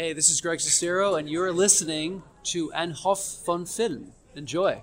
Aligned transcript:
Hey, 0.00 0.12
this 0.12 0.30
is 0.30 0.40
Greg 0.40 0.60
Sestero, 0.60 1.18
and 1.18 1.28
you're 1.28 1.50
listening 1.50 2.22
to 2.44 2.70
Ein 2.72 2.92
Hoff 2.92 3.42
von 3.44 3.66
Film. 3.66 4.12
Enjoy. 4.36 4.80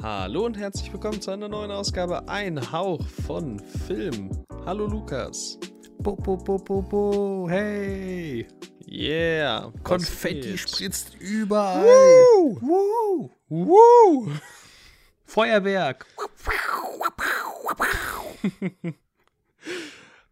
Hallo 0.00 0.46
und 0.46 0.56
herzlich 0.56 0.92
willkommen 0.92 1.20
zu 1.20 1.32
einer 1.32 1.48
neuen 1.48 1.72
Ausgabe 1.72 2.28
Ein 2.28 2.70
Hauch 2.70 3.04
von 3.26 3.58
Film. 3.88 4.30
Hallo 4.64 4.86
Lukas. 4.86 5.58
Bo, 5.98 6.14
bo, 6.14 6.36
bo, 6.36 6.58
bo, 6.58 6.80
bo. 6.80 7.48
Hey. 7.50 8.46
Yeah. 8.86 9.72
Konfetti 9.82 10.56
spritzt 10.56 11.16
überall. 11.18 11.84
Woo! 11.84 12.60
Woo. 12.60 13.30
Woo! 13.48 14.30
Feuerwerk. 15.24 16.06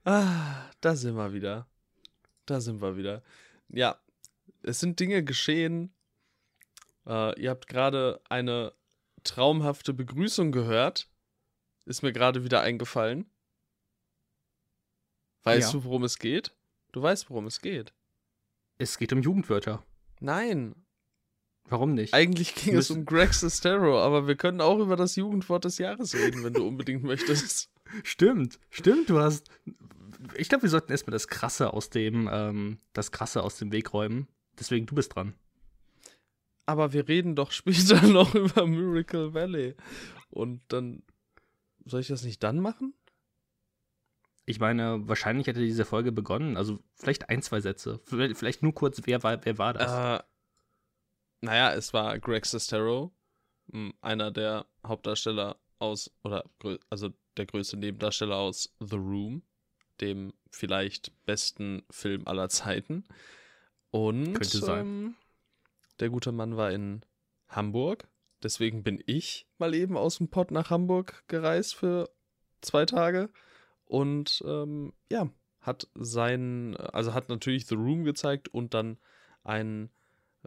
Ah, 0.05 0.71
da 0.83 0.97
sind 0.97 1.17
wir 1.17 1.33
wieder. 1.33 1.67
Da 2.45 2.61
sind 2.61 2.83
wir 2.83 2.97
wieder. 2.97 3.23
Ja, 3.71 3.99
es 4.63 4.79
sind 4.81 5.01
Dinge 5.01 5.25
geschehen. 5.25 5.95
Äh, 7.07 7.41
ihr 7.41 7.49
habt 7.51 7.69
gerade 7.69 8.21
eine 8.29 8.75
traumhafte 9.25 9.95
Begrüßung 9.95 10.53
gehört. 10.53 11.09
Ist 11.87 12.03
mir 12.03 12.13
gerade 12.13 12.45
wieder 12.45 12.61
eingefallen. 12.61 13.25
Weißt 15.45 15.73
Ja. 15.73 15.79
du, 15.81 15.85
worum 15.85 16.05
es 16.05 16.19
geht? 16.19 16.55
Du 16.93 17.01
weißt, 17.03 17.31
worum 17.31 17.47
es 17.47 17.61
geht. 17.63 17.95
Es 18.77 18.99
geht 18.99 19.13
um 19.13 19.23
Jugendwörter. 19.23 19.83
Nein, 20.21 20.75
Warum 21.67 21.95
nicht? 21.95 22.13
eigentlich 22.13 22.55
ging 22.55 22.77
es 22.77 22.91
um 22.91 23.07
Greg 23.07 23.33
Sestero, 23.33 23.99
aber 24.03 24.27
wir 24.27 24.37
können 24.37 24.61
auch 24.61 24.79
über 24.81 24.97
das 24.97 25.17
Jugendwort 25.17 25.65
des 25.65 25.79
Jahres 25.79 26.15
reden, 26.15 26.45
wenn 26.45 26.53
du 26.53 26.67
unbedingt 26.67 27.03
möchtest. 27.05 27.71
Stimmt, 28.03 28.59
stimmt, 28.71 29.11
du 29.11 29.19
hast. 29.19 29.51
Ich 30.37 30.49
glaube, 30.49 30.63
wir 30.63 30.71
sollten 30.71 30.91
erstmal 30.91 31.13
das 31.13 31.29
Krasse 31.29 31.73
aus 31.73 31.91
dem, 31.91 32.29
ähm, 32.33 32.79
das 32.93 33.13
Krasse 33.13 33.43
aus 33.43 33.59
dem 33.59 33.73
Weg 33.73 33.93
räumen. 33.93 34.29
Deswegen, 34.59 34.87
du 34.87 34.95
bist 34.95 35.15
dran. 35.15 35.35
Aber 36.67 36.93
wir 36.93 37.09
reden 37.09 37.35
doch 37.37 37.53
später 37.53 38.07
noch 38.07 38.35
über 38.35 38.67
Miracle 38.67 39.35
Valley. 39.35 39.75
Und 40.31 40.63
dann. 40.69 41.03
Soll 41.87 42.01
ich 42.01 42.09
das 42.09 42.25
nicht 42.25 42.43
dann 42.43 42.61
machen? 42.61 42.95
Ich 44.47 44.59
meine, 44.59 45.07
wahrscheinlich 45.07 45.47
hätte 45.47 45.61
diese 45.61 45.85
Folge 45.85 46.13
begonnen. 46.13 46.57
Also 46.57 46.79
vielleicht 46.95 47.29
ein, 47.29 47.43
zwei 47.43 47.61
Sätze. 47.61 48.01
Vielleicht 48.07 48.63
nur 48.63 48.75
kurz, 48.75 49.03
wer 49.05 49.23
war, 49.23 49.45
wer 49.45 49.59
war 49.59 49.75
das? 49.75 50.21
Äh, 50.21 50.23
naja, 51.43 51.75
es 51.75 51.93
war 51.93 52.19
Greg 52.19 52.47
Sestero, 52.47 53.15
einer 54.01 54.31
der 54.31 54.67
Hauptdarsteller 54.87 55.59
aus, 55.85 56.11
oder 56.23 56.45
also 56.91 57.11
der 57.37 57.47
größte 57.47 57.77
Nebendarsteller 57.77 58.37
aus 58.37 58.75
The 58.81 58.97
Room, 58.97 59.43
dem 60.01 60.33
vielleicht 60.51 61.13
besten 61.25 61.83
Film 61.91 62.27
aller 62.27 62.49
Zeiten. 62.49 63.05
Und 63.91 64.35
Könnte 64.35 64.59
sein. 64.59 64.87
Ähm, 64.87 65.15
der 66.01 66.11
gute 66.11 66.33
Mann 66.33 66.57
war 66.57 66.73
in 66.73 67.05
Hamburg. 67.49 68.09
Deswegen 68.43 68.83
bin 68.83 69.03
ich 69.07 69.47
mal 69.59 69.75
eben 69.75 69.97
aus 69.97 70.19
dem 70.19 70.29
Pott 70.29 70.51
nach 70.51 70.71
Hamburg 70.71 71.25
gereist 71.29 71.77
für 71.77 72.11
zwei 72.61 72.85
Tage. 72.85 73.31
Und 73.85 74.43
ähm, 74.47 74.93
ja, 75.11 75.31
hat 75.61 75.89
seinen, 75.95 76.77
also 76.77 77.15
hat 77.15 77.29
natürlich 77.29 77.67
The 77.67 77.75
Room 77.75 78.05
gezeigt 78.05 78.49
und 78.49 78.75
dann 78.75 78.99
einen, 79.43 79.91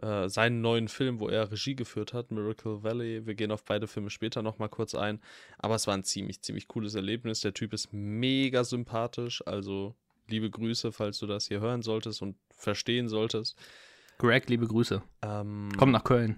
äh, 0.02 0.28
seinen 0.28 0.60
neuen 0.60 0.88
Film, 0.88 1.20
wo 1.20 1.28
er 1.28 1.50
Regie 1.50 1.74
geführt 1.74 2.12
hat, 2.12 2.30
Miracle 2.30 2.82
Valley. 2.82 3.26
Wir 3.26 3.34
gehen 3.34 3.50
auf 3.50 3.64
beide 3.64 3.86
Filme 3.86 4.10
später 4.10 4.42
nochmal 4.42 4.68
kurz 4.68 4.94
ein. 4.94 5.20
Aber 5.58 5.74
es 5.74 5.86
war 5.86 5.94
ein 5.94 6.04
ziemlich, 6.04 6.40
ziemlich 6.42 6.68
cooles 6.68 6.94
Erlebnis. 6.94 7.40
Der 7.40 7.54
Typ 7.54 7.72
ist 7.72 7.92
mega 7.92 8.64
sympathisch. 8.64 9.42
Also 9.46 9.94
liebe 10.28 10.50
Grüße, 10.50 10.92
falls 10.92 11.18
du 11.18 11.26
das 11.26 11.48
hier 11.48 11.60
hören 11.60 11.82
solltest 11.82 12.22
und 12.22 12.36
verstehen 12.50 13.08
solltest. 13.08 13.56
Greg, 14.18 14.48
liebe 14.48 14.66
Grüße. 14.66 15.02
Ähm, 15.22 15.68
Komm 15.76 15.90
nach 15.90 16.04
Köln. 16.04 16.36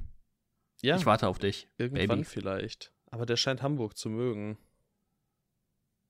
ja, 0.82 0.96
Ich 0.96 1.06
warte 1.06 1.28
auf 1.28 1.38
dich. 1.38 1.66
irgendwann 1.78 2.08
Baby. 2.20 2.24
vielleicht. 2.24 2.92
Aber 3.10 3.26
der 3.26 3.36
scheint 3.36 3.62
Hamburg 3.62 3.96
zu 3.96 4.08
mögen. 4.10 4.58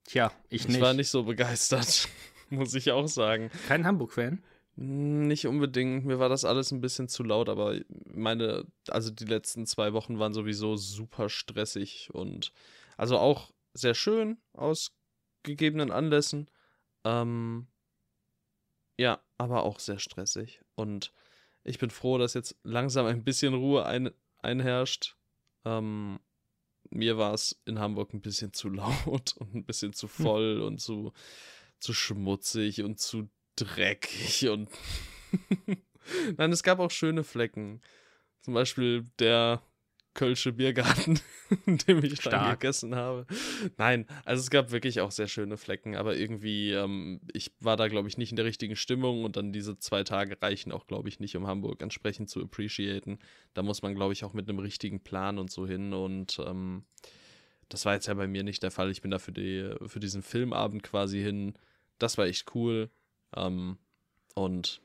Tja, 0.05 0.33
ich 0.49 0.63
Ich 0.63 0.69
nicht. 0.69 0.81
war 0.81 0.95
nicht 0.95 1.09
so 1.09 1.23
begeistert, 1.25 2.09
muss 2.51 2.75
ich 2.75 2.91
auch 2.91 3.07
sagen. 3.07 3.51
Kein 3.69 3.87
Hamburg-Fan. 3.87 4.43
Nicht 4.83 5.47
unbedingt, 5.47 6.07
mir 6.07 6.19
war 6.19 6.31
das 6.31 6.47
alles 6.47 6.71
ein 6.71 6.81
bisschen 6.81 7.07
zu 7.07 7.23
laut, 7.23 7.51
aber 7.51 7.79
meine, 8.15 8.65
also 8.89 9.11
die 9.11 9.27
letzten 9.27 9.67
zwei 9.67 9.93
Wochen 9.93 10.19
waren 10.19 10.33
sowieso 10.33 10.77
super 10.77 11.29
stressig 11.29 12.09
und 12.15 12.55
also 12.97 13.19
auch 13.19 13.53
sehr 13.75 13.93
schön 13.93 14.39
aus 14.55 14.97
gegebenen 15.43 15.91
Anlässen. 15.91 16.51
Ähm, 17.05 17.67
ja, 18.97 19.21
aber 19.37 19.65
auch 19.65 19.81
sehr 19.81 19.99
stressig. 19.99 20.63
Und 20.77 21.13
ich 21.63 21.79
bin 21.79 21.91
froh, 21.91 22.17
dass 22.17 22.33
jetzt 22.33 22.57
langsam 22.63 23.05
ein 23.05 23.23
bisschen 23.23 23.53
Ruhe 23.53 23.85
ein, 23.85 24.11
einherrscht. 24.39 25.15
Ähm, 25.67 26.21
mir 26.89 27.19
war 27.19 27.35
es 27.35 27.61
in 27.67 27.79
Hamburg 27.79 28.15
ein 28.15 28.23
bisschen 28.23 28.55
zu 28.55 28.69
laut 28.71 29.37
und 29.37 29.55
ein 29.55 29.65
bisschen 29.67 29.93
zu 29.93 30.09
voll 30.09 30.63
und 30.63 30.81
zu, 30.81 31.13
zu 31.81 31.93
schmutzig 31.93 32.83
und 32.83 32.99
zu 32.99 33.29
dreckig 33.65 34.49
und 34.49 34.69
nein, 36.37 36.53
es 36.53 36.63
gab 36.63 36.79
auch 36.79 36.91
schöne 36.91 37.25
Flecken. 37.25 37.81
Zum 38.41 38.55
Beispiel 38.55 39.05
der 39.19 39.63
Kölsche 40.13 40.53
Biergarten, 40.53 41.21
in 41.67 41.79
dem 41.79 41.99
ich 41.99 42.15
dann 42.15 42.33
Stark. 42.33 42.61
gegessen 42.61 42.97
habe. 42.97 43.27
Nein, 43.77 44.07
also 44.25 44.41
es 44.41 44.51
gab 44.51 44.73
wirklich 44.73 45.01
auch 45.01 45.13
sehr 45.13 45.29
schöne 45.29 45.57
Flecken, 45.57 45.95
aber 45.95 46.17
irgendwie, 46.17 46.73
ähm, 46.73 47.21
ich 47.33 47.53
war 47.61 47.77
da, 47.77 47.87
glaube 47.87 48.09
ich, 48.09 48.19
nicht 48.19 48.31
in 48.31 48.37
der 48.37 48.45
richtigen 48.45 48.75
Stimmung 48.75 49.25
und 49.25 49.37
dann 49.37 49.53
diese 49.53 49.79
zwei 49.79 50.03
Tage 50.03 50.37
reichen 50.43 50.73
auch, 50.73 50.87
glaube 50.87 51.09
ich, 51.09 51.21
nicht, 51.21 51.37
um 51.37 51.47
Hamburg 51.47 51.81
entsprechend 51.81 52.29
zu 52.29 52.43
appreciaten. 52.43 53.21
Da 53.55 53.63
muss 53.63 53.83
man, 53.83 53.95
glaube 53.95 54.13
ich, 54.13 54.25
auch 54.25 54.33
mit 54.33 54.49
einem 54.49 54.59
richtigen 54.59 55.01
Plan 55.01 55.39
und 55.39 55.53
so 55.53 55.67
hin 55.67 55.93
und 55.93 56.41
ähm, 56.45 56.85
das 57.69 57.85
war 57.85 57.95
jetzt 57.95 58.09
ja 58.09 58.15
bei 58.15 58.27
mir 58.27 58.43
nicht 58.43 58.65
der 58.65 58.73
Fall. 58.73 58.91
Ich 58.91 59.01
bin 59.01 59.13
da 59.13 59.21
für, 59.21 59.33
die, 59.33 59.73
für 59.87 60.01
diesen 60.01 60.23
Filmabend 60.23 60.83
quasi 60.83 61.23
hin. 61.23 61.55
Das 61.99 62.19
war 62.19 62.27
echt 62.27 62.53
cool. 62.57 62.91
Ähm, 63.35 63.79
und 64.35 64.81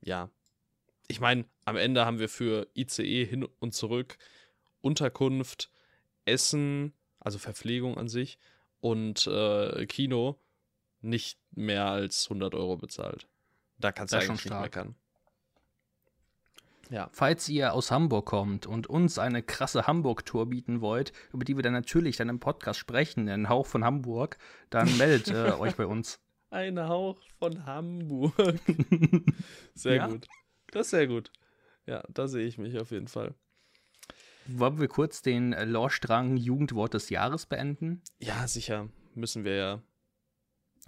ja, 0.00 0.30
ich 1.08 1.20
meine, 1.20 1.44
am 1.64 1.76
Ende 1.76 2.04
haben 2.04 2.18
wir 2.18 2.28
für 2.28 2.68
ICE 2.76 3.24
hin 3.24 3.46
und 3.58 3.74
zurück 3.74 4.18
Unterkunft, 4.80 5.70
Essen, 6.24 6.92
also 7.20 7.38
Verpflegung 7.38 7.98
an 7.98 8.08
sich 8.08 8.38
und 8.80 9.26
äh, 9.26 9.86
Kino 9.86 10.40
nicht 11.00 11.38
mehr 11.52 11.86
als 11.86 12.26
100 12.26 12.54
Euro 12.54 12.76
bezahlt. 12.76 13.26
Da 13.78 13.92
kannst 13.92 14.12
du 14.12 14.18
eigentlich 14.18 14.40
schon 14.40 14.52
nicht 14.52 14.60
meckern. 14.60 14.94
Ja, 16.90 17.08
Falls 17.12 17.48
ihr 17.48 17.72
aus 17.74 17.90
Hamburg 17.90 18.26
kommt 18.26 18.66
und 18.66 18.86
uns 18.86 19.18
eine 19.18 19.42
krasse 19.42 19.86
Hamburg-Tour 19.86 20.46
bieten 20.46 20.80
wollt, 20.80 21.12
über 21.32 21.44
die 21.44 21.56
wir 21.56 21.62
dann 21.62 21.72
natürlich 21.72 22.16
dann 22.16 22.28
im 22.28 22.38
Podcast 22.38 22.78
sprechen, 22.78 23.28
einen 23.28 23.48
Hauch 23.48 23.66
von 23.66 23.84
Hamburg, 23.84 24.38
dann 24.70 24.96
meldet 24.96 25.28
äh, 25.28 25.52
euch 25.58 25.74
bei 25.74 25.86
uns. 25.86 26.20
Ein 26.56 26.80
Hauch 26.88 27.20
von 27.38 27.66
Hamburg. 27.66 28.34
Sehr 29.74 29.96
Ja. 29.96 30.06
gut. 30.08 30.26
Das 30.72 30.86
ist 30.86 30.90
sehr 30.90 31.06
gut. 31.06 31.30
Ja, 31.86 32.02
da 32.08 32.26
sehe 32.26 32.46
ich 32.46 32.58
mich 32.58 32.78
auf 32.78 32.90
jeden 32.90 33.08
Fall. 33.08 33.34
Wollen 34.46 34.80
wir 34.80 34.88
kurz 34.88 35.22
den 35.22 35.52
Lorstrang 35.52 36.36
Jugendwort 36.36 36.94
des 36.94 37.08
Jahres 37.10 37.46
beenden? 37.46 38.02
Ja, 38.18 38.46
sicher. 38.48 38.88
Müssen 39.14 39.44
wir 39.44 39.54
ja. 39.54 39.82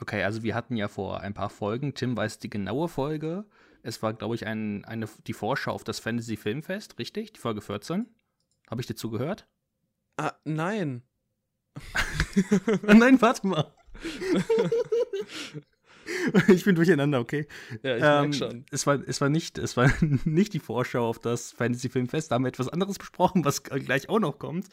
Okay, 0.00 0.22
also 0.24 0.42
wir 0.42 0.54
hatten 0.54 0.76
ja 0.76 0.88
vor 0.88 1.20
ein 1.20 1.34
paar 1.34 1.50
Folgen, 1.50 1.94
Tim 1.94 2.16
weiß 2.16 2.38
die 2.38 2.50
genaue 2.50 2.88
Folge. 2.88 3.44
Es 3.82 4.02
war, 4.02 4.12
glaube 4.14 4.34
ich, 4.34 4.46
ein, 4.46 4.84
eine, 4.84 5.08
die 5.26 5.32
Vorschau 5.32 5.72
auf 5.72 5.84
das 5.84 6.00
Fantasy 6.00 6.36
Filmfest, 6.36 6.98
richtig? 6.98 7.32
Die 7.32 7.40
Folge 7.40 7.60
14. 7.60 8.06
Habe 8.70 8.80
ich 8.80 8.86
dir 8.86 8.94
zugehört? 8.96 9.48
Ah, 10.16 10.34
nein. 10.44 11.02
Nein, 12.82 13.20
warte 13.22 13.46
mal. 13.46 13.72
ich 16.48 16.64
bin 16.64 16.74
durcheinander, 16.74 17.20
okay. 17.20 17.46
Ja, 17.82 17.96
ich 17.96 18.02
Ähm, 18.02 18.20
merk 18.30 18.34
schon. 18.34 18.64
Es 18.70 18.86
war, 18.86 18.98
es 19.06 19.20
war 19.20 19.28
nicht, 19.28 19.58
es 19.58 19.76
war 19.76 19.90
nicht 20.24 20.54
die 20.54 20.58
Vorschau 20.58 21.06
auf 21.08 21.18
das 21.18 21.52
Fantasy 21.52 21.88
Filmfest. 21.88 22.30
Da 22.30 22.36
haben 22.36 22.44
wir 22.44 22.48
etwas 22.48 22.68
anderes 22.68 22.98
besprochen, 22.98 23.44
was 23.44 23.62
gleich 23.64 24.08
auch 24.08 24.20
noch 24.20 24.38
kommt. 24.38 24.68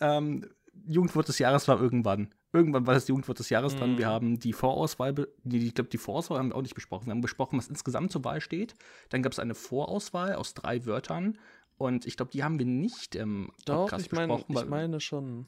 Ähm, 0.00 0.46
Jugendwort 0.86 1.28
des 1.28 1.38
Jahres 1.38 1.68
war 1.68 1.80
irgendwann. 1.80 2.34
Irgendwann 2.52 2.86
war 2.86 2.94
das 2.94 3.06
Jugendwort 3.06 3.38
des 3.38 3.50
Jahres 3.50 3.76
dran. 3.76 3.92
Mhm. 3.92 3.98
Wir 3.98 4.08
haben 4.08 4.40
die 4.40 4.52
Vorauswahl, 4.52 5.14
die, 5.44 5.66
ich 5.68 5.74
glaube, 5.74 5.90
die 5.90 5.98
Vorauswahl 5.98 6.38
haben 6.38 6.48
wir 6.48 6.56
auch 6.56 6.62
nicht 6.62 6.74
besprochen. 6.74 7.06
Wir 7.06 7.12
haben 7.12 7.20
besprochen, 7.20 7.58
was 7.58 7.68
insgesamt 7.68 8.10
zur 8.10 8.24
Wahl 8.24 8.40
steht. 8.40 8.74
Dann 9.10 9.22
gab 9.22 9.32
es 9.32 9.38
eine 9.38 9.54
Vorauswahl 9.54 10.34
aus 10.34 10.54
drei 10.54 10.84
Wörtern. 10.86 11.38
Und 11.76 12.06
ich 12.06 12.16
glaube, 12.16 12.32
die 12.32 12.42
haben 12.42 12.58
wir 12.58 12.66
nicht 12.66 13.14
im 13.14 13.52
Doch, 13.66 13.84
Podcast 13.84 14.06
ich 14.06 14.12
meine, 14.12 14.34
besprochen. 14.34 14.56
ich 14.64 14.68
meine 14.68 15.00
schon. 15.00 15.46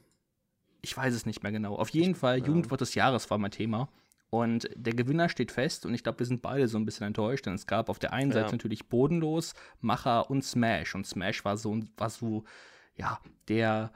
ich 0.80 0.96
weiß 0.96 1.12
es 1.14 1.26
nicht 1.26 1.42
mehr 1.42 1.52
genau. 1.52 1.74
Auf 1.74 1.88
jeden 1.88 2.14
Fall, 2.14 2.38
ja. 2.38 2.46
Jugendwort 2.46 2.80
des 2.80 2.94
Jahres 2.94 3.28
war 3.30 3.38
mein 3.38 3.50
Thema. 3.50 3.88
Und 4.32 4.70
der 4.74 4.94
Gewinner 4.94 5.28
steht 5.28 5.52
fest 5.52 5.84
und 5.84 5.92
ich 5.92 6.02
glaube, 6.02 6.20
wir 6.20 6.26
sind 6.26 6.40
beide 6.40 6.66
so 6.66 6.78
ein 6.78 6.86
bisschen 6.86 7.06
enttäuscht, 7.06 7.44
denn 7.44 7.52
es 7.52 7.66
gab 7.66 7.90
auf 7.90 7.98
der 7.98 8.14
einen 8.14 8.30
Ja. 8.30 8.40
Seite 8.40 8.52
natürlich 8.52 8.88
Bodenlos, 8.88 9.52
Macher 9.82 10.30
und 10.30 10.42
Smash. 10.42 10.94
Und 10.94 11.06
Smash 11.06 11.44
war 11.44 11.58
so, 11.58 11.78
war 11.98 12.08
so 12.08 12.44
ja, 12.96 13.20
der 13.48 13.92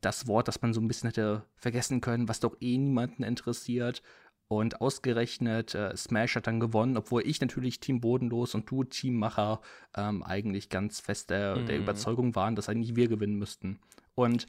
das 0.00 0.26
Wort, 0.26 0.48
das 0.48 0.60
man 0.62 0.74
so 0.74 0.80
ein 0.80 0.88
bisschen 0.88 1.10
hätte 1.10 1.44
vergessen 1.54 2.00
können, 2.00 2.28
was 2.28 2.40
doch 2.40 2.56
eh 2.60 2.76
niemanden 2.76 3.22
interessiert. 3.22 4.02
Und 4.48 4.80
ausgerechnet 4.80 5.76
äh, 5.76 5.96
Smash 5.96 6.34
hat 6.34 6.48
dann 6.48 6.58
gewonnen, 6.58 6.96
obwohl 6.96 7.24
ich 7.24 7.40
natürlich 7.40 7.78
Team 7.78 8.00
Bodenlos 8.00 8.56
und 8.56 8.68
du 8.68 8.82
Teammacher 8.82 9.60
ähm, 9.96 10.24
eigentlich 10.24 10.70
ganz 10.70 10.98
fest 10.98 11.30
der, 11.30 11.54
mhm. 11.54 11.66
der 11.66 11.78
Überzeugung 11.78 12.34
waren, 12.34 12.56
dass 12.56 12.68
eigentlich 12.68 12.96
wir 12.96 13.06
gewinnen 13.06 13.38
müssten. 13.38 13.78
Und 14.16 14.48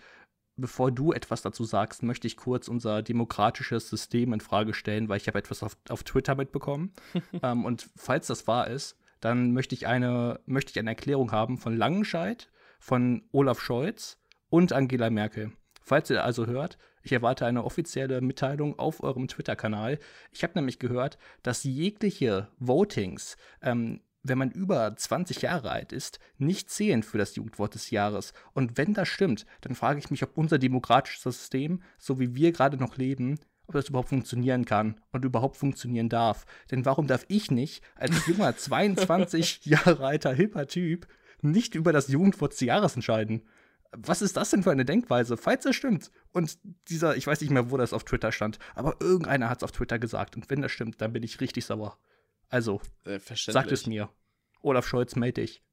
bevor 0.59 0.91
du 0.91 1.11
etwas 1.11 1.41
dazu 1.41 1.63
sagst, 1.63 2.03
möchte 2.03 2.27
ich 2.27 2.37
kurz 2.37 2.67
unser 2.67 3.01
demokratisches 3.01 3.89
System 3.89 4.33
in 4.33 4.41
Frage 4.41 4.73
stellen, 4.73 5.09
weil 5.09 5.17
ich 5.17 5.27
habe 5.27 5.39
etwas 5.39 5.63
auf, 5.63 5.77
auf 5.89 6.03
Twitter 6.03 6.35
mitbekommen. 6.35 6.93
ähm, 7.43 7.65
und 7.65 7.89
falls 7.95 8.27
das 8.27 8.47
wahr 8.47 8.67
ist, 8.67 8.97
dann 9.21 9.51
möchte 9.51 9.75
ich 9.75 9.87
eine, 9.87 10.39
möchte 10.45 10.71
ich 10.71 10.79
eine 10.79 10.91
Erklärung 10.91 11.31
haben 11.31 11.57
von 11.57 11.75
Langenscheid, 11.75 12.49
von 12.79 13.23
Olaf 13.31 13.59
Scholz 13.59 14.17
und 14.49 14.73
Angela 14.73 15.09
Merkel. 15.09 15.51
Falls 15.81 16.09
ihr 16.09 16.23
also 16.23 16.45
hört, 16.45 16.77
ich 17.01 17.11
erwarte 17.11 17.45
eine 17.45 17.63
offizielle 17.63 18.21
Mitteilung 18.21 18.77
auf 18.77 19.01
eurem 19.01 19.27
Twitter-Kanal. 19.27 19.99
Ich 20.31 20.43
habe 20.43 20.53
nämlich 20.55 20.79
gehört, 20.79 21.17
dass 21.43 21.63
jegliche 21.63 22.49
Votings, 22.59 23.37
ähm, 23.61 24.01
wenn 24.23 24.37
man 24.37 24.51
über 24.51 24.95
20 24.95 25.41
Jahre 25.41 25.71
alt 25.71 25.91
ist, 25.91 26.19
nicht 26.37 26.69
zählen 26.69 27.03
für 27.03 27.17
das 27.17 27.35
Jugendwort 27.35 27.75
des 27.75 27.89
Jahres. 27.89 28.33
Und 28.53 28.77
wenn 28.77 28.93
das 28.93 29.07
stimmt, 29.07 29.45
dann 29.61 29.75
frage 29.75 29.99
ich 29.99 30.11
mich, 30.11 30.23
ob 30.23 30.37
unser 30.37 30.59
demokratisches 30.59 31.23
System, 31.23 31.81
so 31.97 32.19
wie 32.19 32.35
wir 32.35 32.51
gerade 32.51 32.77
noch 32.77 32.97
leben, 32.97 33.39
ob 33.67 33.75
das 33.75 33.89
überhaupt 33.89 34.09
funktionieren 34.09 34.65
kann 34.65 34.99
und 35.11 35.25
überhaupt 35.25 35.57
funktionieren 35.57 36.09
darf. 36.09 36.45
Denn 36.71 36.85
warum 36.85 37.07
darf 37.07 37.25
ich 37.27 37.51
nicht 37.51 37.83
als 37.95 38.25
junger 38.27 38.55
22 38.57 39.65
Jahre 39.65 40.05
alter 40.05 40.33
hipper 40.33 40.67
Typ 40.67 41.07
nicht 41.41 41.75
über 41.75 41.93
das 41.93 42.09
Jugendwort 42.09 42.51
des 42.51 42.59
Jahres 42.61 42.95
entscheiden? 42.95 43.43
was 43.91 44.21
ist 44.21 44.37
das 44.37 44.51
denn 44.51 44.63
für 44.63 44.71
eine 44.71 44.85
Denkweise? 44.85 45.37
Falls 45.37 45.65
es 45.65 45.75
stimmt. 45.75 46.11
Und 46.31 46.59
dieser, 46.89 47.17
ich 47.17 47.25
weiß 47.25 47.41
nicht 47.41 47.49
mehr, 47.49 47.71
wo 47.71 47.77
das 47.77 47.93
auf 47.93 48.03
Twitter 48.03 48.31
stand, 48.31 48.59
aber 48.75 48.97
irgendeiner 48.99 49.49
hat 49.49 49.59
es 49.59 49.63
auf 49.63 49.71
Twitter 49.71 49.99
gesagt. 49.99 50.35
Und 50.35 50.49
wenn 50.49 50.61
das 50.61 50.71
stimmt, 50.71 51.01
dann 51.01 51.13
bin 51.13 51.23
ich 51.23 51.41
richtig 51.41 51.65
sauer. 51.65 51.97
Also, 52.49 52.81
äh, 53.05 53.19
sagt 53.19 53.71
es 53.71 53.85
mir. 53.85 54.09
Olaf 54.61 54.87
Scholz, 54.87 55.15
melde 55.15 55.41
dich. 55.41 55.63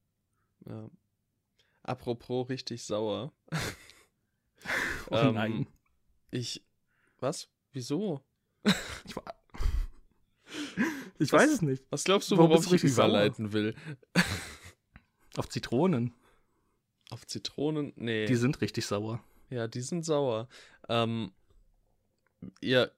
Ja. 0.67 0.90
Apropos 1.82 2.49
richtig 2.49 2.84
sauer. 2.84 3.32
oh 5.11 5.17
ähm, 5.17 5.34
nein. 5.34 5.67
Ich. 6.31 6.64
Was? 7.20 7.49
Wieso? 7.73 8.25
ich, 8.64 8.75
ich 11.19 11.32
weiß 11.32 11.50
es 11.50 11.62
nicht. 11.62 11.84
Was 11.90 12.05
glaubst 12.05 12.31
du, 12.31 12.37
worauf 12.37 12.73
ich 12.73 12.84
überleiten 12.84 13.46
sauer? 13.46 13.52
will? 13.52 13.75
Auf 15.37 15.49
Zitronen. 15.49 16.14
Auf 17.11 17.26
Zitronen? 17.26 17.93
Nee. 17.96 18.26
Die 18.26 18.37
sind 18.37 18.61
richtig 18.61 18.87
sauer. 18.87 19.23
Ja, 19.50 19.69
die 19.69 19.81
sind 19.81 20.05
sauer. 20.05 20.49
Ähm, 20.88 21.32
ihr 22.61 22.93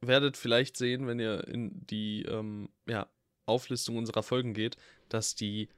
werdet 0.00 0.36
vielleicht 0.36 0.76
sehen, 0.76 1.06
wenn 1.06 1.18
ihr 1.18 1.46
in 1.48 1.86
die 1.86 2.22
ähm, 2.22 2.68
ja, 2.86 3.08
Auflistung 3.46 3.96
unserer 3.96 4.22
Folgen 4.22 4.54
geht, 4.54 4.76
dass 5.08 5.34
die 5.34 5.68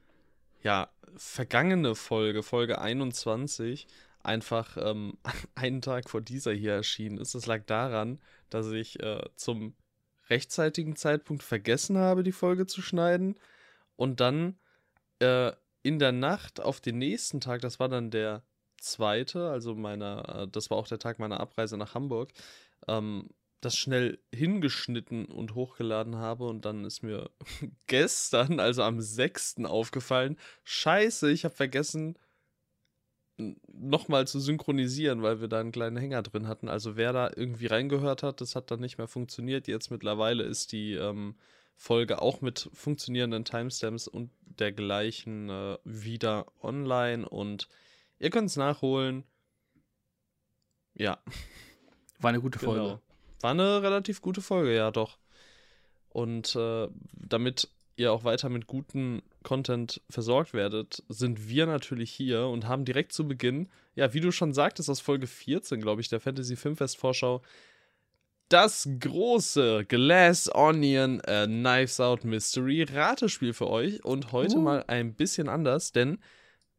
ja, 0.63 0.89
vergangene 1.15 1.95
Folge, 1.95 2.43
Folge 2.43 2.79
21, 2.79 3.87
einfach 4.23 4.77
ähm, 4.79 5.17
einen 5.55 5.81
Tag 5.81 6.09
vor 6.09 6.21
dieser 6.21 6.53
hier 6.53 6.73
erschienen 6.73 7.17
ist. 7.17 7.35
Das 7.35 7.45
lag 7.45 7.63
daran, 7.65 8.19
dass 8.49 8.71
ich 8.71 8.99
äh, 9.01 9.23
zum 9.35 9.75
rechtzeitigen 10.29 10.95
Zeitpunkt 10.95 11.43
vergessen 11.43 11.97
habe, 11.97 12.23
die 12.23 12.31
Folge 12.31 12.67
zu 12.67 12.81
schneiden 12.81 13.35
und 13.95 14.19
dann 14.19 14.59
äh, 15.19 15.51
in 15.83 15.99
der 15.99 16.11
Nacht 16.11 16.59
auf 16.59 16.81
den 16.81 16.97
nächsten 16.97 17.39
Tag, 17.39 17.61
das 17.61 17.79
war 17.79 17.87
dann 17.87 18.11
der 18.11 18.43
zweite, 18.77 19.49
also 19.49 19.73
meiner, 19.73 20.43
äh, 20.43 20.47
das 20.47 20.69
war 20.69 20.77
auch 20.77 20.87
der 20.87 20.99
Tag 20.99 21.19
meiner 21.19 21.39
Abreise 21.39 21.77
nach 21.77 21.95
Hamburg, 21.95 22.33
ähm, 22.87 23.29
das 23.61 23.75
schnell 23.75 24.19
hingeschnitten 24.33 25.25
und 25.25 25.55
hochgeladen 25.55 26.15
habe 26.15 26.45
und 26.45 26.65
dann 26.65 26.85
ist 26.85 27.03
mir 27.03 27.29
gestern, 27.87 28.59
also 28.59 28.83
am 28.83 29.01
6. 29.01 29.65
aufgefallen, 29.65 30.37
scheiße, 30.63 31.31
ich 31.31 31.43
habe 31.43 31.55
vergessen 31.55 32.17
nochmal 33.67 34.27
zu 34.27 34.39
synchronisieren, 34.39 35.21
weil 35.21 35.41
wir 35.41 35.47
da 35.47 35.59
einen 35.59 35.71
kleinen 35.71 35.97
Hänger 35.97 36.23
drin 36.23 36.47
hatten. 36.47 36.69
Also 36.69 36.95
wer 36.95 37.13
da 37.13 37.29
irgendwie 37.35 37.67
reingehört 37.67 38.23
hat, 38.23 38.41
das 38.41 38.55
hat 38.55 38.71
dann 38.71 38.79
nicht 38.79 38.97
mehr 38.97 39.07
funktioniert. 39.07 39.67
Jetzt 39.67 39.91
mittlerweile 39.91 40.43
ist 40.43 40.71
die 40.71 40.93
ähm, 40.93 41.35
Folge 41.75 42.21
auch 42.21 42.41
mit 42.41 42.69
funktionierenden 42.73 43.45
Timestamps 43.45 44.07
und 44.07 44.31
dergleichen 44.41 45.49
äh, 45.49 45.77
wieder 45.83 46.47
online 46.63 47.29
und 47.29 47.69
ihr 48.17 48.31
könnt 48.31 48.49
es 48.49 48.55
nachholen. 48.55 49.23
Ja. 50.95 51.21
War 52.19 52.29
eine 52.29 52.41
gute 52.41 52.57
Folge. 52.57 52.81
Genau. 52.81 53.01
War 53.41 53.51
eine 53.51 53.81
relativ 53.81 54.21
gute 54.21 54.41
Folge, 54.41 54.75
ja, 54.75 54.91
doch. 54.91 55.17
Und 56.09 56.55
äh, 56.55 56.87
damit 57.13 57.69
ihr 57.95 58.13
auch 58.13 58.23
weiter 58.23 58.49
mit 58.49 58.67
gutem 58.67 59.21
Content 59.43 60.01
versorgt 60.09 60.53
werdet, 60.53 61.03
sind 61.09 61.49
wir 61.49 61.65
natürlich 61.65 62.11
hier 62.11 62.45
und 62.47 62.67
haben 62.67 62.85
direkt 62.85 63.11
zu 63.11 63.27
Beginn, 63.27 63.69
ja, 63.95 64.13
wie 64.13 64.21
du 64.21 64.31
schon 64.31 64.53
sagtest, 64.53 64.89
aus 64.89 64.99
Folge 64.99 65.27
14, 65.27 65.81
glaube 65.81 66.01
ich, 66.01 66.09
der 66.09 66.19
Fantasy 66.19 66.55
Filmfest 66.55 66.97
Vorschau, 66.97 67.41
das 68.49 68.87
große 68.99 69.85
Glass 69.87 70.49
Onion 70.53 71.19
äh, 71.21 71.45
Knives 71.47 71.99
Out 71.99 72.23
Mystery 72.23 72.83
Ratespiel 72.83 73.53
für 73.53 73.67
euch 73.67 74.05
und 74.05 74.31
heute 74.31 74.57
uh. 74.57 74.61
mal 74.61 74.85
ein 74.87 75.15
bisschen 75.15 75.49
anders, 75.49 75.91
denn 75.91 76.19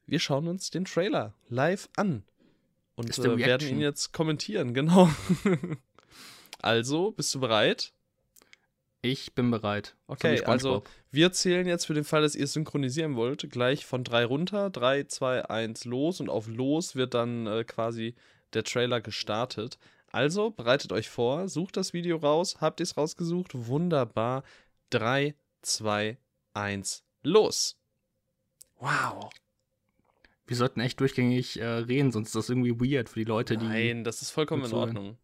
wir 0.07 0.19
schauen 0.19 0.49
uns 0.49 0.71
den 0.71 0.87
Trailer 0.87 1.35
live 1.49 1.91
an 1.97 2.23
und 2.95 3.19
äh, 3.19 3.37
werden 3.39 3.69
ihn 3.69 3.81
jetzt 3.81 4.13
kommentieren, 4.13 4.73
genau. 4.75 5.11
Also, 6.61 7.13
bist 7.13 7.35
du 7.35 7.41
bereit? 7.41 7.93
Ich 9.01 9.35
bin 9.35 9.51
bereit. 9.51 9.95
Okay, 10.09 10.43
also 10.43 10.83
wir 11.11 11.33
zählen 11.33 11.67
jetzt 11.69 11.87
für 11.87 11.95
den 11.95 12.05
Fall, 12.05 12.23
dass 12.23 12.35
ihr 12.35 12.45
es 12.45 12.53
synchronisieren 12.53 13.15
wollt, 13.15 13.49
gleich 13.51 13.87
von 13.87 14.03
drei 14.03 14.25
runter. 14.25 14.71
Drei, 14.71 15.05
zwei, 15.05 15.49
eins, 15.49 15.85
los. 15.85 16.21
Und 16.21 16.29
auf 16.29 16.49
los 16.49 16.97
wird 16.97 17.15
dann 17.15 17.47
äh, 17.47 17.65
quasi 17.65 18.17
der 18.55 18.65
Trailer 18.65 19.01
gestartet. 19.01 19.79
Also 20.11 20.51
bereitet 20.51 20.93
euch 20.93 21.09
vor, 21.09 21.49
sucht 21.49 21.77
das 21.77 21.93
Video 21.93 22.17
raus. 22.17 22.57
Habt 22.61 22.81
ihr 22.81 22.85
es 22.85 22.97
rausgesucht? 22.97 23.53
Wunderbar. 23.55 24.43
3, 24.91 25.35
2, 25.63 26.19
1, 26.55 27.05
los. 27.23 27.77
Wow. 28.81 29.31
Wir 30.47 30.57
sollten 30.57 30.81
echt 30.81 30.99
durchgängig 30.99 31.61
äh, 31.61 31.67
reden, 31.67 32.11
sonst 32.11 32.29
ist 32.29 32.35
das 32.35 32.49
irgendwie 32.49 32.81
weird 32.81 33.11
für 33.11 33.19
die 33.19 33.25
Leute, 33.25 33.59
die. 33.59 33.67
Nein, 33.67 34.03
das 34.03 34.23
ist 34.23 34.31
vollkommen 34.31 34.65
in 34.65 34.73
Ordnung. 34.73 35.19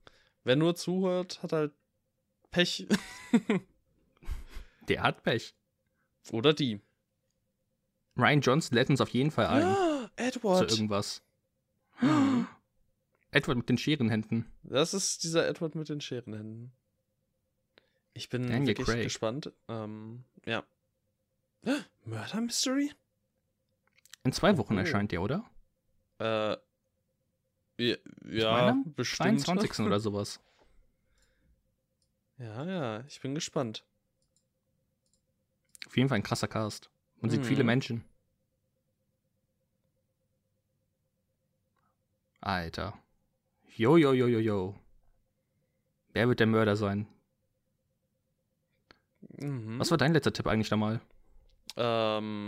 Wer 0.44 0.56
nur 0.56 0.76
zuhört, 0.76 1.42
hat 1.42 1.52
halt 1.52 1.72
Pech. 2.50 2.86
Der 4.88 5.02
hat 5.02 5.22
Pech. 5.22 5.54
Oder 6.30 6.52
die. 6.52 6.80
Ryan 8.16 8.40
Johnson 8.40 8.76
lädt 8.76 8.90
uns 8.90 9.00
auf 9.00 9.08
jeden 9.08 9.30
Fall 9.30 9.46
ein. 9.46 9.62
Ja, 9.62 10.10
Edward. 10.16 10.70
Zu 10.70 10.76
irgendwas. 10.76 11.22
Edward 13.30 13.56
mit 13.56 13.68
den 13.68 13.78
Scherenhänden. 13.78 14.46
Das 14.62 14.94
ist 14.94 15.24
dieser 15.24 15.48
Edward 15.48 15.74
mit 15.74 15.88
den 15.88 16.00
Scherenhänden. 16.00 16.72
Ich 18.12 18.28
bin 18.28 18.46
Daniel 18.46 18.68
wirklich 18.68 18.86
Craig. 18.86 19.02
gespannt. 19.02 19.52
Ähm, 19.68 20.24
ja. 20.46 20.62
Murder 22.04 22.40
Mystery? 22.40 22.92
In 24.22 24.32
zwei 24.32 24.56
Wochen 24.56 24.76
oh. 24.76 24.78
erscheint 24.78 25.10
der, 25.10 25.22
oder? 25.22 25.44
Äh, 26.18 26.56
ja, 27.76 27.96
ja 28.24 28.76
bestimmt. 28.96 29.40
22. 29.40 29.86
oder 29.86 30.00
sowas. 30.00 30.40
Ja, 32.38 32.64
ja, 32.64 33.04
ich 33.06 33.20
bin 33.20 33.34
gespannt. 33.34 33.84
Auf 35.86 35.96
jeden 35.96 36.08
Fall 36.08 36.16
ein 36.16 36.22
krasser 36.22 36.48
Cast. 36.48 36.90
Man 37.20 37.30
sieht 37.30 37.46
viele 37.46 37.62
mhm. 37.62 37.66
Menschen. 37.66 38.04
Alter. 42.40 42.98
Jo, 43.76 43.96
jo, 43.96 44.12
jo, 44.12 44.26
jo, 44.26 44.38
jo. 44.38 44.74
Wer 46.12 46.28
wird 46.28 46.40
der 46.40 46.46
Mörder 46.46 46.76
sein? 46.76 47.06
Mhm. 49.38 49.78
Was 49.78 49.90
war 49.90 49.98
dein 49.98 50.12
letzter 50.12 50.32
Tipp 50.32 50.46
eigentlich 50.46 50.70
nochmal? 50.70 51.00
Ähm. 51.76 52.38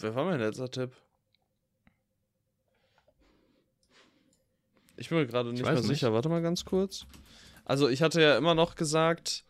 Wer 0.00 0.14
war 0.14 0.24
mein 0.24 0.40
letzter 0.40 0.70
Tipp? 0.70 0.92
Ich 5.02 5.08
bin 5.08 5.18
mir 5.18 5.26
gerade 5.26 5.52
nicht 5.52 5.64
mehr 5.64 5.74
nicht. 5.74 5.84
sicher. 5.84 6.12
Warte 6.12 6.28
mal 6.28 6.42
ganz 6.42 6.64
kurz. 6.64 7.06
Also, 7.64 7.88
ich 7.88 8.02
hatte 8.02 8.22
ja 8.22 8.36
immer 8.36 8.54
noch 8.54 8.76
gesagt. 8.76 9.44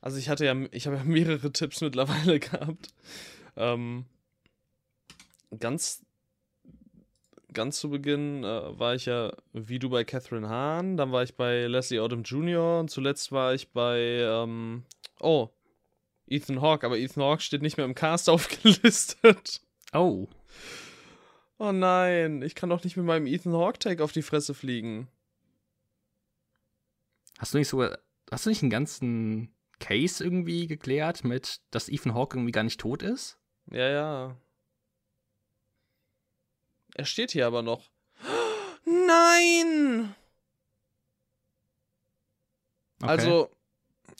Also, 0.00 0.18
ich 0.18 0.28
hatte 0.28 0.44
ja. 0.44 0.54
Ich 0.70 0.86
habe 0.86 0.96
ja 0.96 1.04
mehrere 1.04 1.52
Tipps 1.52 1.80
mittlerweile 1.80 2.38
gehabt. 2.38 2.88
Ähm. 3.56 4.04
Ganz 5.58 6.04
ganz 7.52 7.80
zu 7.80 7.90
Beginn 7.90 8.44
äh, 8.44 8.78
war 8.78 8.94
ich 8.94 9.06
ja 9.06 9.32
wie 9.52 9.80
du 9.80 9.90
bei 9.90 10.04
Catherine 10.04 10.48
Hahn, 10.48 10.96
dann 10.96 11.10
war 11.10 11.24
ich 11.24 11.34
bei 11.34 11.66
Leslie 11.66 11.98
Odom 11.98 12.22
Jr. 12.22 12.78
und 12.78 12.90
zuletzt 12.90 13.32
war 13.32 13.54
ich 13.54 13.72
bei, 13.72 13.98
ähm, 13.98 14.84
oh, 15.18 15.48
Ethan 16.30 16.62
Hawke, 16.62 16.86
aber 16.86 16.96
Ethan 16.96 17.24
Hawke 17.24 17.42
steht 17.42 17.62
nicht 17.62 17.76
mehr 17.76 17.86
im 17.86 17.94
Cast 17.94 18.28
aufgelistet. 18.30 19.60
Oh. 19.92 20.28
Oh 21.60 21.72
nein, 21.72 22.40
ich 22.40 22.54
kann 22.54 22.70
doch 22.70 22.82
nicht 22.84 22.96
mit 22.96 23.04
meinem 23.04 23.26
Ethan 23.26 23.52
Hawke-Tag 23.52 24.00
auf 24.00 24.12
die 24.12 24.22
Fresse 24.22 24.54
fliegen. 24.54 25.08
Hast 27.38 27.52
du 27.52 27.58
nicht 27.58 27.68
sogar, 27.68 27.98
hast 28.30 28.46
du 28.46 28.48
nicht 28.48 28.62
einen 28.62 28.70
ganzen 28.70 29.54
Case 29.78 30.24
irgendwie 30.24 30.66
geklärt 30.66 31.22
mit, 31.22 31.60
dass 31.70 31.90
Ethan 31.90 32.14
Hawke 32.14 32.38
irgendwie 32.38 32.52
gar 32.52 32.62
nicht 32.62 32.80
tot 32.80 33.02
ist? 33.02 33.38
Ja, 33.70 33.90
ja. 33.90 34.36
Er 36.94 37.04
steht 37.04 37.32
hier 37.32 37.46
aber 37.46 37.60
noch. 37.60 37.90
Nein! 38.86 40.14
Okay. 43.02 43.10
Also, 43.10 43.50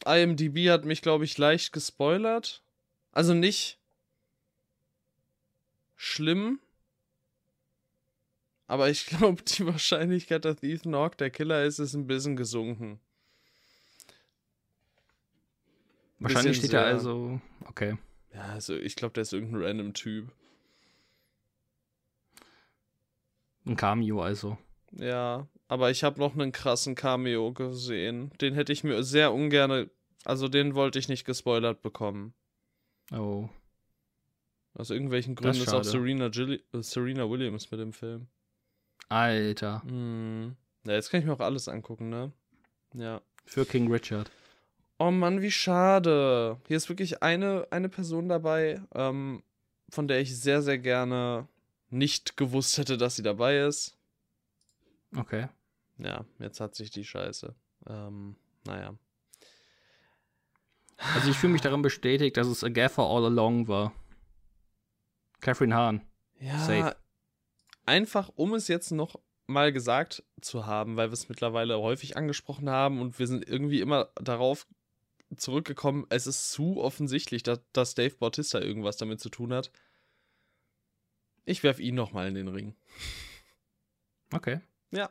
IMDb 0.05 0.69
hat 0.69 0.85
mich, 0.85 1.01
glaube 1.01 1.25
ich, 1.25 1.39
leicht 1.39 1.73
gespoilert. 1.73 2.63
Also 3.13 3.33
nicht 3.33 3.79
schlimm. 5.97 6.61
Aber 8.71 8.89
ich 8.89 9.07
glaube, 9.07 9.43
die 9.43 9.67
Wahrscheinlichkeit, 9.67 10.45
dass 10.45 10.63
Ethan 10.63 10.95
Hawke 10.95 11.17
der 11.17 11.31
Killer 11.31 11.65
ist, 11.65 11.81
ist 11.81 11.95
ein 11.95 12.07
bisschen 12.07 12.37
gesunken. 12.37 13.01
Wahrscheinlich 16.21 16.61
bisschen 16.61 16.69
steht 16.69 16.75
er 16.75 16.85
also. 16.85 17.41
Okay. 17.67 17.99
Ja, 18.33 18.43
also 18.43 18.77
ich 18.77 18.95
glaube, 18.95 19.15
der 19.15 19.23
ist 19.23 19.33
irgendein 19.33 19.61
random 19.61 19.93
Typ. 19.93 20.31
Ein 23.67 23.75
Cameo 23.75 24.23
also. 24.23 24.57
Ja, 24.93 25.49
aber 25.67 25.91
ich 25.91 26.05
habe 26.05 26.21
noch 26.21 26.35
einen 26.35 26.53
krassen 26.53 26.95
Cameo 26.95 27.53
gesehen. 27.53 28.31
Den 28.41 28.55
hätte 28.55 28.73
ich 28.73 28.85
mir 28.85 29.03
sehr 29.03 29.33
ungern, 29.33 29.91
also 30.25 30.47
den 30.47 30.77
wollte 30.77 31.01
ich 31.01 31.09
nicht 31.09 31.25
gespoilert 31.25 31.83
bekommen. 31.83 32.35
Oh. 33.11 33.49
Aus 34.75 34.91
irgendwelchen 34.91 35.35
Gründen 35.35 35.61
ist 35.61 35.69
auch 35.71 35.83
schade. 35.83 35.89
Serena, 35.89 36.29
Gilli 36.29 36.63
äh, 36.73 36.83
Serena 36.83 37.29
Williams 37.29 37.69
mit 37.73 37.81
dem 37.81 37.93
Film. 37.93 38.29
Alter. 39.11 39.83
Hm. 39.83 40.57
Ja, 40.85 40.95
jetzt 40.95 41.11
kann 41.11 41.21
ich 41.21 41.27
mir 41.27 41.35
auch 41.35 41.41
alles 41.41 41.69
angucken, 41.69 42.09
ne? 42.09 42.33
Ja. 42.95 43.21
Für 43.45 43.67
King 43.67 43.93
Richard. 43.93 44.31
Oh 44.99 45.11
Mann, 45.11 45.43
wie 45.43 45.51
schade. 45.51 46.61
Hier 46.69 46.77
ist 46.77 46.89
wirklich 46.89 47.23
eine, 47.23 47.67
eine 47.71 47.89
Person 47.89 48.29
dabei, 48.29 48.81
ähm, 48.95 49.43
von 49.89 50.09
der 50.09 50.21
ich 50.21 50.39
sehr, 50.39 50.63
sehr 50.63 50.79
gerne 50.79 51.49
nicht 51.89 52.37
gewusst 52.37 52.79
hätte, 52.79 52.97
dass 52.97 53.17
sie 53.17 53.23
dabei 53.23 53.61
ist. 53.61 53.99
Okay. 55.17 55.49
Ja, 55.99 56.25
jetzt 56.39 56.61
hat 56.61 56.75
sich 56.75 56.91
die 56.91 57.05
Scheiße. 57.05 57.55
Ähm, 57.89 58.37
naja. 58.65 58.95
Also 61.15 61.31
ich 61.31 61.37
fühle 61.37 61.55
mich 61.55 61.63
darin 61.63 61.83
bestätigt, 61.83 62.37
dass 62.37 62.47
es 62.47 62.63
Agatha 62.63 63.03
All 63.03 63.25
Along 63.25 63.67
war. 63.69 63.93
Catherine 65.41 65.75
Hahn. 65.75 66.03
Ja, 66.39 66.59
Safe. 66.59 66.97
Einfach 67.87 68.31
um 68.35 68.55
es 68.55 68.69
jetzt 68.69 68.91
noch 68.91 69.21
mal 69.47 69.73
gesagt 69.73 70.23
zu 70.41 70.67
haben, 70.67 70.97
weil 70.97 71.11
wir 71.11 71.15
es 71.15 71.29
mittlerweile 71.29 71.79
häufig 71.79 72.17
angesprochen 72.17 72.71
haben 72.71 73.01
und 73.01 73.19
wir 73.19 73.27
sind 73.27 73.47
irgendwie 73.47 73.81
immer 73.81 74.11
darauf 74.15 74.67
zurückgekommen, 75.37 76.07
es 76.09 76.27
ist 76.27 76.51
zu 76.51 76.81
offensichtlich, 76.81 77.43
dass, 77.43 77.61
dass 77.73 77.95
Dave 77.95 78.15
Bautista 78.17 78.61
irgendwas 78.61 78.97
damit 78.97 79.21
zu 79.21 79.29
tun 79.29 79.53
hat. 79.53 79.71
Ich 81.45 81.63
werf 81.63 81.81
ihn 81.81 81.95
noch 81.95 82.13
mal 82.13 82.29
in 82.29 82.35
den 82.35 82.49
Ring. 82.49 82.75
Okay. 84.33 84.61
Ja, 84.93 85.11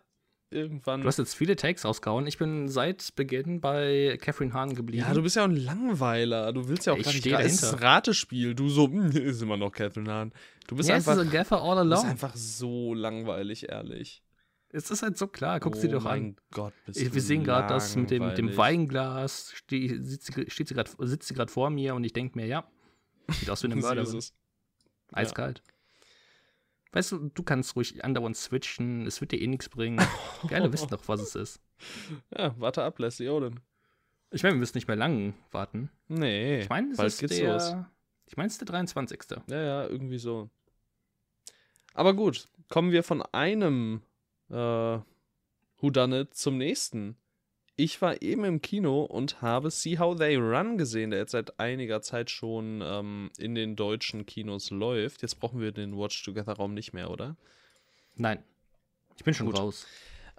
irgendwann. 0.52 1.02
Du 1.02 1.08
hast 1.08 1.18
jetzt 1.18 1.36
viele 1.36 1.56
Takes 1.56 1.86
rausgehauen. 1.86 2.26
Ich 2.28 2.38
bin 2.38 2.68
seit 2.70 3.16
Beginn 3.16 3.62
bei 3.62 4.18
Catherine 4.22 4.54
Hahn 4.54 4.74
geblieben. 4.76 5.04
ja, 5.08 5.14
du 5.14 5.22
bist 5.22 5.36
ja 5.36 5.44
auch 5.44 5.48
ein 5.50 5.56
Langweiler. 5.56 6.52
Du 6.54 6.68
willst 6.68 6.86
ja 6.86 6.94
auch 6.94 6.98
Ich 6.98 7.04
gar 7.06 7.14
nicht 7.14 7.28
ra- 7.32 7.42
Es 7.42 7.54
ist 7.54 7.64
ein 7.64 7.70
dahinter. 7.72 7.86
Ratespiel. 7.88 8.56
Du 8.56 8.70
so, 8.70 8.88
hm, 8.88 9.12
ist 9.12 9.42
immer 9.42 9.58
noch 9.58 9.72
Catherine 9.72 10.12
Hahn. 10.12 10.34
Du 10.68 10.76
bist 10.76 10.90
ja, 10.90 10.96
es 10.98 11.08
einfach, 11.08 11.22
ist 11.22 11.30
Agatha 11.30 11.58
All 11.58 11.84
du 11.84 11.90
bist 11.90 12.02
Along. 12.02 12.12
einfach 12.12 12.36
so 12.36 12.94
langweilig, 12.94 13.70
ehrlich. 13.70 14.24
Es 14.72 14.92
ist 14.92 15.02
halt 15.02 15.18
so 15.18 15.28
klar. 15.28 15.60
Guck 15.60 15.76
oh 15.76 15.80
sie 15.80 15.88
doch 15.90 16.04
mein 16.04 16.24
an. 16.26 16.36
Gott, 16.52 16.74
bist 16.86 17.02
Ich, 17.02 17.12
wir 17.14 17.22
sehen 17.22 17.44
gerade 17.44 17.68
das 17.74 17.96
mit 17.96 18.12
dem, 18.12 18.28
mit 18.28 18.38
dem. 18.38 18.56
Weinglas. 18.56 19.52
Ste 19.56 20.04
sitzt 20.04 20.28
sie, 20.34 20.46
steht 20.50 20.68
sitzt 21.00 21.28
sie 21.28 21.34
gerade 21.34 21.52
vor 21.52 21.72
mir 21.72 21.96
und 21.96 22.04
ich 22.04 22.14
denke 22.14 22.38
mir, 22.38 22.46
ja, 22.46 22.70
sieht 23.30 23.50
aus 23.50 23.64
wie 23.64 23.68
eine 23.68 23.76
Mörderin. 23.82 24.18
es. 24.18 24.34
Eiskalt. 25.12 25.64
Weißt 26.92 27.12
du, 27.12 27.30
du 27.34 27.44
kannst 27.44 27.76
ruhig 27.76 28.04
andauernd 28.04 28.36
switchen. 28.36 29.06
Es 29.06 29.22
wird 29.22 29.32
dir 29.32 29.40
eh 29.42 29.48
nichts 29.48 29.70
bringen. 29.70 30.00
Wir 30.48 30.58
alle 30.58 30.74
wissen 30.74 30.90
doch, 30.90 31.08
was 31.08 31.22
es 31.22 31.36
ist. 31.36 31.62
Ja, 32.38 32.54
warte 32.60 32.84
ab, 32.84 33.00
Leslie 33.00 33.30
Odin. 33.30 33.62
Ich 34.32 34.44
meine, 34.44 34.56
wir 34.56 34.60
müssen 34.60 34.76
nicht 34.78 34.88
mehr 34.88 34.98
lang 34.98 35.34
warten. 35.52 35.90
Nee, 36.10 36.60
Ich 36.62 36.70
meine, 36.70 36.92
es 36.92 37.00
ist 37.00 37.20
geht's 37.20 37.38
der. 37.38 37.54
los. 37.54 37.74
Ich 38.26 38.36
meine, 38.36 38.48
es 38.48 38.54
ist 38.54 38.62
der 38.62 38.66
23. 38.68 39.20
Ja, 39.48 39.62
ja, 39.62 39.88
irgendwie 39.88 40.18
so. 40.18 40.50
Aber 41.94 42.14
gut, 42.14 42.50
kommen 42.68 42.92
wir 42.92 43.04
von 43.04 43.22
einem 43.22 44.02
äh, 44.50 45.00
Whodunit 45.78 46.34
zum 46.34 46.58
nächsten. 46.58 47.16
Ich 47.80 48.02
war 48.02 48.22
eben 48.22 48.44
im 48.44 48.62
Kino 48.62 49.04
und 49.04 49.42
habe 49.42 49.72
See 49.72 50.00
How 50.00 50.14
They 50.18 50.36
Run 50.36 50.78
gesehen, 50.78 51.12
der 51.12 51.20
jetzt 51.22 51.32
seit 51.32 51.62
einiger 51.62 52.02
Zeit 52.02 52.30
schon 52.30 52.82
ähm, 52.84 53.32
in 53.38 53.56
den 53.56 53.78
deutschen 53.78 54.26
Kinos 54.26 54.70
läuft. 54.70 55.22
Jetzt 55.22 55.40
brauchen 55.40 55.62
wir 55.62 55.72
den 55.72 55.98
Watch 55.98 56.22
Together 56.22 56.52
Raum 56.52 56.74
nicht 56.74 56.92
mehr, 56.92 57.10
oder? 57.10 57.38
Nein. 58.18 58.44
Ich 59.16 59.24
bin 59.24 59.34
schon 59.34 59.46
Gut. 59.46 59.58
raus. 59.58 59.88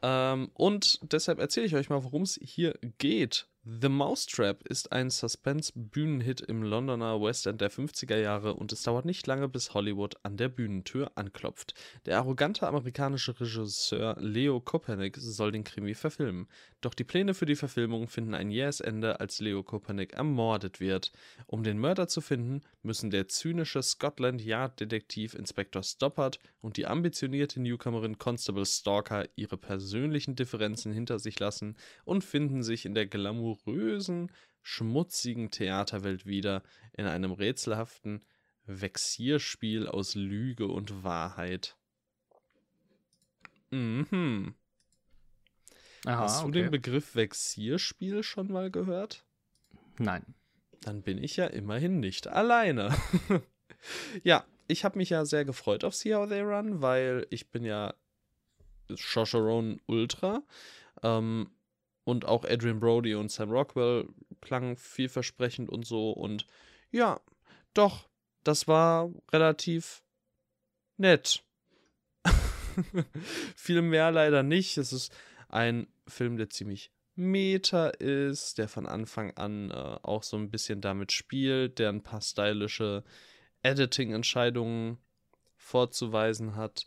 Ähm, 0.02 0.50
und 0.52 0.98
deshalb 1.12 1.38
erzähle 1.38 1.64
ich 1.64 1.74
euch 1.74 1.88
mal, 1.88 2.04
worum 2.04 2.24
es 2.24 2.38
hier 2.42 2.78
geht. 2.98 3.46
The 3.78 3.88
Mousetrap 3.88 4.66
ist 4.66 4.90
ein 4.90 5.10
Suspense-Bühnenhit 5.10 6.40
im 6.40 6.64
Londoner 6.64 7.22
West 7.22 7.46
End 7.46 7.60
der 7.60 7.70
50er 7.70 8.16
Jahre 8.16 8.54
und 8.54 8.72
es 8.72 8.82
dauert 8.82 9.04
nicht 9.04 9.28
lange, 9.28 9.48
bis 9.48 9.74
Hollywood 9.74 10.16
an 10.24 10.36
der 10.36 10.48
Bühnentür 10.48 11.12
anklopft. 11.14 11.74
Der 12.04 12.18
arrogante 12.18 12.66
amerikanische 12.66 13.38
Regisseur 13.38 14.16
Leo 14.18 14.58
Kopernik 14.58 15.16
soll 15.18 15.52
den 15.52 15.62
Krimi 15.62 15.94
verfilmen. 15.94 16.48
Doch 16.80 16.94
die 16.94 17.04
Pläne 17.04 17.32
für 17.32 17.46
die 17.46 17.54
Verfilmung 17.54 18.08
finden 18.08 18.34
ein 18.34 18.50
jähes 18.50 18.80
Ende, 18.80 19.20
als 19.20 19.38
Leo 19.38 19.62
Kopernik 19.62 20.14
ermordet 20.14 20.80
wird. 20.80 21.12
Um 21.46 21.62
den 21.62 21.78
Mörder 21.78 22.08
zu 22.08 22.20
finden, 22.20 22.62
müssen 22.82 23.10
der 23.10 23.28
zynische 23.28 23.82
Scotland 23.82 24.42
Yard-Detektiv 24.42 25.34
Inspektor 25.34 25.84
Stoppard 25.84 26.40
und 26.60 26.76
die 26.76 26.86
ambitionierte 26.86 27.60
Newcomerin 27.60 28.18
Constable 28.18 28.66
Stalker 28.66 29.28
ihre 29.36 29.58
persönlichen 29.58 30.34
Differenzen 30.34 30.92
hinter 30.92 31.20
sich 31.20 31.38
lassen 31.38 31.76
und 32.04 32.24
finden 32.24 32.64
sich 32.64 32.84
in 32.84 32.94
der 32.94 33.06
glamourösen, 33.64 34.30
schmutzigen 34.62 35.50
Theaterwelt 35.50 36.26
wieder, 36.26 36.62
in 36.92 37.06
einem 37.06 37.32
rätselhaften 37.32 38.22
Vexierspiel 38.66 39.86
aus 39.86 40.14
Lüge 40.14 40.68
und 40.68 41.02
Wahrheit. 41.02 41.76
Mhm. 43.70 44.54
Aha, 46.06 46.18
Hast 46.18 46.42
du 46.42 46.48
okay. 46.48 46.62
den 46.62 46.70
Begriff 46.70 47.14
Vexierspiel 47.14 48.22
schon 48.22 48.50
mal 48.50 48.70
gehört? 48.70 49.24
Nein. 49.98 50.34
Dann 50.82 51.02
bin 51.02 51.22
ich 51.22 51.36
ja 51.36 51.46
immerhin 51.46 52.00
nicht 52.00 52.26
alleine. 52.26 52.96
ja, 54.22 54.44
ich 54.66 54.84
habe 54.84 54.96
mich 54.96 55.10
ja 55.10 55.26
sehr 55.26 55.44
gefreut 55.44 55.84
auf 55.84 55.94
See 55.94 56.14
How 56.14 56.26
They 56.26 56.40
Run, 56.40 56.80
weil 56.80 57.26
ich 57.28 57.50
bin 57.50 57.64
ja 57.66 57.92
Shosharon 58.94 59.80
Ultra. 59.86 60.42
Ähm, 61.02 61.50
und 62.10 62.24
auch 62.24 62.44
Adrian 62.44 62.80
Brody 62.80 63.14
und 63.14 63.30
Sam 63.30 63.50
Rockwell 63.50 64.08
klangen 64.40 64.76
vielversprechend 64.76 65.70
und 65.70 65.86
so. 65.86 66.10
Und 66.10 66.46
ja, 66.90 67.20
doch, 67.72 68.08
das 68.44 68.68
war 68.68 69.10
relativ 69.32 70.02
nett. 70.96 71.44
Viel 73.56 73.82
mehr 73.82 74.10
leider 74.10 74.42
nicht. 74.42 74.76
Es 74.76 74.92
ist 74.92 75.12
ein 75.48 75.86
Film, 76.06 76.36
der 76.36 76.50
ziemlich 76.50 76.90
meta 77.14 77.88
ist, 77.88 78.58
der 78.58 78.68
von 78.68 78.86
Anfang 78.86 79.36
an 79.36 79.70
äh, 79.70 79.74
auch 80.02 80.22
so 80.22 80.36
ein 80.36 80.50
bisschen 80.50 80.80
damit 80.80 81.12
spielt, 81.12 81.78
der 81.78 81.90
ein 81.90 82.02
paar 82.02 82.22
stylische 82.22 83.04
Editing-Entscheidungen 83.62 84.98
vorzuweisen 85.56 86.56
hat. 86.56 86.86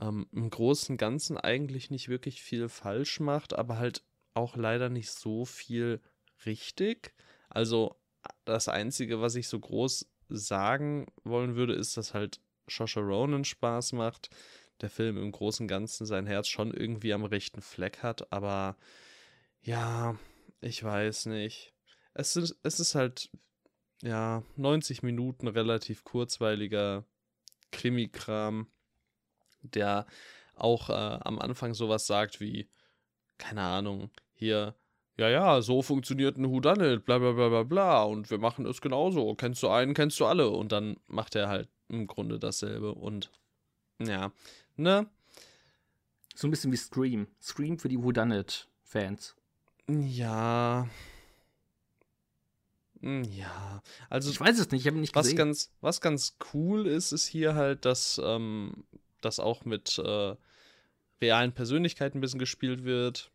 Ähm, 0.00 0.26
Im 0.32 0.50
Großen 0.50 0.94
und 0.94 0.98
Ganzen 0.98 1.36
eigentlich 1.36 1.90
nicht 1.90 2.08
wirklich 2.08 2.42
viel 2.42 2.68
falsch 2.68 3.20
macht, 3.20 3.56
aber 3.56 3.78
halt 3.78 4.02
auch 4.34 4.56
leider 4.56 4.88
nicht 4.88 5.10
so 5.10 5.44
viel 5.44 6.00
richtig. 6.46 7.14
Also 7.48 7.96
das 8.44 8.68
Einzige, 8.68 9.20
was 9.20 9.34
ich 9.34 9.48
so 9.48 9.58
groß 9.58 10.08
sagen 10.28 11.06
wollen 11.24 11.56
würde, 11.56 11.74
ist, 11.74 11.96
dass 11.96 12.14
halt 12.14 12.40
Shosha 12.66 13.00
Ronan 13.00 13.44
Spaß 13.44 13.92
macht. 13.92 14.30
Der 14.80 14.90
Film 14.90 15.16
im 15.16 15.32
Großen 15.32 15.64
und 15.64 15.68
Ganzen 15.68 16.06
sein 16.06 16.26
Herz 16.26 16.46
schon 16.48 16.72
irgendwie 16.72 17.12
am 17.12 17.24
rechten 17.24 17.62
Fleck 17.62 18.02
hat, 18.02 18.32
aber 18.32 18.76
ja, 19.60 20.16
ich 20.60 20.82
weiß 20.84 21.26
nicht. 21.26 21.74
Es 22.14 22.36
ist, 22.36 22.56
es 22.62 22.78
ist 22.78 22.94
halt, 22.94 23.30
ja, 24.02 24.44
90 24.56 25.02
Minuten 25.02 25.48
relativ 25.48 26.04
kurzweiliger 26.04 27.04
Krimi-Kram, 27.72 28.68
der 29.62 30.06
auch 30.54 30.90
äh, 30.90 30.92
am 30.92 31.38
Anfang 31.38 31.74
sowas 31.74 32.06
sagt 32.06 32.40
wie, 32.40 32.70
keine 33.38 33.62
Ahnung, 33.62 34.10
hier, 34.34 34.74
ja, 35.16 35.28
ja, 35.28 35.62
so 35.62 35.82
funktioniert 35.82 36.36
ein 36.36 36.48
Whodunit, 36.50 37.04
bla 37.04 37.18
bla 37.18 37.32
bla 37.32 37.48
bla 37.48 37.62
bla, 37.64 38.02
und 38.04 38.30
wir 38.30 38.38
machen 38.38 38.66
es 38.66 38.80
genauso. 38.80 39.34
Kennst 39.34 39.62
du 39.62 39.68
einen, 39.68 39.94
kennst 39.94 40.20
du 40.20 40.26
alle. 40.26 40.48
Und 40.50 40.70
dann 40.72 40.96
macht 41.08 41.34
er 41.34 41.48
halt 41.48 41.68
im 41.88 42.06
Grunde 42.06 42.38
dasselbe. 42.38 42.94
Und 42.94 43.30
Ja, 44.00 44.30
ne? 44.76 45.06
So 46.36 46.46
ein 46.46 46.50
bisschen 46.52 46.70
wie 46.70 46.76
Scream. 46.76 47.26
Scream 47.42 47.78
für 47.80 47.88
die 47.88 48.00
Whodunit-Fans. 48.00 49.34
Ja. 49.88 50.86
Hm, 53.00 53.24
Ja, 53.24 53.82
also 54.08 54.30
Ich 54.30 54.40
weiß 54.40 54.58
es 54.58 54.70
nicht, 54.70 54.82
ich 54.82 54.86
habe 54.86 54.98
nicht 54.98 55.14
was 55.16 55.26
gesehen. 55.26 55.38
ganz, 55.38 55.72
was 55.80 56.00
ganz 56.00 56.36
cool 56.54 56.86
ist, 56.86 57.12
ist 57.12 57.26
hier 57.26 57.54
halt, 57.54 57.84
dass 57.84 58.20
ähm, 58.24 58.84
das 59.20 59.40
auch 59.40 59.64
mit 59.64 59.98
äh, 59.98 60.36
realen 61.20 61.52
Persönlichkeiten 61.52 62.18
ein 62.18 62.20
bisschen 62.20 62.38
gespielt 62.38 62.84
wird. 62.84 63.30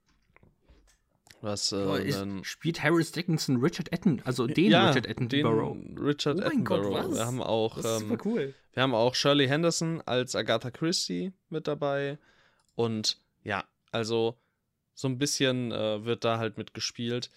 Was 1.41 1.73
äh, 1.73 2.07
ist, 2.07 2.25
spielt 2.43 2.81
Harris 2.81 3.11
Dickinson 3.11 3.57
Richard 3.57 3.91
Attenborough, 3.91 4.25
also 4.25 4.47
den 4.47 4.71
ja, 4.71 4.87
Richard 4.87 5.09
Attenborough. 5.09 5.73
den 5.73 5.97
Richard 5.97 6.37
Oh 6.39 6.41
mein 6.47 6.63
Gott, 6.63 6.79
Attenborough. 6.79 7.09
was? 7.09 7.17
Wir 7.17 7.25
haben 7.25 7.41
auch 7.43 7.75
Das 7.75 7.85
ist 7.85 8.01
ähm, 8.01 8.09
super 8.09 8.29
cool. 8.29 8.53
Wir 8.71 8.83
haben 8.83 8.95
auch 8.95 9.13
Shirley 9.13 9.47
Henderson 9.47 10.01
als 10.05 10.35
Agatha 10.35 10.71
Christie 10.71 11.33
mit 11.49 11.67
dabei. 11.67 12.17
Und 12.75 13.19
ja, 13.43 13.65
also 13.91 14.37
so 14.93 15.09
ein 15.09 15.17
bisschen 15.17 15.73
äh, 15.73 16.05
wird 16.05 16.23
da 16.23 16.37
halt 16.37 16.57
mitgespielt. 16.57 17.29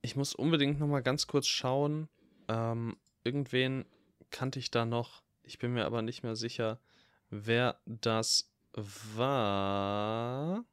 Ich 0.00 0.14
muss 0.14 0.34
unbedingt 0.34 0.78
noch 0.78 0.86
mal 0.86 1.02
ganz 1.02 1.26
kurz 1.26 1.46
schauen. 1.48 2.08
Ähm, 2.46 2.96
irgendwen 3.24 3.86
kannte 4.30 4.60
ich 4.60 4.70
da 4.70 4.84
noch. 4.84 5.22
Ich 5.42 5.58
bin 5.58 5.72
mir 5.72 5.84
aber 5.84 6.02
nicht 6.02 6.22
mehr 6.22 6.36
sicher, 6.36 6.78
wer 7.28 7.80
das 7.86 8.53
war. 8.74 10.64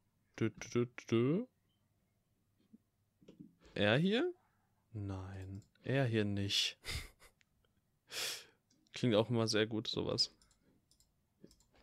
Er 3.73 3.97
hier? 3.97 4.33
Nein, 4.93 5.61
er 5.83 6.05
hier 6.05 6.25
nicht. 6.25 6.77
Klingt 8.93 9.15
auch 9.15 9.29
immer 9.29 9.47
sehr 9.47 9.65
gut, 9.67 9.87
sowas. 9.87 10.31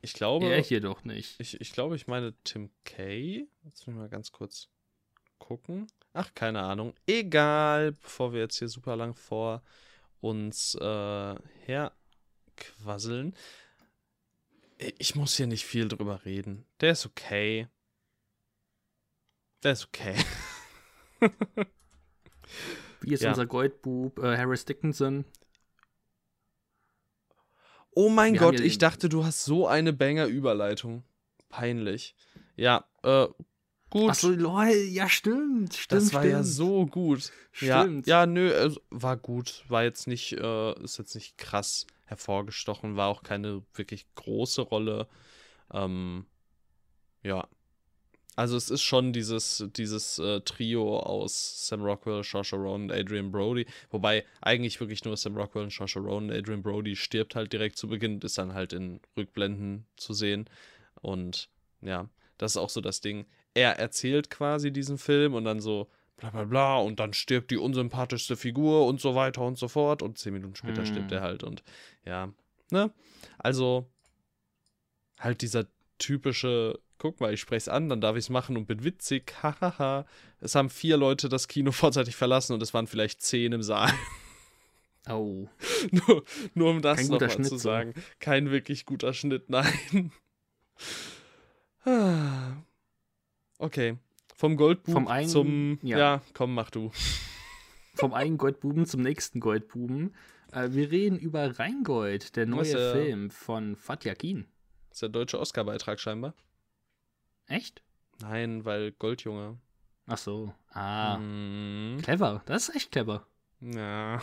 Ich 0.01 0.13
glaube, 0.13 0.47
Er 0.47 0.63
hier 0.63 0.81
doch 0.81 1.05
nicht. 1.05 1.41
ich, 1.41 1.61
ich 1.61 1.73
glaube, 1.73 1.97
ich 1.97 2.07
meine 2.07 2.35
Tim 2.45 2.71
Kay. 2.85 3.49
Jetzt 3.65 3.87
muss 3.87 3.95
ich 3.95 3.99
mal 4.01 4.09
ganz 4.09 4.31
kurz 4.31 4.69
gucken. 5.39 5.87
Ach, 6.13 6.33
keine 6.35 6.63
Ahnung. 6.63 6.95
Egal, 7.07 7.93
bevor 7.93 8.33
wir 8.33 8.41
jetzt 8.41 8.59
hier 8.59 8.69
super 8.69 8.97
lang 8.97 9.15
vor 9.15 9.63
uns 10.21 10.75
äh, 10.77 11.35
herquasseln. 11.67 13.35
Ich 14.79 15.15
muss 15.17 15.37
hier 15.37 15.47
nicht 15.49 15.65
viel 15.67 15.89
drüber 15.89 16.25
reden. 16.25 16.65
Der 16.81 16.93
ist 16.93 17.05
okay. 17.07 17.69
Der 19.65 19.73
ist 19.73 19.87
okay. 19.87 20.15
Wie 23.01 23.13
ist 23.13 23.23
Ja. 23.23 23.31
unser 23.31 23.47
Goldbub 23.47 24.19
äh, 24.21 24.37
Harris 24.37 24.65
Dickinson? 24.65 25.25
Oh 27.91 28.09
mein 28.09 28.35
Wir 28.35 28.41
Gott, 28.41 28.61
ich 28.61 28.79
dachte, 28.79 29.09
du 29.09 29.25
hast 29.25 29.45
so 29.45 29.67
eine 29.67 29.93
Banger-Überleitung. 29.93 31.03
Peinlich. 31.49 32.15
Ja, 32.55 32.85
äh, 33.03 33.27
gut. 33.91 34.11
Achso, 34.11 34.29
lol, 34.31 34.69
ja, 34.69 35.09
stimmt. 35.09 35.75
Stimmt, 35.75 36.03
das 36.03 36.13
war 36.13 36.21
stimmt. 36.23 36.33
ja 36.33 36.43
so 36.45 36.87
gut. 36.87 37.33
Stimmt. 37.51 38.07
Ja, 38.07 38.21
ja, 38.21 38.27
nö, 38.27 38.51
äh, 38.53 38.73
war 38.91 39.17
gut. 39.17 39.65
War 39.69 39.83
jetzt 39.83 40.07
nicht, 40.07 40.33
äh, 40.35 40.81
ist 40.85 40.99
jetzt 40.99 41.17
nicht 41.17 41.37
krass 41.39 41.87
hervorgestochen, 42.09 42.97
war 42.97 43.09
auch 43.09 43.23
keine 43.23 43.63
wirklich 43.75 44.07
große 44.15 44.63
Rolle. 44.63 45.09
Ähm, 45.73 46.27
ja. 47.23 47.47
Also 48.37 48.57
es 48.57 48.71
ist 48.71 48.83
schon 48.83 49.13
dieses, 49.13 49.65
dieses 49.77 50.21
äh, 50.21 50.41
Trio 50.43 51.01
aus 51.01 51.67
Sam 51.67 51.83
Rockwell, 51.83 52.23
Saoirse 52.23 52.55
Ronan 52.55 52.83
und 52.83 52.93
Adrian 52.93 53.33
Brody. 53.33 53.67
Wobei 53.91 54.25
eigentlich 54.41 54.79
wirklich 54.79 55.05
nur 55.05 55.17
Sam 55.17 55.37
Rockwell 55.37 55.65
und 55.65 55.73
Saoirse 55.73 55.99
Ronan. 55.99 56.31
Adrian 56.37 56.63
Brody 56.63 56.95
stirbt 56.95 57.35
halt 57.35 57.53
direkt 57.53 57.77
zu 57.77 57.89
Beginn, 57.89 58.21
ist 58.21 58.39
dann 58.39 58.55
halt 58.55 58.73
in 58.73 59.01
Rückblenden 59.17 59.87
zu 59.97 60.13
sehen. 60.13 60.49
Und 61.01 61.51
ja, 61.81 62.09
das 62.37 62.53
ist 62.53 62.57
auch 62.59 62.71
so 62.71 62.81
das 62.81 63.01
Ding. 63.01 63.27
Er 63.55 63.79
erzählt 63.81 64.31
quasi 64.31 64.71
diesen 64.73 64.99
Film 64.99 65.35
und 65.35 65.45
dann 65.45 65.59
so 65.59 65.91
bla 66.19 66.31
bla 66.31 66.45
bla 66.45 66.77
und 66.79 67.01
dann 67.01 67.13
stirbt 67.15 67.51
die 67.51 67.57
unsympathischste 67.57 68.37
Figur 68.37 68.87
und 68.87 69.01
so 69.01 69.15
weiter 69.15 69.43
und 69.43 69.57
so 69.59 69.69
fort. 69.69 70.03
Und 70.03 70.19
zehn 70.19 70.33
Minuten 70.35 70.55
später 70.57 70.83
Hm. 70.83 70.87
stirbt 70.87 71.13
er 71.13 71.23
halt 71.23 71.43
und 71.45 71.63
ja, 72.05 72.33
ne? 72.71 72.93
Also 73.39 73.89
halt 75.19 75.43
dieser 75.43 75.67
typische, 75.99 76.79
guck 76.99 77.21
mal, 77.21 77.33
ich 77.35 77.41
spreche 77.41 77.57
es 77.59 77.69
an, 77.69 77.89
dann 77.89 78.01
darf 78.01 78.15
ich 78.17 78.25
es 78.27 78.31
machen 78.31 78.57
und 78.57 78.67
bin 78.67 78.85
witzig, 78.85 79.33
hahaha. 79.43 80.07
es 80.41 80.55
haben 80.55 80.71
vier 80.71 80.97
Leute 80.97 81.29
das 81.29 81.49
Kino 81.49 81.73
vorzeitig 81.73 82.15
verlassen 82.17 82.53
und 82.53 82.63
es 82.63 82.75
waren 82.75 82.87
vielleicht 82.87 83.23
zehn 83.23 83.53
im 83.53 83.63
Saal. 83.63 83.93
Oh. 85.11 85.49
nur, 85.91 86.23
nur 86.53 86.71
um 86.71 86.83
das 86.83 87.09
nochmal 87.09 87.43
zu 87.43 87.57
sagen. 87.57 87.95
Kein 88.19 88.51
wirklich 88.51 88.85
guter 88.85 89.15
Schnitt, 89.15 89.49
nein. 89.49 90.13
Okay. 93.59 93.97
Vom 94.39 94.57
Goldbuch 94.57 94.93
Vom 94.93 95.09
einen- 95.09 95.29
zum. 95.29 95.79
Ja. 95.83 95.99
ja. 95.99 96.23
komm, 96.33 96.55
mach 96.55 96.71
du. 96.71 96.93
Vom 97.95 98.15
einen 98.15 98.39
Goldbuben 98.39 98.87
zum 98.87 99.03
nächsten 99.03 99.41
Goldbuben. 99.41 100.15
Äh, 100.53 100.69
wir 100.71 100.93
reden 100.93 101.19
über 101.19 101.59
Rheingold, 101.59 102.37
der 102.37 102.47
neue 102.47 102.71
äh, 102.73 102.93
Film 102.93 103.31
von 103.31 103.75
Fatih 103.75 104.11
Akin. 104.11 104.47
ist 104.93 105.03
der 105.03 105.09
deutsche 105.09 105.41
Oscar-Beitrag 105.41 105.99
scheinbar. 105.99 106.35
Echt? 107.49 107.83
Nein, 108.21 108.65
weil 108.65 108.93
Goldjunge. 108.93 109.59
Ach 110.07 110.19
so. 110.19 110.55
Ah. 110.71 111.17
Hm, 111.17 111.99
Clever. 112.01 112.43
Das 112.47 112.69
ist 112.69 112.77
echt 112.77 112.93
clever. 112.93 113.27
ja. 113.61 114.21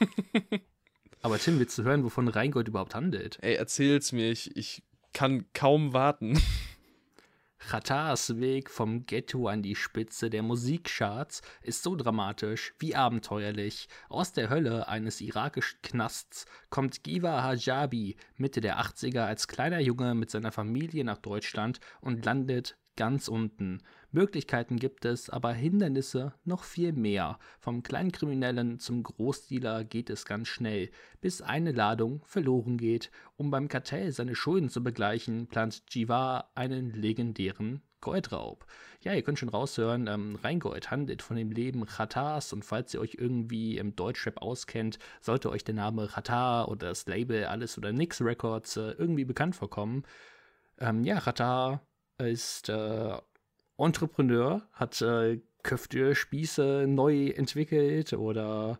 Aber 1.20 1.38
Tim, 1.38 1.58
willst 1.58 1.76
du 1.76 1.82
hören, 1.82 2.04
wovon 2.04 2.28
Rheingold 2.28 2.68
überhaupt 2.68 2.94
handelt? 2.94 3.38
Ey, 3.42 3.54
erzähl's 3.56 4.12
mir. 4.12 4.30
Ich, 4.30 4.56
ich 4.56 4.82
kann 5.12 5.44
kaum 5.52 5.92
warten. 5.92 6.40
Chatars 7.58 8.38
Weg 8.38 8.70
vom 8.70 9.04
Ghetto 9.04 9.48
an 9.48 9.62
die 9.62 9.74
Spitze 9.74 10.30
der 10.30 10.42
Musikcharts 10.42 11.42
ist 11.60 11.82
so 11.82 11.96
dramatisch 11.96 12.72
wie 12.78 12.94
abenteuerlich. 12.94 13.88
Aus 14.08 14.32
der 14.32 14.48
Hölle 14.48 14.88
eines 14.88 15.20
irakischen 15.20 15.82
Knasts 15.82 16.46
kommt 16.70 17.02
Giva 17.02 17.42
Hajabi 17.42 18.16
Mitte 18.36 18.60
der 18.60 18.80
80er 18.80 19.26
als 19.26 19.48
kleiner 19.48 19.80
Junge 19.80 20.14
mit 20.14 20.30
seiner 20.30 20.52
Familie 20.52 21.04
nach 21.04 21.18
Deutschland 21.18 21.80
und 22.00 22.24
landet 22.24 22.78
ganz 22.96 23.28
unten. 23.28 23.82
Möglichkeiten 24.10 24.78
gibt 24.78 25.04
es, 25.04 25.28
aber 25.28 25.52
Hindernisse 25.52 26.32
noch 26.44 26.64
viel 26.64 26.92
mehr. 26.92 27.38
Vom 27.60 27.82
Kleinkriminellen 27.82 28.78
zum 28.78 29.02
Großdealer 29.02 29.84
geht 29.84 30.08
es 30.08 30.24
ganz 30.24 30.48
schnell, 30.48 30.90
bis 31.20 31.42
eine 31.42 31.72
Ladung 31.72 32.22
verloren 32.24 32.78
geht. 32.78 33.10
Um 33.36 33.50
beim 33.50 33.68
Kartell 33.68 34.10
seine 34.12 34.34
Schulden 34.34 34.70
zu 34.70 34.82
begleichen, 34.82 35.46
plant 35.46 35.82
Jiva 35.90 36.50
einen 36.54 36.92
legendären 36.92 37.82
Goldraub. 38.00 38.64
Ja, 39.00 39.12
ihr 39.12 39.22
könnt 39.22 39.38
schon 39.38 39.48
raushören, 39.48 40.06
ähm, 40.06 40.36
Rheingold 40.42 40.90
handelt 40.90 41.22
von 41.22 41.36
dem 41.36 41.50
Leben 41.50 41.84
Chatars 41.84 42.52
und 42.52 42.64
falls 42.64 42.94
ihr 42.94 43.00
euch 43.00 43.16
irgendwie 43.18 43.76
im 43.76 43.94
Deutschrap 43.94 44.40
auskennt, 44.40 44.98
sollte 45.20 45.50
euch 45.50 45.64
der 45.64 45.74
Name 45.74 46.08
Chatar 46.08 46.68
oder 46.68 46.88
das 46.88 47.06
Label 47.06 47.44
Alles 47.46 47.76
oder 47.76 47.92
Nix 47.92 48.20
Records 48.20 48.76
äh, 48.76 48.92
irgendwie 48.92 49.24
bekannt 49.24 49.56
vorkommen. 49.56 50.04
Ähm, 50.78 51.04
ja, 51.04 51.20
Chatar 51.20 51.82
ist 52.18 52.68
äh, 52.68 53.16
Entrepreneur, 53.78 54.62
hat 54.72 55.00
äh, 55.02 55.40
Köfte, 55.62 56.14
Spieße 56.14 56.86
neu 56.88 57.28
entwickelt 57.28 58.12
oder 58.12 58.78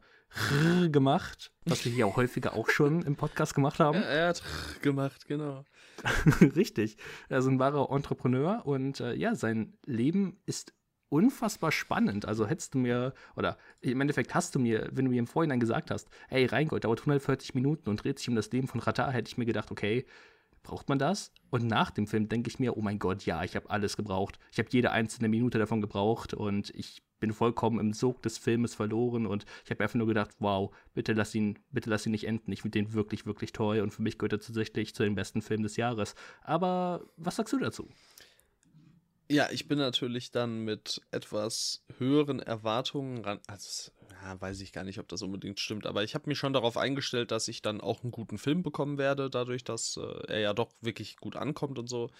gemacht, 0.93 1.53
was 1.65 1.85
wir 1.85 1.93
hier 1.93 2.07
auch 2.07 2.17
häufiger 2.17 2.55
auch 2.55 2.69
schon 2.69 3.03
im 3.03 3.17
Podcast 3.17 3.55
gemacht 3.55 3.81
haben. 3.81 4.03
er, 4.03 4.29
hat 4.29 4.43
gemacht, 4.83 5.27
genau. 5.27 5.65
Richtig. 6.57 6.97
Er 7.29 7.39
ist 7.39 7.47
ein 7.47 7.59
wahrer 7.59 7.91
Entrepreneur 7.91 8.63
und 8.65 9.01
äh, 9.01 9.15
ja, 9.15 9.35
sein 9.35 9.75
Leben 9.87 10.41
ist 10.47 10.75
unfassbar 11.09 11.73
spannend. 11.73 12.27
Also 12.27 12.47
hättest 12.47 12.75
du 12.75 12.79
mir, 12.79 13.15
oder 13.37 13.57
im 13.81 14.01
Endeffekt 14.01 14.35
hast 14.35 14.55
du 14.55 14.59
mir, 14.59 14.89
wenn 14.93 15.07
du 15.07 15.11
mir 15.11 15.19
im 15.19 15.27
Vorhinein 15.27 15.61
gesagt 15.61 15.91
hast, 15.91 16.09
ey, 16.29 16.45
Rheingold 16.45 16.85
dauert 16.85 17.01
140 17.01 17.55
Minuten 17.55 17.89
und 17.89 18.05
dreht 18.05 18.19
sich 18.19 18.29
um 18.29 18.35
das 18.35 18.51
Leben 18.53 18.69
von 18.69 18.81
Rata, 18.81 19.11
hätte 19.11 19.29
ich 19.29 19.39
mir 19.39 19.47
gedacht, 19.47 19.71
okay, 19.71 20.05
braucht 20.69 20.89
man 20.89 20.99
das? 20.99 21.33
Und 21.51 21.67
nach 21.67 21.91
dem 21.91 22.07
Film 22.07 22.29
denke 22.29 22.51
ich 22.51 22.59
mir, 22.59 22.77
oh 22.77 22.83
mein 22.83 22.99
Gott, 22.99 23.25
ja, 23.25 23.43
ich 23.43 23.57
habe 23.57 23.71
alles 23.71 23.97
gebraucht. 23.97 24.39
Ich 24.53 24.59
habe 24.59 24.69
jede 24.71 24.91
einzelne 24.91 25.29
Minute 25.29 25.59
davon 25.59 25.81
gebraucht 25.81 26.35
und 26.35 26.71
ich 26.75 27.03
bin 27.21 27.33
vollkommen 27.33 27.81
im 27.81 27.95
Sog 27.95 28.23
des 28.23 28.37
Filmes 28.37 28.75
verloren 28.75 29.27
und 29.27 29.47
ich 29.65 29.71
habe 29.71 29.83
einfach 29.83 29.97
nur 29.97 30.07
gedacht, 30.07 30.31
wow, 30.39 30.73
bitte 30.95 31.15
lass 31.15 31.35
ihn, 31.35 31.59
bitte 31.71 31.89
lass 31.89 32.05
ihn 32.05 32.13
nicht 32.13 32.27
enden. 32.27 32.53
Ich 32.53 32.63
finde 32.63 32.79
den 32.79 32.93
wirklich, 32.93 33.25
wirklich 33.25 33.53
toll 33.53 33.81
und 33.81 33.93
für 33.93 34.03
mich 34.03 34.19
gehört 34.19 34.35
er 34.35 34.41
tatsächlich 34.41 34.95
zu 34.95 35.03
den 35.05 35.15
besten 35.15 35.41
Filmen 35.41 35.63
des 35.63 35.77
Jahres. 35.77 36.15
Aber 36.43 37.07
was 37.17 37.37
sagst 37.37 37.55
du 37.55 37.59
dazu? 37.59 37.89
Ja, 39.31 39.49
ich 39.51 39.69
bin 39.69 39.79
natürlich 39.79 40.31
dann 40.31 40.65
mit 40.65 41.01
etwas 41.11 41.83
höheren 41.97 42.41
Erwartungen 42.41 43.25
ran. 43.25 43.41
Also, 43.47 43.91
ja, 44.23 44.41
weiß 44.41 44.61
ich 44.61 44.73
gar 44.73 44.85
nicht, 44.85 44.99
ob 44.99 45.09
das 45.09 45.23
unbedingt 45.23 45.61
stimmt, 45.61 45.87
aber 45.87 46.05
ich 46.05 46.15
habe 46.15 46.29
mich 46.29 46.39
schon 46.39 46.53
darauf 46.53 46.77
eingestellt, 46.77 47.31
dass 47.31 47.49
ich 47.49 47.63
dann 47.63 47.81
auch 47.81 48.03
einen 48.03 48.13
guten 48.13 48.39
Film 48.39 48.63
bekommen 48.63 48.99
werde, 48.99 49.31
dadurch, 49.31 49.65
dass 49.65 49.97
äh, 49.97 50.27
er 50.29 50.41
ja 50.41 50.55
doch 50.55 50.71
wirklich 50.81 51.17
gut 51.17 51.37
ankommt 51.37 51.79
und 51.79 51.89
so. 51.89 52.11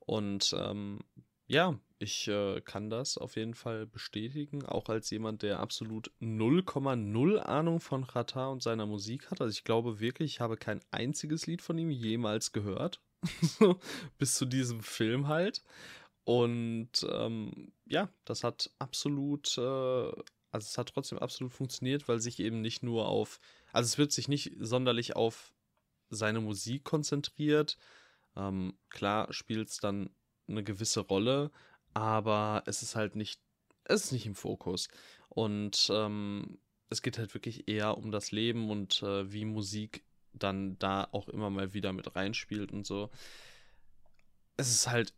Und 0.00 0.54
ähm, 0.58 1.00
ja, 1.46 1.78
ich 1.98 2.28
äh, 2.28 2.60
kann 2.60 2.90
das 2.90 3.18
auf 3.18 3.36
jeden 3.36 3.54
Fall 3.54 3.86
bestätigen, 3.86 4.64
auch 4.64 4.88
als 4.88 5.10
jemand, 5.10 5.42
der 5.42 5.60
absolut 5.60 6.10
0,0 6.20 7.38
Ahnung 7.38 7.80
von 7.80 8.06
Chata 8.06 8.48
und 8.48 8.62
seiner 8.62 8.86
Musik 8.86 9.30
hat. 9.30 9.40
Also 9.40 9.50
ich 9.50 9.64
glaube 9.64 10.00
wirklich, 10.00 10.34
ich 10.34 10.40
habe 10.40 10.56
kein 10.56 10.80
einziges 10.90 11.46
Lied 11.46 11.60
von 11.60 11.76
ihm 11.76 11.90
jemals 11.90 12.52
gehört. 12.52 13.00
bis 14.18 14.36
zu 14.36 14.46
diesem 14.46 14.80
Film 14.80 15.28
halt. 15.28 15.62
Und 16.24 17.06
ähm, 17.10 17.72
ja, 17.86 18.08
das 18.24 18.44
hat 18.44 18.70
absolut, 18.78 19.58
äh, 19.58 20.12
also 20.50 20.66
es 20.66 20.78
hat 20.78 20.88
trotzdem 20.92 21.18
absolut 21.18 21.52
funktioniert, 21.52 22.08
weil 22.08 22.20
sich 22.20 22.40
eben 22.40 22.60
nicht 22.60 22.82
nur 22.82 23.08
auf, 23.08 23.40
also 23.72 23.86
es 23.86 23.98
wird 23.98 24.12
sich 24.12 24.28
nicht 24.28 24.52
sonderlich 24.58 25.16
auf 25.16 25.54
seine 26.08 26.40
Musik 26.40 26.84
konzentriert. 26.84 27.76
Ähm, 28.36 28.78
klar 28.88 29.32
spielt 29.32 29.68
es 29.68 29.78
dann 29.78 30.10
eine 30.48 30.64
gewisse 30.64 31.00
Rolle, 31.00 31.50
aber 31.94 32.62
es 32.66 32.82
ist 32.82 32.96
halt 32.96 33.16
nicht, 33.16 33.40
es 33.84 34.04
ist 34.04 34.12
nicht 34.12 34.26
im 34.26 34.34
Fokus. 34.34 34.88
Und 35.28 35.88
ähm, 35.92 36.58
es 36.88 37.02
geht 37.02 37.18
halt 37.18 37.34
wirklich 37.34 37.68
eher 37.68 37.96
um 37.96 38.10
das 38.10 38.32
Leben 38.32 38.70
und 38.70 39.02
äh, 39.02 39.32
wie 39.32 39.44
Musik 39.44 40.04
dann 40.32 40.78
da 40.78 41.08
auch 41.12 41.28
immer 41.28 41.50
mal 41.50 41.72
wieder 41.72 41.92
mit 41.92 42.14
reinspielt 42.16 42.72
und 42.72 42.84
so. 42.86 43.10
Es 44.56 44.70
ist 44.70 44.88
halt 44.88 45.14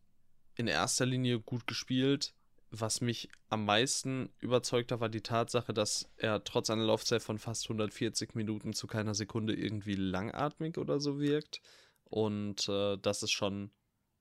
in 0.55 0.67
erster 0.67 1.07
Linie 1.07 1.41
gut 1.41 1.67
gespielt. 1.67 2.35
Was 2.75 3.03
mich 3.03 3.29
am 3.51 3.67
meisten 3.67 4.31
überzeugt 4.41 4.93
hat, 4.93 5.01
war 5.01 5.11
die 5.11 5.21
Tatsache, 5.21 5.75
dass 5.75 6.11
er 6.17 6.43
trotz 6.43 6.71
einer 6.71 6.85
Laufzeit 6.85 7.23
von 7.23 7.39
fast 7.39 7.67
140 7.67 8.35
Minuten 8.35 8.73
zu 8.73 8.87
keiner 8.87 9.15
Sekunde 9.15 9.55
irgendwie 9.55 9.95
langatmig 9.95 10.79
oder 10.79 10.99
so 10.99 11.21
wirkt. 11.21 11.61
Und 12.05 12.67
äh, 12.71 12.97
das 12.97 13.23
ist 13.23 13.33
schon, 13.33 13.73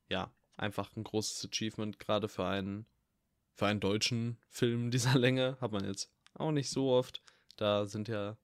ja, 0.09 0.33
einfach 0.57 0.93
ein 0.97 1.05
großes 1.05 1.49
Achievement, 1.49 1.97
gerade 1.97 2.27
für 2.27 2.45
einen, 2.45 2.85
für 3.53 3.67
einen 3.67 3.79
deutschen 3.79 4.37
Film 4.49 4.91
dieser 4.91 5.17
Länge. 5.17 5.57
Hat 5.61 5.71
man 5.71 5.85
jetzt 5.85 6.11
auch 6.33 6.51
nicht 6.51 6.69
so 6.69 6.91
oft. 6.91 7.23
Da 7.55 7.85
sind 7.85 8.09
ja 8.09 8.37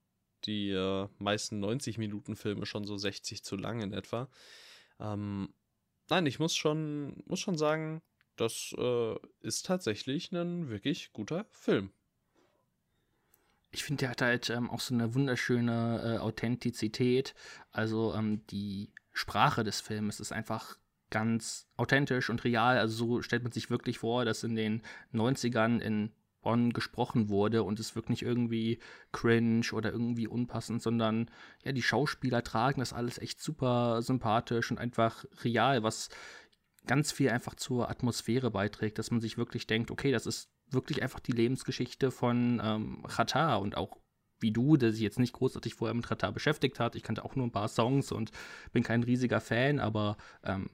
die 0.45 0.69
äh, 0.69 1.09
meisten 1.17 1.61
90-Minuten-Filme 1.61 2.65
schon 2.65 2.85
so 2.85 2.95
60 2.95 3.43
zu 3.43 3.57
lang 3.57 3.81
in 3.81 3.91
etwa. 3.91 4.29
Ähm, 5.01 5.53
nein, 6.09 6.25
ich 6.27 6.39
muss 6.39 6.55
schon, 6.55 7.21
muss 7.25 7.41
schon 7.41 7.57
sagen, 7.57 8.01
das 8.37 8.73
äh, 8.77 9.15
ist 9.41 9.65
tatsächlich 9.65 10.31
ein 10.31 10.69
wirklich 10.69 11.11
guter 11.13 11.45
Film. 11.51 11.91
Ich 13.71 13.83
finde, 13.83 14.01
der 14.01 14.09
hat 14.11 14.21
halt 14.21 14.49
ähm, 14.49 14.69
auch 14.69 14.79
so 14.79 14.93
eine 14.93 15.13
wunderschöne 15.13 16.15
äh, 16.15 16.17
Authentizität. 16.19 17.35
Also 17.71 18.13
ähm, 18.13 18.45
die 18.47 18.93
Sprache 19.11 19.63
des 19.63 19.81
Films 19.81 20.19
ist 20.19 20.31
einfach 20.31 20.77
ganz 21.09 21.67
authentisch 21.75 22.29
und 22.29 22.43
real. 22.43 22.77
Also 22.77 22.95
so 22.95 23.21
stellt 23.21 23.43
man 23.43 23.51
sich 23.51 23.69
wirklich 23.69 23.99
vor, 23.99 24.25
dass 24.25 24.43
in 24.43 24.55
den 24.55 24.81
90ern 25.13 25.79
in 25.79 26.11
Bonn 26.41 26.71
gesprochen 26.71 27.27
wurde 27.27 27.63
und 27.63 27.77
es 27.77 27.93
wirkt 27.95 28.09
nicht 28.09 28.21
irgendwie 28.21 28.79
cringe 29.11 29.67
oder 29.73 29.91
irgendwie 29.91 30.27
unpassend, 30.27 30.81
sondern 30.81 31.29
ja, 31.65 31.73
die 31.73 31.81
Schauspieler 31.81 32.41
tragen 32.41 32.79
das 32.79 32.93
alles 32.93 33.17
echt 33.17 33.41
super 33.41 34.01
sympathisch 34.01 34.71
und 34.71 34.77
einfach 34.77 35.25
real, 35.43 35.83
was 35.83 36.09
ganz 36.87 37.11
viel 37.11 37.29
einfach 37.29 37.55
zur 37.55 37.89
Atmosphäre 37.89 38.51
beiträgt, 38.51 38.97
dass 38.97 39.11
man 39.11 39.21
sich 39.21 39.37
wirklich 39.37 39.67
denkt, 39.67 39.91
okay, 39.91 40.11
das 40.11 40.25
ist 40.25 40.49
wirklich 40.69 41.01
einfach 41.01 41.19
die 41.19 41.31
Lebensgeschichte 41.31 42.11
von 42.11 42.61
ähm, 42.63 43.03
und 43.61 43.77
auch 43.77 43.97
wie 44.39 44.51
du, 44.51 44.77
der 44.77 44.91
sich 44.91 45.01
jetzt 45.01 45.19
nicht 45.19 45.33
großartig 45.33 45.73
vorher 45.75 45.95
mit 45.95 46.07
Qatar 46.07 46.31
beschäftigt 46.31 46.79
hat. 46.79 46.95
Ich 46.95 47.03
kannte 47.03 47.25
auch 47.25 47.35
nur 47.35 47.47
ein 47.47 47.51
paar 47.51 47.67
Songs 47.67 48.11
und 48.11 48.31
bin 48.71 48.83
kein 48.83 49.03
riesiger 49.03 49.41
Fan, 49.41 49.79
aber 49.79 50.17
ähm, 50.43 50.69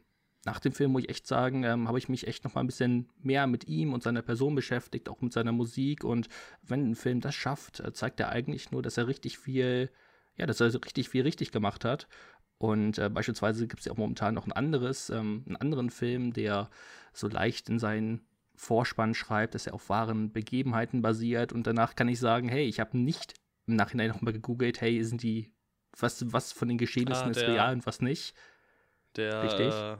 nach 0.45 0.59
dem 0.59 0.73
Film 0.73 0.91
muss 0.91 1.03
ich 1.03 1.09
echt 1.09 1.27
sagen, 1.27 1.63
ähm, 1.63 1.87
habe 1.87 1.97
ich 1.97 2.09
mich 2.09 2.27
echt 2.27 2.43
noch 2.43 2.55
mal 2.55 2.61
ein 2.61 2.67
bisschen 2.67 3.09
mehr 3.21 3.47
mit 3.47 3.67
ihm 3.67 3.93
und 3.93 4.03
seiner 4.03 4.21
Person 4.21 4.55
beschäftigt, 4.55 5.07
auch 5.07 5.21
mit 5.21 5.31
seiner 5.31 5.53
Musik. 5.53 6.03
Und 6.03 6.27
wenn 6.61 6.91
ein 6.91 6.95
Film 6.95 7.21
das 7.21 7.35
schafft, 7.35 7.79
äh, 7.79 7.93
zeigt 7.93 8.19
er 8.19 8.29
eigentlich 8.29 8.71
nur, 8.71 8.81
dass 8.81 8.97
er 8.97 9.07
richtig 9.07 9.37
viel, 9.37 9.89
ja, 10.37 10.45
dass 10.45 10.59
er 10.59 10.73
richtig 10.73 11.09
viel 11.09 11.23
richtig 11.23 11.51
gemacht 11.51 11.85
hat. 11.85 12.07
Und 12.57 12.97
äh, 12.97 13.09
beispielsweise 13.09 13.67
gibt 13.67 13.81
es 13.81 13.85
ja 13.85 13.91
auch 13.91 13.97
momentan 13.97 14.33
noch 14.33 14.45
ein 14.45 14.51
anderes, 14.51 15.09
ähm, 15.09 15.43
einen 15.45 15.57
anderen 15.57 15.89
Film, 15.89 16.33
der 16.33 16.69
so 17.11 17.27
leicht 17.27 17.69
in 17.69 17.79
seinen 17.79 18.25
Vorspann 18.55 19.13
schreibt, 19.13 19.55
dass 19.55 19.67
er 19.67 19.73
auf 19.73 19.89
wahren 19.89 20.31
Begebenheiten 20.31 21.01
basiert. 21.01 21.51
Und 21.51 21.67
danach 21.67 21.95
kann 21.95 22.07
ich 22.07 22.19
sagen, 22.19 22.47
hey, 22.47 22.65
ich 22.65 22.79
habe 22.79 22.97
nicht 22.97 23.33
im 23.67 23.75
Nachhinein 23.75 24.09
noch 24.09 24.21
mal 24.21 24.33
gegoogelt, 24.33 24.81
hey, 24.81 25.03
sind 25.03 25.23
die, 25.23 25.51
was, 25.97 26.31
was 26.31 26.51
von 26.51 26.67
den 26.67 26.77
Geschehnissen 26.77 27.27
ah, 27.27 27.31
ist 27.31 27.41
real 27.41 27.73
und 27.73 27.85
was 27.85 28.01
nicht. 28.01 28.33
Der, 29.15 29.43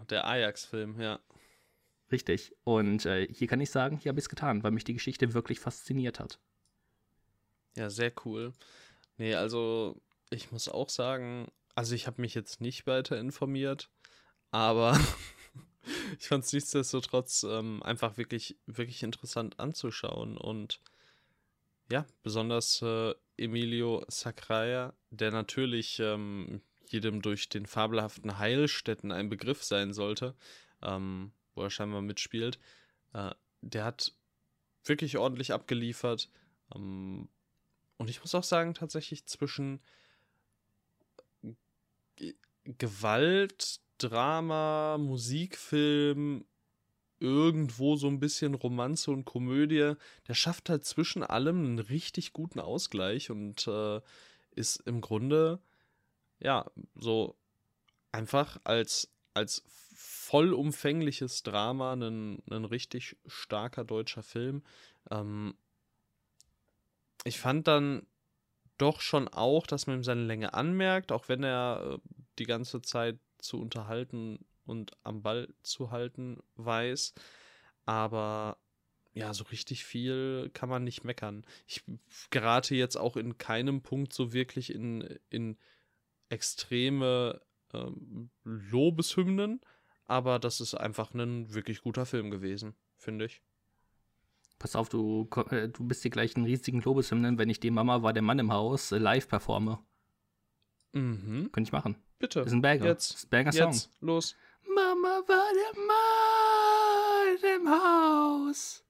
Äh, 0.02 0.06
der 0.06 0.28
Ajax-Film, 0.28 1.00
ja. 1.00 1.19
Richtig. 2.12 2.56
Und 2.63 3.06
äh, 3.06 3.28
hier 3.28 3.48
kann 3.48 3.62
ich 3.62 3.72
sagen, 3.72 3.98
hier 3.98 4.10
habe 4.10 4.19
ich 4.19 4.26
es 4.26 4.30
getan, 4.30 4.63
weil 4.63 4.72
mich 4.72 4.84
die 4.84 4.93
Geschichte 4.93 5.34
wirklich 5.34 5.60
fasziniert 5.60 6.19
hat. 6.19 6.39
Ja, 7.76 7.89
sehr 7.89 8.12
cool. 8.24 8.54
Nee, 9.17 9.36
also 9.36 10.02
ich 10.34 10.52
muss 10.52 10.67
auch 10.67 10.89
sagen, 10.89 11.48
also 11.76 11.96
ich 11.96 12.08
habe 12.08 12.22
mich 12.22 12.34
jetzt 12.34 12.62
nicht 12.62 12.86
weiter 12.88 13.17
informiert, 13.19 13.89
aber 14.52 15.00
ich 16.19 16.28
fand 16.28 16.43
es 16.43 16.54
nichtsdestotrotz 16.54 17.43
ähm, 17.43 17.82
einfach 17.84 18.17
wirklich, 18.17 18.58
wirklich 18.65 19.04
interessant 19.04 19.60
anzuschauen. 19.60 20.38
Und 20.38 20.80
ja, 21.91 22.06
besonders 22.22 22.82
äh, 22.82 23.13
Emilio 23.38 24.06
Sacraia, 24.08 24.93
der 25.10 25.32
natürlich 25.32 26.00
ähm, 26.00 26.62
jedem 26.88 27.22
durch 27.22 27.50
den 27.50 27.65
fabelhaften 27.65 28.38
Heilstätten 28.38 29.12
ein 29.12 29.30
Begriff 29.30 29.63
sein 29.63 29.93
sollte, 29.93 30.36
ähm, 30.82 31.32
wo 31.56 31.63
er 31.63 31.69
scheinbar 31.69 32.02
mitspielt, 32.02 32.60
äh, 33.13 33.32
der 33.62 33.86
hat 33.86 34.13
wirklich 34.86 35.17
ordentlich 35.17 35.54
abgeliefert. 35.54 36.30
Ähm, 36.76 37.30
und 37.98 38.10
ich 38.10 38.19
muss 38.22 38.36
auch 38.36 38.43
sagen, 38.43 38.74
tatsächlich 38.74 39.26
zwischen 39.26 39.82
Gewalt, 42.65 43.80
Drama, 43.97 44.97
Musikfilm, 44.99 46.45
irgendwo 47.19 47.95
so 47.95 48.08
ein 48.08 48.19
bisschen 48.19 48.54
Romanze 48.54 49.12
und 49.12 49.26
Komödie, 49.26 49.93
der 50.28 50.34
schafft 50.34 50.69
halt 50.69 50.86
zwischen 50.86 51.23
allem 51.23 51.63
einen 51.63 51.80
richtig 51.80 52.34
guten 52.34 52.60
Ausgleich 52.60 53.32
und 53.32 53.67
äh, 53.67 54.02
ist 54.52 54.78
im 54.86 55.02
Grunde 55.02 55.60
ja, 56.43 56.69
so 56.95 57.36
einfach 58.12 58.60
als, 58.65 59.10
als 59.34 59.63
vollumfängliches 59.95 61.43
Drama 61.43 61.93
ein, 61.93 62.43
ein 62.52 62.65
richtig 62.65 63.17
starker 63.26 63.86
deutscher 63.86 64.23
Film. 64.23 64.63
Ähm, 65.10 65.56
ich 67.23 67.39
fand 67.39 67.67
dann 67.67 68.06
doch 68.78 69.02
schon 69.02 69.28
auch, 69.28 69.68
dass 69.68 69.88
man 69.88 69.98
ihm 69.98 70.04
seine 70.04 70.24
Länge 70.24 70.54
anmerkt, 70.54 71.12
auch 71.12 71.30
wenn 71.30 71.44
er 71.44 72.00
äh, 72.00 72.20
die 72.40 72.46
ganze 72.46 72.82
Zeit 72.82 73.20
zu 73.40 73.60
unterhalten 73.60 74.46
und 74.66 74.92
am 75.04 75.22
Ball 75.22 75.54
zu 75.62 75.92
halten 75.92 76.40
weiß. 76.56 77.14
Aber 77.86 78.58
ja, 79.14 79.34
so 79.34 79.44
richtig 79.46 79.86
viel 79.86 80.50
kann 80.54 80.70
man 80.70 80.84
nicht 80.84 81.04
meckern. 81.04 81.46
Ich 81.68 81.84
gerate 82.32 82.76
jetzt 82.76 82.96
auch 82.98 83.16
in 83.16 83.38
keinem 83.38 83.82
Punkt 83.82 84.14
so 84.14 84.34
wirklich 84.34 84.74
in, 84.74 85.20
in 85.30 85.58
extreme 86.30 87.42
ähm, 87.74 88.32
Lobeshymnen, 88.44 89.62
aber 90.06 90.40
das 90.40 90.62
ist 90.62 90.74
einfach 90.74 91.14
ein 91.14 91.54
wirklich 91.54 91.82
guter 91.82 92.06
Film 92.06 92.32
gewesen, 92.32 92.76
finde 92.98 93.26
ich. 93.26 93.42
Pass 94.63 94.78
auf, 94.78 94.88
du, 94.88 95.28
äh, 95.49 95.67
du 95.67 95.84
bist 95.84 96.06
dir 96.06 96.10
gleich 96.10 96.38
einen 96.38 96.45
riesigen 96.45 96.80
Lobeshymnen, 96.80 97.38
wenn 97.38 97.49
ich 97.49 97.60
die 97.60 97.69
Mama 97.69 98.02
war 98.02 98.13
der 98.13 98.21
Mann 98.21 98.39
im 98.39 98.54
Haus 98.54 98.93
äh, 98.93 98.97
live 98.97 99.28
performe. 99.28 99.78
Mhm. 100.93 101.49
Könnte 101.52 101.67
ich 101.67 101.73
machen. 101.73 101.97
Bitte. 102.17 102.39
ist 102.39 102.54
ein 102.54 102.62
Banger. 102.62 102.86
Jetzt. 102.86 103.13
ist 103.13 103.26
ein 103.26 103.30
Banger-Song. 103.30 103.73
Jetzt. 103.73 103.91
Los. 103.99 104.38
Mama 104.73 105.19
war 105.28 105.52
der 105.54 105.82
Mann 105.84 107.62
im 107.62 107.69
Haus. 107.69 108.86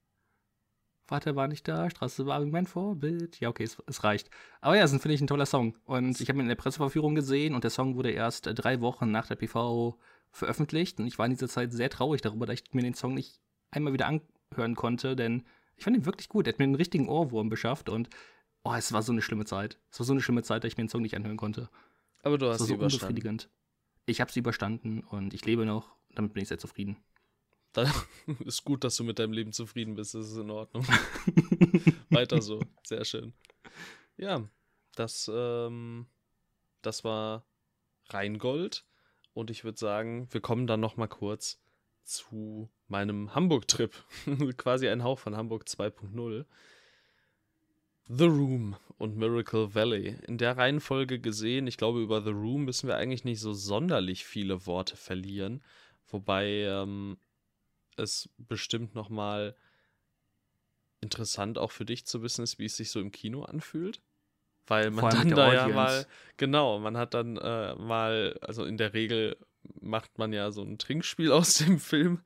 Vater 1.07 1.35
war 1.35 1.47
nicht 1.47 1.67
da, 1.67 1.89
Straße 1.89 2.27
war 2.27 2.39
mein 2.45 2.67
Vorbild. 2.67 3.39
Ja, 3.39 3.49
okay, 3.49 3.63
es, 3.63 3.81
es 3.87 4.03
reicht. 4.03 4.29
Aber 4.61 4.77
ja, 4.77 4.83
es 4.83 4.93
ist, 4.93 5.01
finde 5.01 5.15
ich, 5.15 5.21
ein 5.21 5.27
toller 5.27 5.47
Song. 5.47 5.75
Und 5.85 6.21
ich 6.21 6.29
habe 6.29 6.37
ihn 6.37 6.43
in 6.43 6.49
der 6.49 6.55
Presseverführung 6.55 7.15
gesehen 7.15 7.55
und 7.55 7.63
der 7.63 7.71
Song 7.71 7.95
wurde 7.95 8.11
erst 8.11 8.45
äh, 8.45 8.53
drei 8.53 8.79
Wochen 8.79 9.09
nach 9.09 9.25
der 9.25 9.37
PV 9.37 9.97
veröffentlicht. 10.29 10.99
Und 10.99 11.07
ich 11.07 11.17
war 11.17 11.25
in 11.25 11.31
dieser 11.31 11.49
Zeit 11.49 11.73
sehr 11.73 11.89
traurig 11.89 12.21
darüber, 12.21 12.45
dass 12.45 12.61
ich 12.61 12.73
mir 12.75 12.83
den 12.83 12.93
Song 12.93 13.15
nicht 13.15 13.41
einmal 13.71 13.93
wieder 13.93 14.05
anhören 14.05 14.75
konnte, 14.75 15.15
denn 15.15 15.43
ich 15.75 15.83
fand 15.83 15.97
ihn 15.97 16.05
wirklich 16.05 16.29
gut. 16.29 16.47
Er 16.47 16.53
hat 16.53 16.59
mir 16.59 16.65
einen 16.65 16.75
richtigen 16.75 17.09
Ohrwurm 17.09 17.49
beschafft 17.49 17.89
und 17.89 18.09
oh, 18.63 18.73
es 18.73 18.91
war 18.91 19.01
so 19.01 19.11
eine 19.11 19.21
schlimme 19.21 19.45
Zeit. 19.45 19.79
Es 19.91 19.99
war 19.99 20.05
so 20.05 20.13
eine 20.13 20.21
schlimme 20.21 20.43
Zeit, 20.43 20.63
dass 20.63 20.71
ich 20.71 20.77
mir 20.77 20.83
den 20.83 20.89
Song 20.89 21.01
nicht 21.01 21.15
anhören 21.15 21.37
konnte. 21.37 21.69
Aber 22.21 22.37
du 22.37 22.47
hast 22.47 22.55
es 22.55 22.61
war 22.61 22.67
so 22.67 22.73
überstanden. 22.75 23.05
unbefriedigend. 23.05 23.49
Ich 24.05 24.21
habe 24.21 24.31
sie 24.31 24.39
überstanden 24.39 25.01
und 25.01 25.33
ich 25.33 25.45
lebe 25.45 25.65
noch. 25.65 25.95
Damit 26.15 26.33
bin 26.33 26.43
ich 26.43 26.49
sehr 26.49 26.57
zufrieden. 26.59 26.97
Dann 27.73 27.91
ist 28.45 28.63
gut, 28.63 28.83
dass 28.83 28.95
du 28.95 29.03
mit 29.03 29.19
deinem 29.19 29.33
Leben 29.33 29.51
zufrieden 29.51 29.95
bist. 29.95 30.13
Das 30.13 30.29
ist 30.29 30.37
in 30.37 30.51
Ordnung. 30.51 30.85
Weiter 32.09 32.41
so. 32.41 32.61
Sehr 32.83 33.03
schön. 33.05 33.33
Ja, 34.17 34.47
das, 34.95 35.29
ähm, 35.33 36.05
das 36.81 37.03
war 37.03 37.45
Rheingold. 38.09 38.85
Und 39.33 39.49
ich 39.49 39.63
würde 39.63 39.79
sagen, 39.79 40.27
wir 40.31 40.41
kommen 40.41 40.67
dann 40.67 40.79
noch 40.79 40.95
mal 40.95 41.07
kurz 41.07 41.62
zu 42.03 42.69
meinem 42.87 43.33
Hamburg-Trip. 43.33 43.93
Quasi 44.57 44.87
ein 44.87 45.03
Hauch 45.03 45.19
von 45.19 45.35
Hamburg 45.35 45.63
2.0. 45.65 46.45
The 48.07 48.25
Room 48.25 48.75
und 48.97 49.17
Miracle 49.17 49.73
Valley. 49.73 50.17
In 50.27 50.37
der 50.37 50.57
Reihenfolge 50.57 51.19
gesehen, 51.19 51.67
ich 51.67 51.77
glaube, 51.77 52.01
über 52.01 52.21
The 52.21 52.31
Room 52.31 52.65
müssen 52.65 52.87
wir 52.87 52.97
eigentlich 52.97 53.23
nicht 53.23 53.39
so 53.39 53.53
sonderlich 53.53 54.25
viele 54.25 54.65
Worte 54.65 54.97
verlieren. 54.97 55.63
Wobei 56.07 56.45
ähm, 56.63 57.17
es 57.95 58.29
bestimmt 58.37 58.93
nochmal 58.93 59.55
interessant 61.01 61.57
auch 61.57 61.71
für 61.71 61.85
dich 61.85 62.05
zu 62.05 62.23
wissen 62.23 62.43
ist, 62.43 62.59
wie 62.59 62.65
es 62.65 62.77
sich 62.77 62.91
so 62.91 62.99
im 62.99 63.11
Kino 63.11 63.43
anfühlt. 63.43 64.01
Weil 64.67 64.91
man 64.91 65.09
dann 65.09 65.29
da 65.29 65.47
Audience. 65.47 65.69
ja 65.69 65.75
mal, 65.75 66.07
genau, 66.37 66.79
man 66.79 66.95
hat 66.97 67.13
dann 67.13 67.37
äh, 67.37 67.75
mal, 67.75 68.37
also 68.41 68.63
in 68.63 68.77
der 68.77 68.93
Regel 68.93 69.37
macht 69.81 70.17
man 70.17 70.33
ja 70.33 70.51
so 70.51 70.61
ein 70.63 70.77
Trinkspiel 70.77 71.31
aus 71.33 71.55
dem 71.55 71.79
Film 71.79 72.21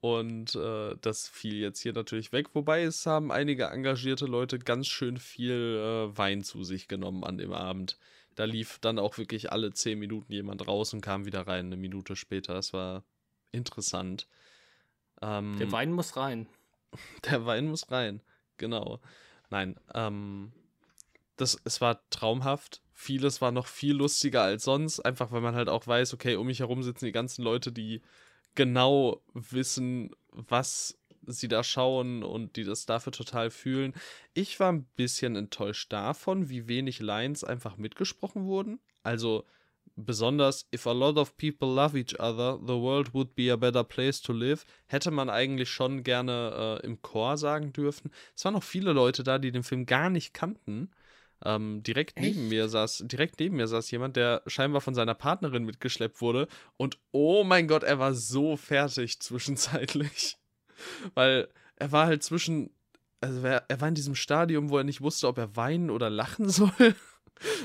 und 0.00 0.54
äh, 0.54 0.96
das 1.00 1.28
fiel 1.28 1.54
jetzt 1.54 1.80
hier 1.80 1.94
natürlich 1.94 2.30
weg. 2.32 2.48
Wobei 2.52 2.82
es 2.82 3.06
haben 3.06 3.32
einige 3.32 3.68
engagierte 3.68 4.26
Leute 4.26 4.58
ganz 4.58 4.86
schön 4.86 5.16
viel 5.16 5.78
äh, 5.80 6.18
Wein 6.18 6.42
zu 6.44 6.62
sich 6.62 6.88
genommen 6.88 7.24
an 7.24 7.38
dem 7.38 7.54
Abend. 7.54 7.98
Da 8.34 8.44
lief 8.44 8.78
dann 8.80 8.98
auch 8.98 9.16
wirklich 9.16 9.50
alle 9.50 9.72
zehn 9.72 9.98
Minuten 9.98 10.30
jemand 10.30 10.66
raus 10.66 10.92
und 10.92 11.00
kam 11.00 11.24
wieder 11.24 11.46
rein, 11.46 11.66
eine 11.66 11.76
Minute 11.78 12.16
später. 12.16 12.52
Das 12.52 12.74
war 12.74 13.02
interessant. 13.50 14.28
Ähm, 15.22 15.56
der 15.58 15.72
Wein 15.72 15.92
muss 15.92 16.18
rein. 16.18 16.48
Der 17.24 17.46
Wein 17.46 17.66
muss 17.68 17.90
rein, 17.90 18.20
genau. 18.56 19.00
Nein, 19.50 19.74
ähm, 19.94 20.52
das, 21.36 21.60
es 21.64 21.80
war 21.80 22.08
traumhaft. 22.10 22.82
Vieles 22.96 23.40
war 23.40 23.50
noch 23.50 23.66
viel 23.66 23.94
lustiger 23.94 24.42
als 24.42 24.64
sonst, 24.64 25.00
einfach 25.00 25.32
weil 25.32 25.40
man 25.40 25.56
halt 25.56 25.68
auch 25.68 25.86
weiß, 25.86 26.14
okay, 26.14 26.36
um 26.36 26.46
mich 26.46 26.60
herum 26.60 26.82
sitzen 26.82 27.04
die 27.04 27.12
ganzen 27.12 27.42
Leute, 27.42 27.72
die 27.72 28.02
genau 28.54 29.20
wissen, 29.34 30.10
was 30.30 30.98
sie 31.26 31.48
da 31.48 31.64
schauen 31.64 32.22
und 32.22 32.56
die 32.56 32.64
das 32.64 32.86
dafür 32.86 33.12
total 33.12 33.50
fühlen. 33.50 33.94
Ich 34.32 34.60
war 34.60 34.70
ein 34.70 34.84
bisschen 34.96 35.36
enttäuscht 35.36 35.92
davon, 35.92 36.48
wie 36.48 36.68
wenig 36.68 37.00
Lines 37.00 37.44
einfach 37.44 37.76
mitgesprochen 37.76 38.44
wurden. 38.44 38.78
Also 39.02 39.44
besonders 39.96 40.66
if 40.74 40.86
a 40.86 40.92
lot 40.92 41.16
of 41.16 41.36
people 41.36 41.68
love 41.68 41.98
each 41.98 42.18
other, 42.20 42.58
the 42.60 42.74
world 42.74 43.14
would 43.14 43.34
be 43.34 43.52
a 43.52 43.56
better 43.56 43.84
place 43.84 44.20
to 44.20 44.32
live, 44.32 44.64
hätte 44.86 45.10
man 45.10 45.30
eigentlich 45.30 45.70
schon 45.70 46.02
gerne 46.02 46.80
äh, 46.82 46.86
im 46.86 47.00
Chor 47.02 47.36
sagen 47.36 47.72
dürfen. 47.72 48.10
Es 48.34 48.44
waren 48.44 48.54
noch 48.54 48.62
viele 48.62 48.92
Leute 48.92 49.22
da, 49.22 49.38
die 49.38 49.52
den 49.52 49.62
Film 49.62 49.86
gar 49.86 50.10
nicht 50.10 50.34
kannten. 50.34 50.90
Ähm, 51.44 51.82
direkt 51.82 52.16
Echt? 52.16 52.26
neben 52.26 52.48
mir 52.48 52.68
saß, 52.68 53.04
direkt 53.06 53.38
neben 53.38 53.56
mir 53.56 53.66
saß 53.66 53.90
jemand, 53.90 54.16
der 54.16 54.42
scheinbar 54.46 54.80
von 54.80 54.94
seiner 54.94 55.14
Partnerin 55.14 55.64
mitgeschleppt 55.64 56.20
wurde. 56.20 56.48
Und 56.76 56.98
oh 57.12 57.44
mein 57.44 57.68
Gott, 57.68 57.82
er 57.82 57.98
war 57.98 58.14
so 58.14 58.56
fertig 58.56 59.20
zwischenzeitlich. 59.20 60.38
Weil 61.14 61.48
er 61.76 61.92
war 61.92 62.06
halt 62.06 62.22
zwischen, 62.22 62.70
also 63.20 63.40
er, 63.46 63.64
er 63.68 63.80
war 63.80 63.88
in 63.88 63.94
diesem 63.94 64.14
Stadium, 64.14 64.70
wo 64.70 64.78
er 64.78 64.84
nicht 64.84 65.02
wusste, 65.02 65.28
ob 65.28 65.38
er 65.38 65.54
weinen 65.54 65.90
oder 65.90 66.08
lachen 66.08 66.48
soll. 66.48 66.94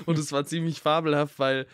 Und 0.05 0.17
es 0.17 0.31
war 0.31 0.45
ziemlich 0.45 0.81
fabelhaft, 0.81 1.39
weil, 1.39 1.65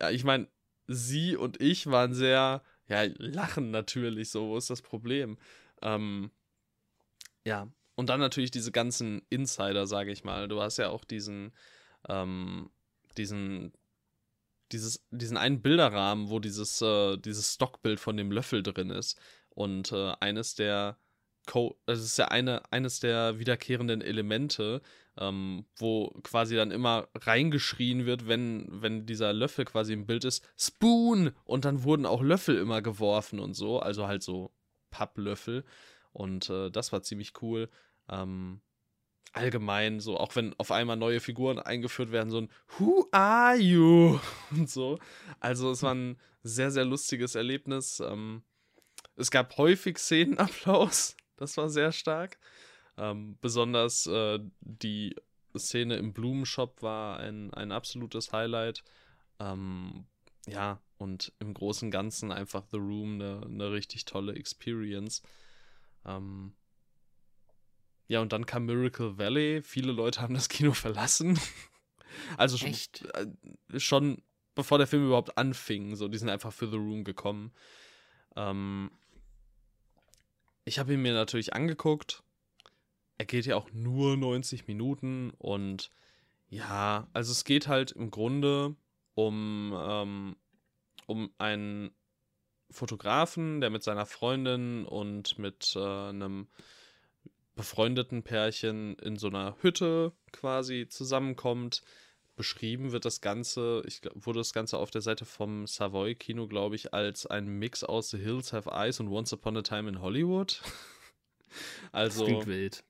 ja, 0.00 0.10
ich 0.10 0.24
meine, 0.24 0.48
sie 0.88 1.36
und 1.36 1.60
ich 1.60 1.86
waren 1.86 2.12
sehr, 2.12 2.62
ja, 2.86 3.04
lachen 3.16 3.70
natürlich, 3.70 4.30
so, 4.30 4.48
wo 4.48 4.56
ist 4.56 4.68
das 4.68 4.82
Problem? 4.82 5.38
Ähm, 5.80 6.30
ja, 7.44 7.68
und 7.96 8.08
dann 8.08 8.20
natürlich 8.20 8.50
diese 8.50 8.70
ganzen 8.70 9.22
Insider, 9.30 9.86
sage 9.86 10.12
ich 10.12 10.22
mal. 10.22 10.48
Du 10.48 10.60
hast 10.60 10.76
ja 10.76 10.90
auch 10.90 11.04
diesen, 11.04 11.52
ähm, 12.08 12.70
diesen, 13.16 13.72
dieses, 14.72 15.04
diesen 15.10 15.36
einen 15.36 15.62
Bilderrahmen, 15.62 16.30
wo 16.30 16.38
dieses, 16.38 16.80
äh, 16.82 17.16
dieses 17.16 17.54
Stockbild 17.54 17.98
von 17.98 18.16
dem 18.16 18.30
Löffel 18.30 18.62
drin 18.62 18.90
ist. 18.90 19.18
Und 19.50 19.92
äh, 19.92 20.12
eines 20.20 20.54
der 20.54 20.98
Co 21.46 21.78
das 21.86 22.00
ist 22.00 22.18
ja 22.18 22.26
eine, 22.28 22.60
eines 22.72 23.00
der 23.00 23.38
wiederkehrenden 23.38 24.02
Elemente, 24.02 24.82
ähm, 25.16 25.64
wo 25.76 26.10
quasi 26.22 26.56
dann 26.56 26.72
immer 26.72 27.08
reingeschrien 27.14 28.04
wird, 28.04 28.28
wenn, 28.28 28.66
wenn 28.70 29.06
dieser 29.06 29.32
Löffel 29.32 29.64
quasi 29.64 29.92
im 29.92 30.06
Bild 30.06 30.24
ist, 30.24 30.46
Spoon! 30.58 31.30
Und 31.44 31.64
dann 31.64 31.84
wurden 31.84 32.04
auch 32.04 32.22
Löffel 32.22 32.58
immer 32.58 32.82
geworfen 32.82 33.38
und 33.38 33.54
so, 33.54 33.78
also 33.78 34.06
halt 34.06 34.22
so 34.22 34.52
Papplöffel. 34.90 35.64
Und 36.12 36.50
äh, 36.50 36.70
das 36.70 36.92
war 36.92 37.02
ziemlich 37.02 37.40
cool. 37.42 37.68
Ähm, 38.08 38.60
allgemein, 39.32 40.00
so, 40.00 40.16
auch 40.18 40.34
wenn 40.34 40.54
auf 40.58 40.70
einmal 40.70 40.96
neue 40.96 41.20
Figuren 41.20 41.58
eingeführt 41.58 42.10
werden, 42.10 42.30
so 42.30 42.38
ein 42.38 42.50
Who 42.78 43.06
are 43.12 43.56
you? 43.56 44.18
und 44.50 44.70
so. 44.70 44.98
Also 45.40 45.70
es 45.70 45.82
war 45.82 45.94
ein 45.94 46.18
sehr, 46.42 46.70
sehr 46.70 46.84
lustiges 46.84 47.34
Erlebnis. 47.34 48.00
Ähm, 48.00 48.42
es 49.16 49.30
gab 49.30 49.56
häufig 49.56 49.98
Szenenapplaus. 49.98 51.16
Das 51.38 51.58
war 51.58 51.68
sehr 51.68 51.92
stark. 51.92 52.38
Ähm, 52.96 53.36
besonders 53.42 54.06
äh, 54.06 54.38
die 54.60 55.14
Szene 55.54 55.96
im 55.96 56.14
Blumenshop 56.14 56.80
war 56.80 57.18
ein, 57.18 57.52
ein 57.52 57.72
absolutes 57.72 58.32
Highlight. 58.32 58.82
Ähm, 59.38 60.06
ja, 60.46 60.80
und 60.96 61.32
im 61.38 61.52
Großen 61.52 61.88
und 61.88 61.90
Ganzen 61.90 62.32
einfach 62.32 62.64
The 62.70 62.78
Room 62.78 63.20
eine, 63.20 63.42
eine 63.44 63.70
richtig 63.70 64.06
tolle 64.06 64.34
Experience. 64.34 65.22
Ähm, 66.06 66.54
ja, 68.08 68.20
und 68.20 68.32
dann 68.32 68.46
kam 68.46 68.66
Miracle 68.66 69.18
Valley. 69.18 69.62
Viele 69.62 69.92
Leute 69.92 70.20
haben 70.20 70.34
das 70.34 70.48
Kino 70.48 70.72
verlassen. 70.72 71.38
also 72.36 72.56
schon, 72.56 72.72
äh, 73.14 73.80
schon 73.80 74.22
bevor 74.54 74.78
der 74.78 74.86
Film 74.86 75.06
überhaupt 75.06 75.36
anfing. 75.38 75.96
So, 75.96 76.08
die 76.08 76.18
sind 76.18 76.28
einfach 76.28 76.52
für 76.52 76.68
The 76.68 76.76
Room 76.76 77.04
gekommen. 77.04 77.52
Ähm, 78.36 78.90
ich 80.64 80.78
habe 80.78 80.94
ihn 80.94 81.02
mir 81.02 81.14
natürlich 81.14 81.54
angeguckt. 81.54 82.22
Er 83.18 83.24
geht 83.24 83.46
ja 83.46 83.56
auch 83.56 83.70
nur 83.72 84.16
90 84.16 84.66
Minuten 84.66 85.30
und 85.38 85.90
ja, 86.48 87.08
also 87.12 87.32
es 87.32 87.44
geht 87.44 87.66
halt 87.66 87.92
im 87.92 88.10
Grunde 88.10 88.76
um, 89.14 89.74
ähm, 89.76 90.36
um 91.06 91.30
einen 91.38 91.90
Fotografen, 92.70 93.60
der 93.60 93.70
mit 93.70 93.82
seiner 93.82 94.06
Freundin 94.06 94.84
und 94.84 95.38
mit 95.38 95.74
äh, 95.76 96.08
einem 96.08 96.48
befreundeten 97.56 98.22
Pärchen 98.22 98.96
in 98.98 99.16
so 99.16 99.26
einer 99.26 99.56
Hütte 99.60 100.12
quasi 100.30 100.86
zusammenkommt. 100.88 101.82
Beschrieben 102.36 102.92
wird 102.92 103.06
das 103.06 103.22
Ganze, 103.22 103.82
ich 103.86 104.02
wurde 104.14 104.40
das 104.40 104.52
Ganze 104.52 104.76
auf 104.76 104.90
der 104.90 105.00
Seite 105.00 105.24
vom 105.24 105.66
Savoy 105.66 106.14
Kino, 106.14 106.46
glaube 106.46 106.76
ich, 106.76 106.92
als 106.92 107.26
ein 107.26 107.46
Mix 107.46 107.82
aus 107.82 108.10
The 108.10 108.18
Hills 108.18 108.52
Have 108.52 108.70
Eyes 108.70 109.00
und 109.00 109.08
Once 109.08 109.32
Upon 109.32 109.56
a 109.56 109.62
Time 109.62 109.88
in 109.88 110.02
Hollywood. 110.02 110.60
also. 111.92 112.20
Das 112.20 112.28
klingt 112.28 112.46
wild. 112.46 112.84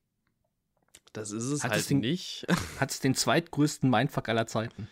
Das 1.13 1.31
ist 1.31 1.45
es 1.45 1.63
hat 1.63 1.71
halt 1.71 1.81
es 1.81 1.87
den, 1.87 2.01
nicht. 2.01 2.45
Hat 2.81 2.91
es 2.91 3.01
den 3.01 3.15
zweitgrößten 3.15 3.89
Mindfuck 3.89 4.29
aller 4.29 4.47
Zeiten? 4.47 4.89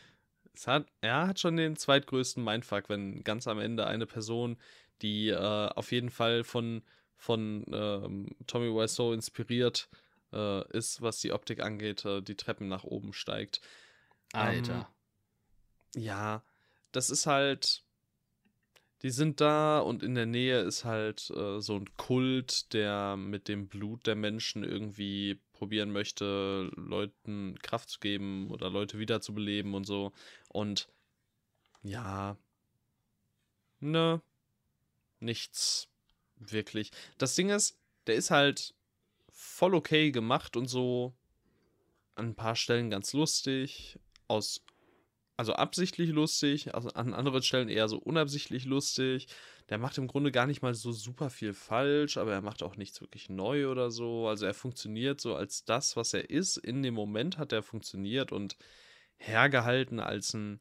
Es 0.55 0.69
hat, 0.69 0.87
er 1.01 1.27
hat 1.27 1.41
schon 1.41 1.57
den 1.57 1.77
zweitgrößten 1.77 2.43
Mindfuck, 2.43 2.89
wenn 2.89 3.25
ganz 3.25 3.49
am 3.49 3.59
Ende 3.59 3.87
eine 3.87 4.07
Person, 4.07 4.57
die 5.03 5.29
äh, 5.29 5.37
auf 5.37 5.91
jeden 5.91 6.11
Fall 6.11 6.45
von 6.45 6.83
von 7.17 7.65
ähm, 7.73 8.37
Tommy 8.47 8.69
Wiseau 8.69 9.13
inspiriert 9.13 9.89
äh, 10.33 10.69
ist, 10.77 11.01
was 11.01 11.21
die 11.21 11.33
Optik 11.33 11.61
angeht, 11.61 12.05
äh, 12.05 12.21
die 12.21 12.37
Treppen 12.37 12.69
nach 12.69 12.85
oben 12.85 13.13
steigt. 13.13 13.61
Alter. 14.33 14.89
Ähm, 15.95 16.03
ja, 16.03 16.43
das 16.93 17.11
ist 17.11 17.27
halt. 17.27 17.83
Die 19.03 19.11
sind 19.11 19.43
da 19.43 19.81
und 19.81 20.03
in 20.03 20.15
der 20.15 20.25
Nähe 20.25 20.61
ist 20.61 20.87
halt 20.87 21.31
äh, 21.31 21.61
so 21.61 21.77
ein 21.77 21.95
Kult, 21.99 22.73
der 22.73 23.17
mit 23.17 23.49
dem 23.49 23.69
Blut 23.69 24.07
der 24.07 24.15
Menschen 24.15 24.65
irgendwie 24.65 25.39
probieren 25.53 25.93
möchte, 25.93 26.71
Leuten 26.75 27.59
Kraft 27.61 27.91
zu 27.91 28.01
geben 28.01 28.51
oder 28.51 28.71
Leute 28.71 28.99
wiederzubeleben 28.99 29.75
und 29.75 29.85
so. 29.85 30.13
Und 30.49 30.89
ja, 31.83 32.39
ne, 33.81 34.23
nichts 35.21 35.89
wirklich. 36.53 36.91
Das 37.19 37.35
Ding 37.35 37.51
ist, 37.51 37.79
der 38.07 38.15
ist 38.15 38.31
halt 38.31 38.75
voll 39.31 39.75
okay 39.75 40.11
gemacht 40.11 40.57
und 40.57 40.69
so 40.69 41.15
an 42.15 42.31
ein 42.31 42.35
paar 42.35 42.57
Stellen 42.57 42.91
ganz 42.91 43.13
lustig, 43.13 43.99
aus 44.29 44.65
also 45.37 45.55
absichtlich 45.55 46.11
lustig, 46.11 46.75
also 46.75 46.91
an 46.91 47.13
anderen 47.13 47.43
Stellen 47.43 47.69
eher 47.69 47.89
so 47.89 47.99
unabsichtlich 47.99 48.67
lustig. 48.67 49.27
Der 49.69 49.79
macht 49.79 49.99
im 49.99 50.07
Grunde 50.07 50.31
gar 50.31 50.47
nicht 50.47 50.63
mal 50.63 50.75
so 50.75 50.93
super 50.93 51.29
viel 51.31 51.55
falsch, 51.55 52.19
aber 52.19 52.33
er 52.33 52.43
macht 52.43 52.63
auch 52.63 52.77
nichts 52.77 53.01
wirklich 53.01 53.29
neu 53.31 53.69
oder 53.69 53.91
so. 53.91 54.29
Also 54.29 54.47
er 54.47 54.55
funktioniert 54.55 55.21
so 55.21 55.35
als 55.35 55.65
das, 55.65 55.97
was 55.97 56.15
er 56.15 56.31
ist. 56.31 56.57
In 56.59 56.83
dem 56.83 56.95
Moment 56.95 57.39
hat 57.39 57.53
er 57.53 57.63
funktioniert 57.63 58.31
und 58.31 58.57
hergehalten 59.17 60.01
als 60.01 60.35
ein 60.35 60.61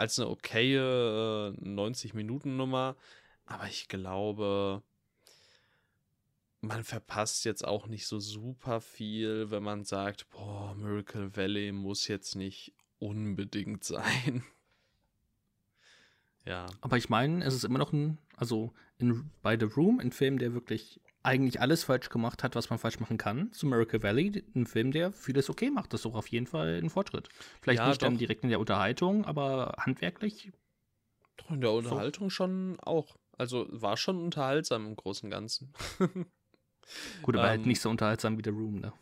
als 0.00 0.18
eine 0.18 0.28
okaye 0.30 0.78
äh, 0.78 1.64
90-Minuten-Nummer. 1.64 2.96
Aber 3.44 3.66
ich 3.66 3.88
glaube, 3.88 4.82
man 6.60 6.84
verpasst 6.84 7.44
jetzt 7.44 7.66
auch 7.66 7.86
nicht 7.86 8.06
so 8.06 8.20
super 8.20 8.80
viel, 8.80 9.50
wenn 9.50 9.62
man 9.62 9.84
sagt, 9.84 10.28
boah, 10.30 10.74
Miracle 10.74 11.34
Valley 11.36 11.72
muss 11.72 12.08
jetzt 12.08 12.36
nicht 12.36 12.74
unbedingt 12.98 13.84
sein. 13.84 14.44
ja. 16.44 16.66
Aber 16.80 16.96
ich 16.96 17.08
meine, 17.08 17.44
es 17.44 17.54
ist 17.54 17.64
immer 17.64 17.78
noch 17.78 17.92
ein, 17.92 18.18
also 18.36 18.72
in, 18.98 19.30
bei 19.42 19.58
The 19.58 19.66
Room, 19.66 20.00
ein 20.00 20.12
Film, 20.12 20.38
der 20.38 20.52
wirklich 20.52 21.00
eigentlich 21.22 21.60
alles 21.60 21.84
falsch 21.84 22.08
gemacht 22.08 22.42
hat, 22.42 22.54
was 22.54 22.70
man 22.70 22.78
falsch 22.78 22.98
machen 22.98 23.18
kann. 23.18 23.52
Zu 23.52 23.66
Miracle 23.66 24.02
Valley, 24.02 24.42
ein 24.54 24.66
Film, 24.66 24.90
der 24.90 25.12
vieles 25.12 25.50
okay 25.50 25.70
macht. 25.70 25.92
Das 25.92 26.00
ist 26.00 26.04
doch 26.06 26.14
auf 26.14 26.28
jeden 26.28 26.46
Fall 26.46 26.80
ein 26.82 26.88
Fortschritt. 26.88 27.28
Vielleicht 27.60 27.80
Ja, 27.80 27.88
nicht 27.88 28.02
dann 28.02 28.16
direkt 28.16 28.42
in 28.42 28.50
der 28.50 28.60
Unterhaltung, 28.60 29.26
aber 29.26 29.74
handwerklich. 29.78 30.50
Doch, 31.36 31.50
in 31.50 31.60
der 31.60 31.72
Unterhaltung 31.72 32.30
schon 32.30 32.78
auch. 32.80 33.16
Also 33.36 33.66
war 33.70 33.96
schon 33.96 34.22
unterhaltsam 34.22 34.86
im 34.86 34.96
Großen 34.96 35.26
und 35.26 35.30
Ganzen. 35.30 35.72
Gut, 37.22 37.36
aber 37.36 37.48
halt 37.48 37.62
Ähm, 37.62 37.68
nicht 37.68 37.80
so 37.80 37.90
unterhaltsam 37.90 38.38
wie 38.38 38.42
The 38.44 38.50
Room, 38.50 38.80
ne? 38.80 38.92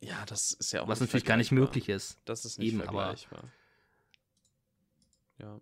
Ja, 0.00 0.24
das 0.26 0.52
ist 0.52 0.72
ja 0.72 0.82
auch 0.82 0.88
Was 0.88 1.00
natürlich 1.00 1.24
gar 1.24 1.36
nicht 1.36 1.50
möglich 1.52 1.88
ist. 1.88 2.18
Das 2.24 2.44
ist 2.44 2.58
nicht 2.58 2.68
Eben, 2.68 2.82
vergleichbar. 2.82 3.44
Ja. 5.38 5.60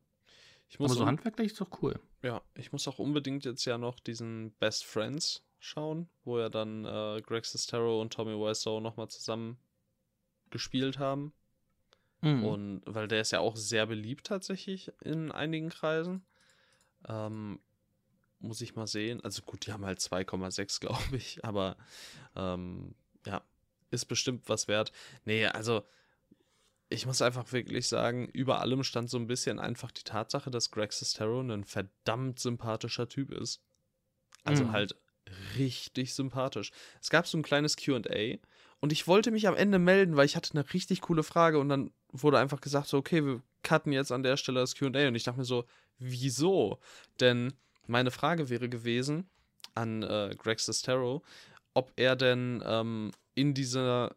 Ich 0.68 0.78
muss, 0.78 0.90
Aber 0.90 0.96
so 0.96 1.02
un- 1.02 1.08
handwerklich 1.08 1.52
ist 1.52 1.60
doch 1.60 1.82
cool. 1.82 1.98
ja, 2.22 2.42
ich 2.54 2.72
muss 2.72 2.88
auch 2.88 2.98
unbedingt 2.98 3.44
jetzt 3.44 3.64
ja 3.64 3.78
noch 3.78 4.00
diesen 4.00 4.52
Best 4.58 4.84
Friends 4.84 5.44
schauen, 5.58 6.08
wo 6.24 6.38
ja 6.38 6.48
dann 6.48 6.84
äh, 6.84 7.22
Greg 7.22 7.44
Sestero 7.46 8.00
und 8.00 8.12
Tommy 8.12 8.32
Wiseau 8.32 8.80
nochmal 8.80 9.08
zusammen 9.08 9.58
gespielt 10.50 10.98
haben. 10.98 11.32
Mhm. 12.20 12.44
Und 12.44 12.82
weil 12.86 13.08
der 13.08 13.20
ist 13.20 13.30
ja 13.30 13.40
auch 13.40 13.56
sehr 13.56 13.86
beliebt 13.86 14.26
tatsächlich 14.26 14.90
in 15.02 15.30
einigen 15.32 15.68
Kreisen. 15.70 16.26
Ähm, 17.08 17.60
muss 18.38 18.60
ich 18.60 18.74
mal 18.74 18.86
sehen. 18.86 19.22
Also 19.24 19.42
gut, 19.42 19.66
die 19.66 19.72
haben 19.72 19.84
halt 19.86 20.00
2,6, 20.00 20.80
glaube 20.80 21.16
ich. 21.16 21.44
Aber 21.44 21.76
ähm, 22.34 22.94
ja, 23.26 23.42
ist 23.90 24.06
bestimmt 24.06 24.48
was 24.48 24.68
wert. 24.68 24.92
Nee, 25.24 25.46
also 25.46 25.84
ich 26.88 27.06
muss 27.06 27.20
einfach 27.22 27.52
wirklich 27.52 27.88
sagen, 27.88 28.28
über 28.28 28.60
allem 28.60 28.84
stand 28.84 29.10
so 29.10 29.18
ein 29.18 29.26
bisschen 29.26 29.58
einfach 29.58 29.90
die 29.90 30.04
Tatsache, 30.04 30.50
dass 30.50 30.70
Greg 30.70 30.92
Sestero 30.92 31.40
ein 31.40 31.64
verdammt 31.64 32.38
sympathischer 32.38 33.08
Typ 33.08 33.32
ist. 33.32 33.60
Also 34.44 34.64
Mhm. 34.64 34.72
halt 34.72 34.96
richtig 35.58 36.14
sympathisch. 36.14 36.70
Es 37.02 37.10
gab 37.10 37.26
so 37.26 37.36
ein 37.36 37.42
kleines 37.42 37.76
QA 37.76 38.38
und 38.80 38.92
ich 38.92 39.08
wollte 39.08 39.32
mich 39.32 39.48
am 39.48 39.56
Ende 39.56 39.80
melden, 39.80 40.16
weil 40.16 40.26
ich 40.26 40.36
hatte 40.36 40.52
eine 40.54 40.72
richtig 40.72 41.00
coole 41.00 41.24
Frage 41.24 41.58
und 41.58 41.68
dann 41.68 41.90
wurde 42.12 42.38
einfach 42.38 42.60
gesagt, 42.60 42.86
so, 42.86 42.98
okay, 42.98 43.24
wir 43.24 43.42
cutten 43.64 43.92
jetzt 43.92 44.12
an 44.12 44.22
der 44.22 44.36
Stelle 44.36 44.60
das 44.60 44.76
QA 44.76 45.08
und 45.08 45.16
ich 45.16 45.24
dachte 45.24 45.38
mir 45.40 45.44
so, 45.44 45.64
wieso? 45.98 46.78
Denn 47.18 47.52
meine 47.88 48.10
Frage 48.10 48.48
wäre 48.48 48.68
gewesen 48.68 49.28
an 49.74 50.02
äh, 50.02 50.34
Greg 50.36 50.60
Sestero, 50.60 51.22
ob 51.74 51.92
er 51.96 52.16
denn 52.16 52.62
ähm, 52.64 53.12
in 53.34 53.54
dieser 53.54 54.16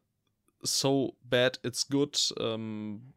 So 0.61 1.17
Bad 1.23 1.59
It's 1.63 1.87
Good 1.87 2.33
ähm, 2.39 3.13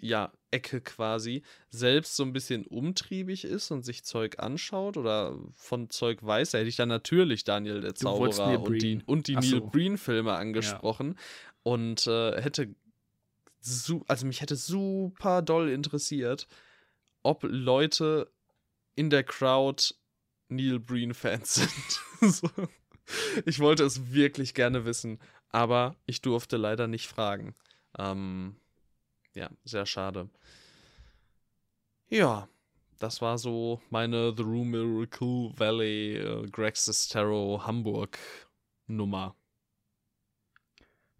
ja, 0.00 0.32
Ecke 0.50 0.80
quasi 0.80 1.42
selbst 1.70 2.16
so 2.16 2.22
ein 2.22 2.32
bisschen 2.32 2.66
umtriebig 2.66 3.44
ist 3.44 3.70
und 3.70 3.84
sich 3.84 4.04
Zeug 4.04 4.38
anschaut 4.38 4.96
oder 4.96 5.36
von 5.52 5.90
Zeug 5.90 6.22
weiß, 6.22 6.52
da 6.52 6.58
hätte 6.58 6.68
ich 6.68 6.76
dann 6.76 6.88
natürlich 6.88 7.44
Daniel 7.44 7.80
der 7.80 7.94
Zauberer 7.94 8.60
und 8.60 8.82
die, 8.82 9.00
und 9.06 9.26
die 9.26 9.36
Ach 9.36 9.40
Neil 9.42 9.50
so. 9.50 9.66
Breen-Filme 9.66 10.32
angesprochen 10.32 11.18
und 11.62 12.06
äh, 12.06 12.40
hätte 12.40 12.74
also 14.08 14.26
mich 14.26 14.42
hätte 14.42 14.56
super 14.56 15.40
doll 15.40 15.70
interessiert, 15.70 16.46
ob 17.22 17.42
Leute 17.44 18.30
in 18.94 19.10
der 19.10 19.24
Crowd 19.24 19.94
Neil 20.48 20.78
Breen-Fans 20.78 21.54
sind. 21.54 22.32
so. 22.34 22.48
Ich 23.44 23.60
wollte 23.60 23.84
es 23.84 24.12
wirklich 24.12 24.54
gerne 24.54 24.84
wissen, 24.84 25.18
aber 25.50 25.96
ich 26.06 26.22
durfte 26.22 26.56
leider 26.56 26.86
nicht 26.86 27.06
fragen. 27.08 27.54
Ähm, 27.98 28.56
ja, 29.34 29.50
sehr 29.64 29.86
schade. 29.86 30.28
Ja, 32.08 32.48
das 32.98 33.20
war 33.20 33.38
so 33.38 33.80
meine 33.90 34.34
The 34.36 34.42
Room 34.42 34.70
Miracle 34.70 35.52
Valley 35.56 36.16
äh, 36.16 36.46
Greg 36.50 36.76
Sestero 36.76 37.62
Hamburg 37.66 38.18
Nummer. 38.86 39.34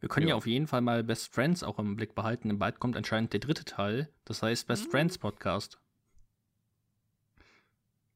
Wir 0.01 0.09
können 0.09 0.29
ja. 0.29 0.33
Ja. 0.35 0.37
auf 0.37 0.47
jeden 0.47 0.67
Fall 0.67 0.83
mal 0.83 1.03
Best 1.03 1.33
Friends 1.35 1.63
auch 1.63 1.79
im 1.79 1.97
Blick 1.97 2.15
behalten. 2.15 2.59
Bald 2.59 2.79
kommt 2.79 2.97
anscheinend 2.97 3.33
der 3.33 3.41
dritte 3.41 3.65
Teil. 3.65 4.09
Das 4.25 4.43
heißt 4.43 4.67
Best 4.67 4.87
Mhm. 4.87 4.91
Friends 4.91 5.19
Podcast. 5.19 5.79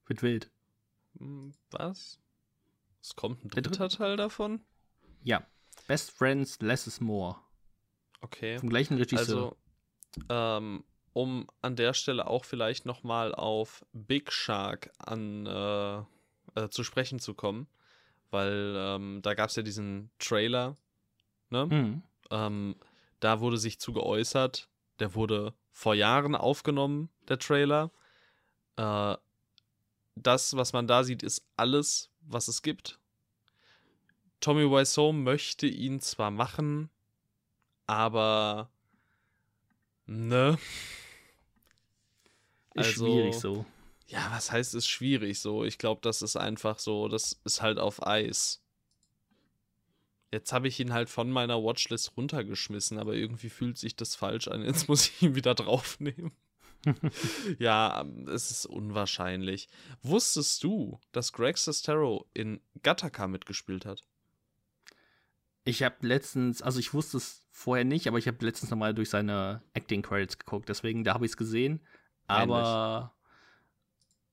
Wird 0.08 0.22
wild. 0.22 0.50
Hm, 1.18 1.54
Was? 1.70 2.18
Es 3.00 3.14
kommt 3.14 3.44
ein 3.44 3.48
Der 3.50 3.62
dritte- 3.62 3.78
dritter 3.78 3.88
Teil 3.96 4.16
davon? 4.16 4.60
Ja. 5.22 5.46
Best 5.86 6.10
Friends, 6.10 6.58
Less 6.60 6.86
is 6.86 7.00
More. 7.00 7.36
Okay. 8.20 8.58
Vom 8.58 8.68
gleichen 8.68 8.96
Regisseur. 8.96 9.54
Also, 9.54 9.56
ähm, 10.28 10.84
um 11.12 11.46
an 11.62 11.76
der 11.76 11.94
Stelle 11.94 12.26
auch 12.26 12.44
vielleicht 12.44 12.84
nochmal 12.86 13.34
auf 13.34 13.84
Big 13.92 14.32
Shark 14.32 14.90
an, 14.98 15.46
äh, 15.46 15.98
äh, 16.60 16.68
zu 16.70 16.82
sprechen 16.82 17.18
zu 17.20 17.34
kommen, 17.34 17.68
weil 18.30 18.74
ähm, 18.76 19.20
da 19.22 19.34
gab 19.34 19.50
es 19.50 19.56
ja 19.56 19.62
diesen 19.62 20.10
Trailer, 20.18 20.74
ne? 21.50 21.66
Mhm. 21.66 22.02
Ähm, 22.30 22.76
da 23.20 23.40
wurde 23.40 23.58
sich 23.58 23.78
zu 23.80 23.92
geäußert, 23.92 24.68
der 24.98 25.14
wurde 25.14 25.54
vor 25.72 25.94
Jahren 25.94 26.34
aufgenommen, 26.34 27.08
der 27.28 27.38
Trailer. 27.38 27.90
Äh, 28.76 29.16
das, 30.22 30.56
was 30.56 30.72
man 30.72 30.86
da 30.86 31.04
sieht, 31.04 31.22
ist 31.22 31.46
alles, 31.56 32.10
was 32.20 32.48
es 32.48 32.62
gibt. 32.62 32.98
Tommy 34.40 34.70
Wiseau 34.70 35.12
möchte 35.12 35.66
ihn 35.66 36.00
zwar 36.00 36.30
machen, 36.30 36.90
aber 37.86 38.70
ne? 40.06 40.58
Ist 42.74 42.86
also- 42.86 43.06
schwierig 43.06 43.34
so. 43.34 43.64
Ja, 44.06 44.30
was 44.30 44.50
heißt 44.50 44.74
es 44.74 44.86
schwierig 44.88 45.38
so? 45.38 45.64
Ich 45.64 45.76
glaube, 45.76 46.00
das 46.02 46.22
ist 46.22 46.36
einfach 46.36 46.78
so, 46.78 47.08
das 47.08 47.38
ist 47.44 47.60
halt 47.60 47.78
auf 47.78 48.06
Eis. 48.06 48.62
Jetzt 50.32 50.52
habe 50.52 50.68
ich 50.68 50.80
ihn 50.80 50.94
halt 50.94 51.10
von 51.10 51.30
meiner 51.30 51.62
Watchlist 51.62 52.16
runtergeschmissen, 52.16 52.98
aber 52.98 53.14
irgendwie 53.14 53.50
fühlt 53.50 53.76
sich 53.76 53.96
das 53.96 54.14
falsch 54.14 54.48
an. 54.48 54.62
Jetzt 54.62 54.88
muss 54.88 55.08
ich 55.08 55.22
ihn 55.22 55.34
wieder 55.34 55.54
draufnehmen. 55.54 56.32
ja, 57.58 58.04
es 58.28 58.50
ist 58.50 58.66
unwahrscheinlich. 58.66 59.68
Wusstest 60.02 60.62
du, 60.64 61.00
dass 61.12 61.32
Greg 61.32 61.58
Sestero 61.58 62.26
in 62.34 62.60
Gattaca 62.82 63.26
mitgespielt 63.26 63.84
hat? 63.86 64.04
Ich 65.64 65.82
habe 65.82 65.96
letztens, 66.06 66.62
also 66.62 66.78
ich 66.78 66.94
wusste 66.94 67.18
es 67.18 67.46
vorher 67.50 67.84
nicht, 67.84 68.08
aber 68.08 68.18
ich 68.18 68.26
habe 68.26 68.44
letztens 68.44 68.70
nochmal 68.70 68.94
durch 68.94 69.10
seine 69.10 69.62
Acting 69.74 70.02
Credits 70.02 70.38
geguckt, 70.38 70.68
deswegen 70.68 71.04
da 71.04 71.14
habe 71.14 71.26
ich 71.26 71.32
es 71.32 71.36
gesehen. 71.36 71.80
Aber 72.26 73.14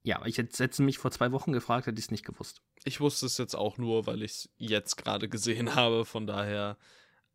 ja, 0.03 0.23
ich 0.25 0.38
hätte 0.38 0.63
hätte 0.63 0.84
mich 0.84 0.99
vor 0.99 1.12
zwei 1.12 1.31
Wochen 1.31 1.51
gefragt, 1.51 1.88
hätte 1.88 1.99
ich 1.99 2.05
es 2.05 2.12
nicht 2.12 2.25
gewusst. 2.25 2.62
Ich 2.84 3.01
wusste 3.01 3.25
es 3.25 3.38
jetzt 3.38 3.55
auch 3.55 3.77
nur, 3.77 4.05
weil 4.05 4.21
ich 4.21 4.31
es 4.31 4.49
jetzt 4.58 4.97
gerade 4.97 5.27
gesehen 5.27 5.75
habe. 5.75 6.05
Von 6.05 6.27
daher 6.27 6.77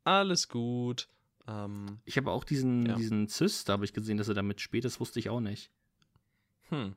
alles 0.05 0.49
gut. 0.49 1.09
Ähm, 1.51 1.99
Ich 2.05 2.17
habe 2.17 2.31
auch 2.31 2.45
diesen, 2.45 2.87
Ja. 2.87 2.95
diesen 2.95 3.27
Zyst, 3.29 3.69
da 3.69 3.73
habe 3.75 3.85
ich 3.85 3.93
gesehen, 3.93 4.17
dass 4.19 4.29
er 4.29 4.35
damit 4.35 4.61
spielt, 4.61 4.85
das 4.85 5.01
wusste 5.01 5.19
ich 5.19 5.29
auch 5.31 5.41
nicht. 5.41 5.71
Hm. 6.69 6.95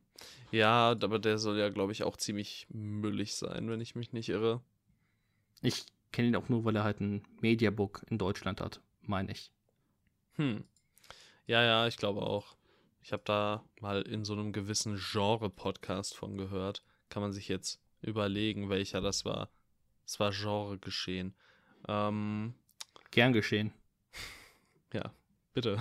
Ja, 0.52 0.92
aber 0.92 1.18
der 1.18 1.38
soll 1.39 1.58
ja, 1.58 1.70
glaube 1.70 1.92
ich, 1.92 2.04
auch 2.04 2.18
ziemlich 2.18 2.68
müllig 2.70 3.36
sein, 3.36 3.70
wenn 3.70 3.82
ich 3.82 3.96
mich 3.96 4.13
nicht 4.13 4.30
irre. 4.30 4.62
Ich 5.62 5.86
kenne 6.12 6.28
ihn 6.28 6.36
auch 6.36 6.50
nur, 6.50 6.63
weil 6.66 6.76
er 6.76 6.84
halt 6.84 7.00
ein 7.02 7.24
Mediabook 7.42 8.04
in 8.10 8.18
Deutschland 8.20 8.62
hat, 8.62 8.82
meine 9.02 9.32
ich. 9.32 9.52
Hm. 10.36 10.63
Ja, 11.48 11.63
ja, 11.63 11.88
ich 11.88 11.98
glaube 11.98 12.22
auch. 12.22 12.56
Ich 13.02 13.12
habe 13.12 13.24
da 13.26 13.63
mal 13.82 14.04
in 14.04 14.24
so 14.24 14.34
einem 14.34 14.54
gewissen 14.54 14.98
Genre-Podcast 14.98 16.16
von 16.16 16.38
gehört. 16.38 16.84
Kann 17.10 17.22
man 17.22 17.34
sich 17.34 17.48
jetzt 17.48 17.82
überlegen, 18.02 18.70
welcher 18.70 19.02
das 19.02 19.26
war. 19.26 19.50
Es 20.06 20.20
war 20.20 20.32
Genre 20.32 20.78
geschehen. 20.78 21.34
Ähm, 21.88 22.54
Gern 23.12 23.34
geschehen. 23.34 23.74
Ja, 24.93 25.12
bitte. 25.53 25.77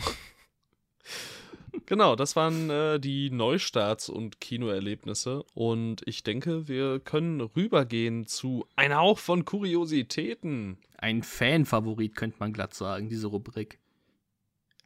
genau, 1.87 2.17
das 2.17 2.37
waren 2.37 2.71
äh, 2.71 2.99
die 3.01 3.31
Neustarts 3.31 4.09
und 4.09 4.41
Kinoerlebnisse. 4.41 5.45
Und 5.55 6.03
ich 6.07 6.23
denke, 6.23 6.69
wir 6.69 7.01
können 7.01 7.41
rübergehen 7.41 8.27
zu 8.27 8.67
einer 8.77 8.97
Hauch 8.99 9.19
von 9.19 9.45
Kuriositäten. 9.45 10.79
Ein 10.99 11.23
Fanfavorit 11.23 12.15
könnte 12.17 12.37
man 12.41 12.53
glatt 12.53 12.75
sagen, 12.75 13.09
diese 13.09 13.27
Rubrik. 13.29 13.79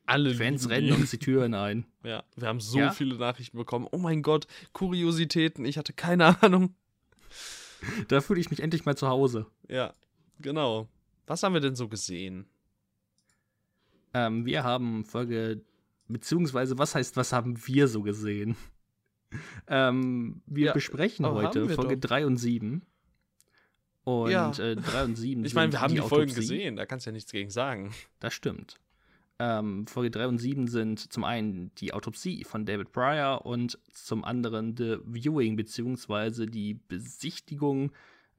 Alle 0.08 0.34
Fans 0.34 0.62
lieben 0.62 0.72
rennen 0.74 0.92
uns 1.00 1.10
die 1.10 1.18
Türen 1.18 1.54
ein. 1.54 1.86
Ja, 2.04 2.22
wir 2.36 2.46
haben 2.46 2.60
so 2.60 2.78
Ja? 2.78 2.90
viele 2.92 3.16
Nachrichten 3.16 3.56
bekommen. 3.58 3.88
Oh 3.90 3.98
mein 3.98 4.22
Gott, 4.22 4.46
Kuriositäten, 4.72 5.64
ich 5.64 5.76
hatte 5.76 5.92
keine 5.92 6.40
Ahnung. 6.42 6.76
Da 8.07 8.20
fühle 8.20 8.38
ich 8.40 8.48
mich 8.51 8.61
endlich 8.61 8.84
mal 8.84 8.96
zu 8.96 9.09
Hause. 9.09 9.46
Ja, 9.68 9.92
genau. 10.38 10.88
Was 11.26 11.42
haben 11.42 11.53
wir 11.55 11.61
denn 11.61 11.74
so 11.74 11.88
gesehen? 11.88 12.46
Ähm, 14.16 14.46
wir 14.46 14.64
haben 14.64 15.04
Folge, 15.04 15.60
beziehungsweise, 16.08 16.78
was 16.78 16.94
heißt, 16.94 17.16
was 17.16 17.32
haben 17.32 17.54
wir 17.66 17.88
so 17.88 18.02
gesehen? 18.02 18.56
Ähm, 19.66 20.40
wir 20.46 20.66
Ja, 20.66 20.72
besprechen 20.72 21.24
aber 21.26 21.34
heute 21.34 21.68
wir 21.68 21.74
Folge 21.74 21.98
doch. 21.98 22.08
3 22.08 22.26
und 22.26 22.36
7. 22.36 22.82
Und 24.04 24.30
Ja. 24.30 24.50
äh, 24.56 24.76
3 24.76 25.04
und 25.04 25.16
7 25.16 25.44
Ich 25.44 25.52
meine, 25.54 25.72
wir 25.72 25.80
haben 25.80 25.92
die, 25.94 26.00
Folgen 26.00 26.30
Autopsie. 26.30 26.40
gesehen, 26.40 26.76
da 26.76 26.86
kannst 26.86 27.04
du 27.06 27.10
ja 27.10 27.12
nichts 27.12 27.32
gegen 27.32 27.50
sagen. 27.50 27.92
Das 28.20 28.32
stimmt. 28.32 28.78
Ähm, 29.40 29.86
Folge 29.88 30.12
3 30.12 30.28
und 30.28 30.38
7 30.38 30.68
sind 30.68 31.12
zum 31.12 31.24
einen 31.24 31.74
die 31.74 31.92
Autopsie 31.92 32.44
von 32.44 32.64
David 32.64 32.92
Pryor 32.92 33.44
und 33.44 33.78
zum 33.92 34.24
anderen 34.24 34.76
The 34.76 34.98
Viewing, 35.04 35.56
beziehungsweise 35.56 36.46
die 36.46 36.74
Besichtigung 36.74 37.92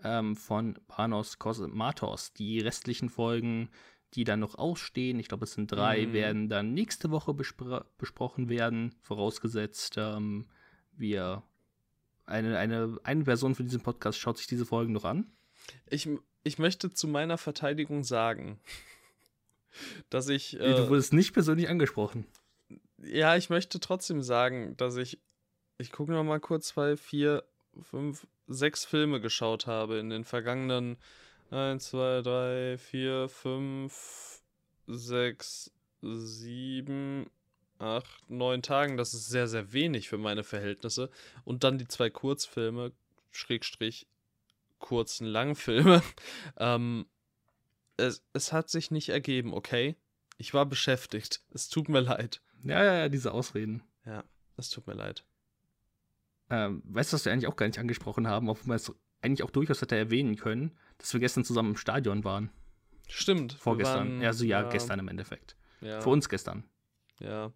ähm, 0.03 0.35
von 0.37 0.79
Panos 0.87 1.37
Kosmatos. 1.37 2.31
Die 2.33 2.59
restlichen 2.61 3.09
Folgen, 3.09 3.69
die 4.13 4.23
dann 4.23 4.39
noch 4.39 4.55
ausstehen, 4.55 5.19
ich 5.19 5.27
glaube, 5.27 5.43
es 5.45 5.53
sind 5.53 5.71
drei, 5.71 6.07
Mhm. 6.07 6.13
werden 6.13 6.49
dann 6.49 6.73
nächste 6.73 7.11
Woche 7.11 7.33
bespr 7.33 7.85
besprochen 7.97 8.49
werden, 8.49 8.95
vorausgesetzt, 9.01 9.95
ähm, 9.97 10.47
wir 10.93 11.43
eine, 12.25 12.57
eine, 12.57 12.97
eine 13.03 13.23
Person 13.23 13.55
von 13.55 13.65
diesem 13.65 13.81
Podcast 13.81 14.19
schaut 14.19 14.37
sich 14.37 14.47
diese 14.47 14.65
Folgen 14.65 14.93
noch 14.93 15.05
an. 15.05 15.31
Ich, 15.89 16.09
ich 16.43 16.59
möchte 16.59 16.91
zu 16.93 17.07
meiner 17.07 17.37
Verteidigung 17.37 18.03
sagen, 18.03 18.59
dass 20.09 20.29
ich. 20.29 20.51
du 20.51 20.59
Äh, 20.63 20.89
wurdest 20.89 21.13
nicht 21.13 21.33
persönlich 21.33 21.69
angesprochen. 21.69 22.25
ja, 22.97 23.35
ich 23.35 23.49
möchte 23.49 23.79
trotzdem 23.79 24.21
sagen, 24.21 24.75
dass 24.77 24.95
ich. 24.97 25.19
Ich 25.77 25.91
gucke 25.91 26.11
noch 26.11 26.23
mal 26.23 26.39
kurz, 26.39 26.69
zwei, 26.69 26.97
vier, 26.97 27.43
fünf, 27.83 28.25
sechs 28.47 28.83
Filme 28.83 29.21
geschaut 29.21 29.67
habe 29.67 29.97
in 29.99 30.09
den 30.09 30.23
vergangenen 30.23 30.97
1, 31.51 31.89
2, 31.89 32.21
3, 32.21 32.77
4, 32.77 33.29
5, 33.29 34.41
6, 34.87 35.71
7, 36.01 37.29
8, 37.79 38.29
9 38.29 38.61
Tagen. 38.61 38.97
Das 38.97 39.13
ist 39.13 39.27
sehr, 39.27 39.47
sehr 39.47 39.71
wenig 39.73 40.09
für 40.09 40.17
meine 40.17 40.43
Verhältnisse. 40.43 41.09
Und 41.45 41.63
dann 41.63 41.77
die 41.77 41.87
zwei 41.87 42.09
Kurzfilme, 42.09 42.91
Schrägstrich, 43.31 44.07
kurzen 44.79 45.27
Langfilme. 45.27 46.01
ähm, 46.57 47.05
es, 47.97 48.23
es 48.33 48.53
hat 48.53 48.69
sich 48.69 48.91
nicht 48.91 49.09
ergeben, 49.09 49.53
okay? 49.53 49.95
Ich 50.37 50.53
war 50.53 50.65
beschäftigt. 50.65 51.41
Es 51.51 51.69
tut 51.69 51.89
mir 51.89 52.01
leid. 52.01 52.41
Ja, 52.63 52.83
ja, 52.83 52.93
ja, 52.95 53.09
diese 53.09 53.31
Ausreden. 53.31 53.83
Ja, 54.05 54.23
es 54.55 54.69
tut 54.69 54.87
mir 54.87 54.93
leid. 54.93 55.23
Ähm, 56.49 56.81
weißt 56.85 57.11
du, 57.11 57.15
was 57.15 57.25
wir 57.25 57.33
eigentlich 57.33 57.47
auch 57.47 57.55
gar 57.55 57.67
nicht 57.67 57.79
angesprochen 57.79 58.27
haben, 58.27 58.49
obwohl 58.49 58.67
man 58.67 58.75
es 58.77 58.91
eigentlich 59.21 59.43
auch 59.43 59.51
durchaus 59.51 59.81
hätte 59.81 59.95
erwähnen 59.95 60.35
können, 60.35 60.77
dass 60.97 61.13
wir 61.13 61.19
gestern 61.19 61.43
zusammen 61.43 61.71
im 61.71 61.77
Stadion 61.77 62.23
waren. 62.23 62.49
Stimmt. 63.07 63.53
Vorgestern. 63.53 64.17
waren- 64.19 64.25
also 64.25 64.43
ja, 64.45 64.63
gestern 64.69 64.99
im 64.99 65.07
Endeffekt. 65.07 65.55
Ja, 65.81 66.01
Für 66.01 66.09
uns 66.09 66.27
gestern. 66.29 66.63
Ja. 67.19 67.51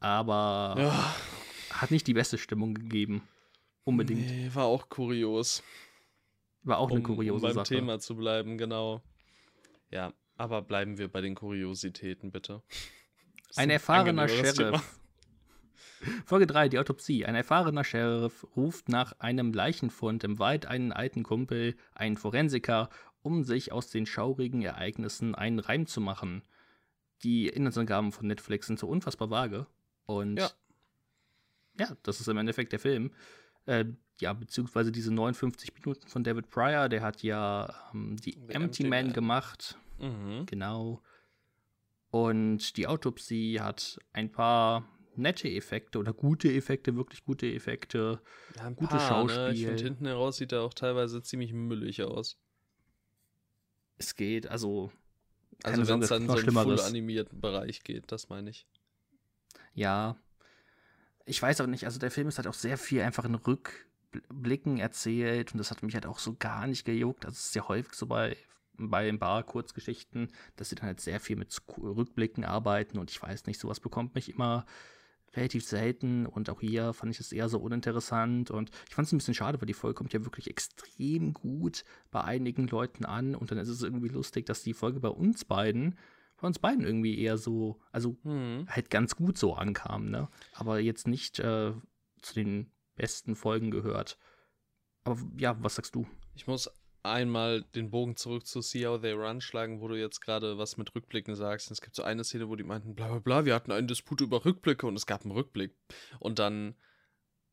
Aber 0.00 0.74
ja. 0.78 1.14
hat 1.80 1.90
nicht 1.90 2.06
die 2.06 2.14
beste 2.14 2.38
Stimmung 2.38 2.74
gegeben. 2.74 3.26
Unbedingt. 3.84 4.26
Nee, 4.26 4.50
war 4.52 4.64
auch 4.64 4.88
kurios. 4.88 5.62
War 6.62 6.78
auch 6.78 6.90
eine 6.90 6.98
um, 6.98 7.04
kuriose 7.04 7.36
um 7.36 7.42
beim 7.42 7.54
Sache. 7.54 7.68
Thema 7.74 7.98
zu 8.00 8.16
bleiben, 8.16 8.58
genau. 8.58 9.02
Ja, 9.90 10.12
aber 10.36 10.62
bleiben 10.62 10.98
wir 10.98 11.08
bei 11.08 11.20
den 11.20 11.34
Kuriositäten, 11.34 12.30
bitte. 12.32 12.62
Ein 13.54 13.70
erfahrener. 13.70 14.28
Sheriff. 14.28 14.98
Folge 16.24 16.46
3, 16.46 16.68
die 16.68 16.78
Autopsie. 16.78 17.24
Ein 17.26 17.34
erfahrener 17.34 17.84
Sheriff 17.84 18.46
ruft 18.56 18.88
nach 18.88 19.18
einem 19.18 19.52
Leichenfund 19.52 20.24
im 20.24 20.38
Wald 20.38 20.66
einen 20.66 20.92
alten 20.92 21.22
Kumpel, 21.22 21.76
einen 21.94 22.16
Forensiker, 22.16 22.88
um 23.22 23.42
sich 23.44 23.72
aus 23.72 23.90
den 23.90 24.06
schaurigen 24.06 24.62
Ereignissen 24.62 25.34
einen 25.34 25.58
Reim 25.58 25.86
zu 25.86 26.00
machen. 26.00 26.42
Die 27.22 27.48
Inhaltsangaben 27.48 28.12
von 28.12 28.26
Netflix 28.26 28.66
sind 28.66 28.78
so 28.78 28.86
unfassbar 28.88 29.30
vage. 29.30 29.66
Und 30.04 30.36
Ja. 30.38 30.50
ja, 31.78 31.96
das 32.02 32.20
ist 32.20 32.28
im 32.28 32.36
Endeffekt 32.38 32.72
der 32.72 32.78
Film. 32.78 33.10
Äh, 33.64 33.86
ja, 34.20 34.32
beziehungsweise 34.32 34.92
diese 34.92 35.12
59 35.12 35.74
Minuten 35.74 36.06
von 36.08 36.24
David 36.24 36.48
Pryor, 36.48 36.88
der 36.88 37.02
hat 37.02 37.22
ja 37.22 37.74
ähm, 37.92 38.16
die 38.16 38.34
Empty, 38.36 38.52
Empty 38.54 38.82
Man, 38.84 39.04
Man. 39.06 39.12
gemacht. 39.12 39.78
Mhm. 39.98 40.46
Genau. 40.46 41.02
Und 42.10 42.76
die 42.76 42.86
Autopsie 42.86 43.60
hat 43.60 43.98
ein 44.12 44.30
paar 44.30 44.84
nette 45.18 45.48
Effekte 45.48 45.98
oder 45.98 46.12
gute 46.12 46.52
Effekte, 46.52 46.96
wirklich 46.96 47.24
gute 47.24 47.46
Effekte. 47.46 48.20
Ja, 48.56 48.70
Gutes 48.70 48.98
paar, 48.98 49.24
Ne? 49.24 49.52
Ich 49.52 49.64
finde, 49.64 49.82
hinten 49.82 50.06
heraus 50.06 50.36
sieht 50.36 50.52
er 50.52 50.62
auch 50.62 50.74
teilweise 50.74 51.22
ziemlich 51.22 51.52
müllig 51.52 52.02
aus. 52.02 52.38
Es 53.98 54.14
geht, 54.14 54.46
also. 54.48 54.92
Also 55.62 55.86
wenn 55.86 56.02
es 56.02 56.08
dann 56.10 56.26
so 56.26 56.34
einen 56.34 56.52
full 56.52 56.80
animierten 56.80 57.40
Bereich 57.40 57.82
geht, 57.82 58.12
das 58.12 58.28
meine 58.28 58.50
ich. 58.50 58.66
Ja. 59.74 60.16
Ich 61.24 61.40
weiß 61.40 61.60
auch 61.60 61.66
nicht, 61.66 61.84
also 61.84 61.98
der 61.98 62.10
Film 62.10 62.28
ist 62.28 62.38
halt 62.38 62.46
auch 62.46 62.54
sehr 62.54 62.78
viel 62.78 63.00
einfach 63.00 63.24
in 63.24 63.34
Rückblicken 63.34 64.78
erzählt 64.78 65.52
und 65.52 65.58
das 65.58 65.70
hat 65.70 65.82
mich 65.82 65.94
halt 65.94 66.06
auch 66.06 66.18
so 66.18 66.36
gar 66.38 66.66
nicht 66.66 66.84
gejuckt. 66.84 67.24
Also 67.24 67.34
es 67.34 67.46
ist 67.46 67.54
ja 67.54 67.66
häufig 67.66 67.94
so 67.94 68.06
bei, 68.06 68.36
bei 68.74 69.08
ein 69.08 69.18
paar 69.18 69.42
Kurzgeschichten, 69.42 70.30
dass 70.56 70.68
sie 70.68 70.76
dann 70.76 70.86
halt 70.86 71.00
sehr 71.00 71.18
viel 71.18 71.36
mit 71.36 71.56
Rückblicken 71.78 72.44
arbeiten 72.44 72.98
und 72.98 73.10
ich 73.10 73.20
weiß 73.20 73.46
nicht, 73.46 73.58
sowas 73.58 73.80
bekommt 73.80 74.14
mich 74.14 74.28
immer 74.28 74.66
relativ 75.34 75.64
selten 75.64 76.26
und 76.26 76.48
auch 76.50 76.60
hier 76.60 76.92
fand 76.92 77.12
ich 77.12 77.20
es 77.20 77.32
eher 77.32 77.48
so 77.48 77.58
uninteressant 77.58 78.50
und 78.50 78.70
ich 78.88 78.94
fand 78.94 79.06
es 79.06 79.12
ein 79.12 79.18
bisschen 79.18 79.34
schade, 79.34 79.60
weil 79.60 79.66
die 79.66 79.74
Folge 79.74 79.94
kommt 79.94 80.12
ja 80.12 80.24
wirklich 80.24 80.48
extrem 80.48 81.32
gut 81.34 81.84
bei 82.10 82.22
einigen 82.22 82.66
Leuten 82.68 83.04
an 83.04 83.34
und 83.34 83.50
dann 83.50 83.58
ist 83.58 83.68
es 83.68 83.82
irgendwie 83.82 84.08
lustig, 84.08 84.46
dass 84.46 84.62
die 84.62 84.74
Folge 84.74 85.00
bei 85.00 85.08
uns 85.08 85.44
beiden, 85.44 85.98
bei 86.38 86.46
uns 86.46 86.58
beiden 86.58 86.84
irgendwie 86.84 87.18
eher 87.18 87.38
so, 87.38 87.80
also 87.92 88.16
Hm. 88.22 88.66
halt 88.68 88.90
ganz 88.90 89.16
gut 89.16 89.36
so 89.38 89.54
ankam, 89.54 90.10
ne? 90.10 90.28
Aber 90.52 90.80
jetzt 90.80 91.06
nicht 91.06 91.38
äh, 91.38 91.72
zu 92.22 92.34
den 92.34 92.70
besten 92.94 93.36
Folgen 93.36 93.70
gehört. 93.70 94.18
Aber 95.04 95.18
ja, 95.38 95.56
was 95.62 95.76
sagst 95.76 95.94
du? 95.94 96.06
Ich 96.34 96.46
muss 96.46 96.70
einmal 97.06 97.62
den 97.74 97.90
Bogen 97.90 98.16
zurück 98.16 98.46
zu 98.46 98.60
See 98.60 98.86
How 98.86 99.00
They 99.00 99.12
Run 99.12 99.40
schlagen, 99.40 99.80
wo 99.80 99.88
du 99.88 99.94
jetzt 99.98 100.20
gerade 100.20 100.58
was 100.58 100.76
mit 100.76 100.94
Rückblicken 100.94 101.34
sagst. 101.34 101.70
Es 101.70 101.80
gibt 101.80 101.96
so 101.96 102.02
eine 102.02 102.24
Szene, 102.24 102.48
wo 102.48 102.56
die 102.56 102.64
meinten, 102.64 102.94
bla 102.94 103.08
bla 103.08 103.18
bla, 103.18 103.44
wir 103.44 103.54
hatten 103.54 103.72
einen 103.72 103.88
Disput 103.88 104.20
über 104.20 104.44
Rückblicke 104.44 104.86
und 104.86 104.96
es 104.96 105.06
gab 105.06 105.22
einen 105.22 105.32
Rückblick. 105.32 105.74
Und 106.20 106.38
dann 106.38 106.74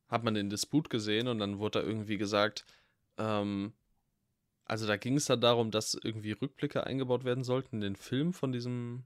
hat 0.07 0.23
man 0.23 0.33
den 0.33 0.49
Disput 0.49 0.89
gesehen 0.89 1.27
und 1.27 1.39
dann 1.39 1.59
wurde 1.59 1.81
da 1.81 1.85
irgendwie 1.85 2.17
gesagt, 2.17 2.65
ähm, 3.17 3.73
also 4.65 4.87
da 4.87 4.97
ging 4.97 5.17
es 5.17 5.25
dann 5.25 5.41
darum, 5.41 5.71
dass 5.71 5.93
irgendwie 5.93 6.31
Rückblicke 6.31 6.85
eingebaut 6.85 7.25
werden 7.25 7.43
sollten 7.43 7.77
in 7.77 7.81
den 7.81 7.95
Film 7.95 8.33
von 8.33 8.51
diesem, 8.51 9.03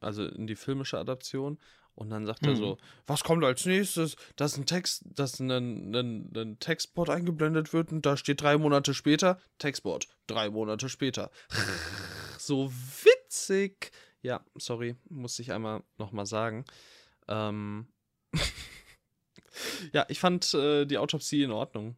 also 0.00 0.24
in 0.24 0.46
die 0.46 0.56
filmische 0.56 0.98
Adaption. 0.98 1.58
Und 1.94 2.10
dann 2.10 2.24
sagt 2.24 2.46
er 2.46 2.52
Mhm. 2.52 2.56
so, 2.56 2.78
was 3.06 3.24
kommt 3.24 3.44
als 3.44 3.66
nächstes? 3.66 4.16
Dass 4.36 4.56
ein 4.56 4.64
Text, 4.66 5.02
dass 5.04 5.38
ein, 5.38 5.50
ein, 5.50 6.32
ein 6.34 6.58
Textboard 6.58 7.10
eingeblendet 7.10 7.72
wird 7.72 7.92
und 7.92 8.06
da 8.06 8.16
steht 8.16 8.40
drei 8.40 8.56
Monate 8.56 8.94
später, 8.94 9.38
Textboard, 9.58 10.08
drei 10.26 10.50
Monate 10.50 10.88
später. 10.88 11.30
So 12.38 12.72
witzig. 12.72 13.92
Ja, 14.22 14.42
sorry, 14.56 14.96
muss 15.10 15.38
ich 15.38 15.52
einmal 15.52 15.82
nochmal 15.98 16.24
sagen. 16.24 16.64
Ähm 17.28 17.86
ja, 19.92 20.06
ich 20.08 20.18
fand 20.20 20.54
äh, 20.54 20.86
die 20.86 20.96
Autopsie 20.96 21.42
in 21.42 21.50
Ordnung. 21.50 21.96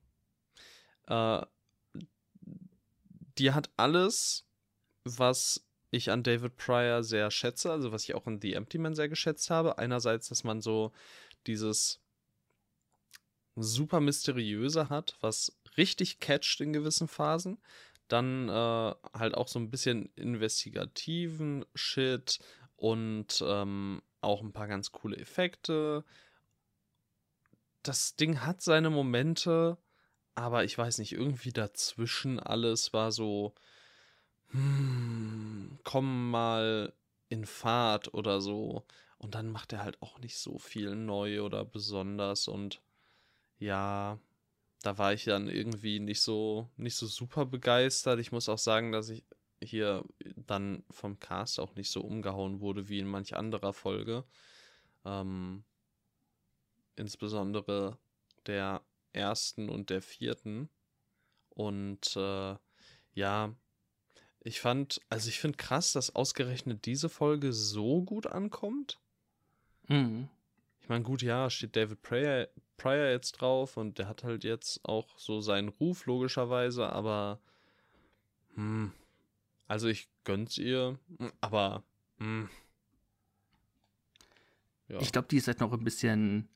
Äh, 1.06 1.42
die 3.38 3.52
hat 3.52 3.70
alles, 3.76 4.44
was 5.04 5.64
ich 5.92 6.10
an 6.10 6.22
David 6.22 6.56
Pryor 6.56 7.04
sehr 7.04 7.30
schätze, 7.30 7.70
also 7.70 7.92
was 7.92 8.04
ich 8.04 8.14
auch 8.14 8.26
an 8.26 8.40
The 8.40 8.54
Empty 8.54 8.78
Man 8.78 8.94
sehr 8.94 9.10
geschätzt 9.10 9.50
habe. 9.50 9.78
Einerseits, 9.78 10.28
dass 10.30 10.42
man 10.42 10.60
so 10.62 10.90
dieses 11.46 12.00
super 13.56 14.00
mysteriöse 14.00 14.88
hat, 14.88 15.16
was 15.20 15.54
richtig 15.76 16.18
catcht 16.18 16.62
in 16.62 16.72
gewissen 16.72 17.08
Phasen. 17.08 17.58
Dann 18.08 18.48
äh, 18.48 18.94
halt 19.12 19.34
auch 19.34 19.48
so 19.48 19.58
ein 19.58 19.70
bisschen 19.70 20.06
investigativen 20.16 21.66
Shit 21.74 22.38
und 22.76 23.44
ähm, 23.46 24.02
auch 24.22 24.40
ein 24.40 24.52
paar 24.52 24.68
ganz 24.68 24.92
coole 24.92 25.18
Effekte. 25.18 26.04
Das 27.82 28.16
Ding 28.16 28.40
hat 28.40 28.62
seine 28.62 28.88
Momente, 28.88 29.76
aber 30.34 30.64
ich 30.64 30.78
weiß 30.78 30.98
nicht, 30.98 31.12
irgendwie 31.12 31.52
dazwischen 31.52 32.40
alles 32.40 32.94
war 32.94 33.12
so, 33.12 33.54
hm, 34.52 35.78
komm 35.84 36.30
mal 36.30 36.92
in 37.28 37.46
Fahrt 37.46 38.14
oder 38.14 38.40
so. 38.40 38.84
Und 39.18 39.34
dann 39.34 39.50
macht 39.50 39.72
er 39.72 39.82
halt 39.84 40.00
auch 40.02 40.18
nicht 40.18 40.36
so 40.36 40.58
viel 40.58 40.94
neu 40.96 41.42
oder 41.42 41.64
besonders 41.64 42.48
und 42.48 42.82
ja, 43.58 44.18
da 44.82 44.98
war 44.98 45.12
ich 45.12 45.24
dann 45.24 45.48
irgendwie 45.48 46.00
nicht 46.00 46.20
so, 46.20 46.68
nicht 46.76 46.96
so 46.96 47.06
super 47.06 47.46
begeistert. 47.46 48.18
Ich 48.18 48.32
muss 48.32 48.48
auch 48.48 48.58
sagen, 48.58 48.90
dass 48.90 49.08
ich 49.08 49.24
hier 49.62 50.04
dann 50.36 50.82
vom 50.90 51.20
Cast 51.20 51.60
auch 51.60 51.76
nicht 51.76 51.90
so 51.90 52.00
umgehauen 52.00 52.60
wurde 52.60 52.88
wie 52.88 52.98
in 52.98 53.06
manch 53.06 53.36
anderer 53.36 53.72
Folge. 53.72 54.24
Ähm, 55.04 55.64
insbesondere 56.96 57.98
der 58.46 58.82
ersten 59.12 59.68
und 59.68 59.90
der 59.90 60.02
vierten. 60.02 60.68
Und 61.50 62.16
äh, 62.16 62.56
ja, 63.14 63.54
ich 64.44 64.60
fand, 64.60 65.00
also 65.08 65.28
ich 65.28 65.40
finde 65.40 65.56
krass, 65.56 65.92
dass 65.92 66.14
ausgerechnet 66.14 66.86
diese 66.86 67.08
Folge 67.08 67.52
so 67.52 68.02
gut 68.02 68.26
ankommt. 68.26 68.98
Mhm. 69.88 70.28
Ich 70.80 70.88
meine, 70.88 71.04
gut, 71.04 71.22
ja, 71.22 71.48
steht 71.48 71.76
David 71.76 72.02
Pryor, 72.02 72.48
Pryor 72.76 73.08
jetzt 73.10 73.32
drauf 73.32 73.76
und 73.76 73.98
der 73.98 74.08
hat 74.08 74.24
halt 74.24 74.42
jetzt 74.42 74.84
auch 74.84 75.16
so 75.16 75.40
seinen 75.40 75.68
Ruf, 75.68 76.06
logischerweise, 76.06 76.88
aber 76.92 77.40
hm, 78.54 78.92
also 79.68 79.86
ich 79.86 80.08
gönn's 80.24 80.58
ihr, 80.58 80.98
aber 81.40 81.84
hm, 82.18 82.48
ja. 84.88 85.00
Ich 85.00 85.12
glaube, 85.12 85.28
die 85.28 85.36
ist 85.36 85.46
halt 85.46 85.60
noch 85.60 85.72
ein 85.72 85.84
bisschen 85.84 86.48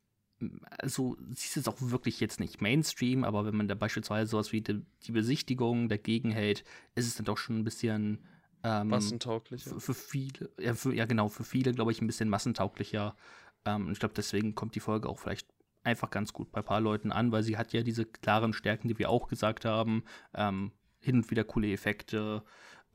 also 0.78 1.16
sie 1.32 1.46
ist 1.46 1.56
jetzt 1.56 1.68
auch 1.68 1.76
wirklich 1.80 2.20
jetzt 2.20 2.40
nicht 2.40 2.60
Mainstream, 2.60 3.24
aber 3.24 3.46
wenn 3.46 3.56
man 3.56 3.68
da 3.68 3.74
beispielsweise 3.74 4.30
sowas 4.30 4.52
wie 4.52 4.60
die, 4.60 4.82
die 5.04 5.12
Besichtigung 5.12 5.88
dagegen 5.88 6.30
hält, 6.30 6.64
ist 6.94 7.06
es 7.06 7.16
dann 7.16 7.24
doch 7.24 7.38
schon 7.38 7.58
ein 7.58 7.64
bisschen 7.64 8.24
ähm, 8.62 8.88
massentauglicher. 8.88 9.80
Für, 9.80 9.94
viele, 9.94 10.50
ja, 10.58 10.74
für, 10.74 10.94
ja, 10.94 11.06
genau, 11.06 11.28
für 11.28 11.44
viele, 11.44 11.72
glaube 11.72 11.92
ich, 11.92 12.00
ein 12.00 12.06
bisschen 12.06 12.28
massentauglicher. 12.28 13.16
Ähm, 13.64 13.90
ich 13.90 13.98
glaube, 13.98 14.14
deswegen 14.14 14.54
kommt 14.54 14.74
die 14.74 14.80
Folge 14.80 15.08
auch 15.08 15.18
vielleicht 15.18 15.48
einfach 15.84 16.10
ganz 16.10 16.32
gut 16.32 16.50
bei 16.52 16.60
ein 16.60 16.64
paar 16.64 16.80
Leuten 16.80 17.12
an, 17.12 17.32
weil 17.32 17.42
sie 17.42 17.56
hat 17.56 17.72
ja 17.72 17.82
diese 17.82 18.04
klaren 18.04 18.52
Stärken, 18.52 18.88
die 18.88 18.98
wir 18.98 19.08
auch 19.08 19.28
gesagt 19.28 19.64
haben. 19.64 20.04
Ähm, 20.34 20.72
hin 21.00 21.16
und 21.16 21.30
wieder 21.30 21.44
coole 21.44 21.72
Effekte 21.72 22.42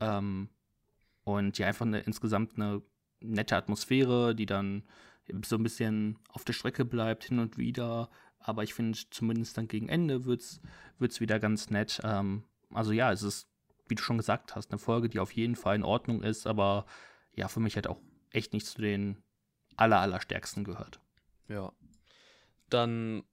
ähm, 0.00 0.48
und 1.24 1.58
ja, 1.58 1.66
einfach 1.66 1.86
eine, 1.86 2.00
insgesamt 2.00 2.56
eine 2.56 2.82
nette 3.20 3.56
Atmosphäre, 3.56 4.34
die 4.34 4.46
dann 4.46 4.82
so 5.44 5.56
ein 5.56 5.62
bisschen 5.62 6.18
auf 6.28 6.44
der 6.44 6.52
Strecke 6.52 6.84
bleibt, 6.84 7.24
hin 7.24 7.38
und 7.38 7.58
wieder. 7.58 8.10
Aber 8.38 8.62
ich 8.62 8.74
finde, 8.74 8.98
zumindest 9.10 9.56
dann 9.56 9.68
gegen 9.68 9.88
Ende 9.88 10.24
wird 10.24 10.42
es 10.42 11.20
wieder 11.20 11.38
ganz 11.38 11.70
nett. 11.70 12.00
Ähm, 12.04 12.44
also 12.70 12.92
ja, 12.92 13.12
es 13.12 13.22
ist, 13.22 13.48
wie 13.88 13.94
du 13.94 14.02
schon 14.02 14.18
gesagt 14.18 14.56
hast, 14.56 14.70
eine 14.70 14.78
Folge, 14.78 15.08
die 15.08 15.20
auf 15.20 15.32
jeden 15.32 15.56
Fall 15.56 15.76
in 15.76 15.84
Ordnung 15.84 16.22
ist, 16.22 16.46
aber 16.46 16.86
ja, 17.34 17.48
für 17.48 17.60
mich 17.60 17.76
halt 17.76 17.86
auch 17.86 18.00
echt 18.30 18.52
nicht 18.52 18.66
zu 18.66 18.80
den 18.80 19.22
aller, 19.76 20.00
allerstärksten 20.00 20.64
gehört. 20.64 21.00
Ja. 21.48 21.72
Dann 22.68 23.24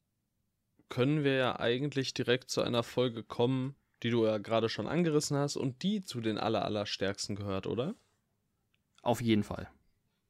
können 0.89 1.23
wir 1.23 1.35
ja 1.35 1.59
eigentlich 1.59 2.13
direkt 2.13 2.49
zu 2.49 2.61
einer 2.61 2.83
Folge 2.83 3.23
kommen, 3.23 3.75
die 4.03 4.09
du 4.09 4.25
ja 4.25 4.37
gerade 4.37 4.69
schon 4.69 4.87
angerissen 4.87 5.37
hast 5.37 5.55
und 5.55 5.83
die 5.83 6.01
zu 6.01 6.21
den 6.21 6.37
aller, 6.37 6.63
allerstärksten 6.65 7.35
gehört, 7.35 7.67
oder? 7.67 7.95
Auf 9.01 9.21
jeden 9.21 9.43
Fall. 9.43 9.69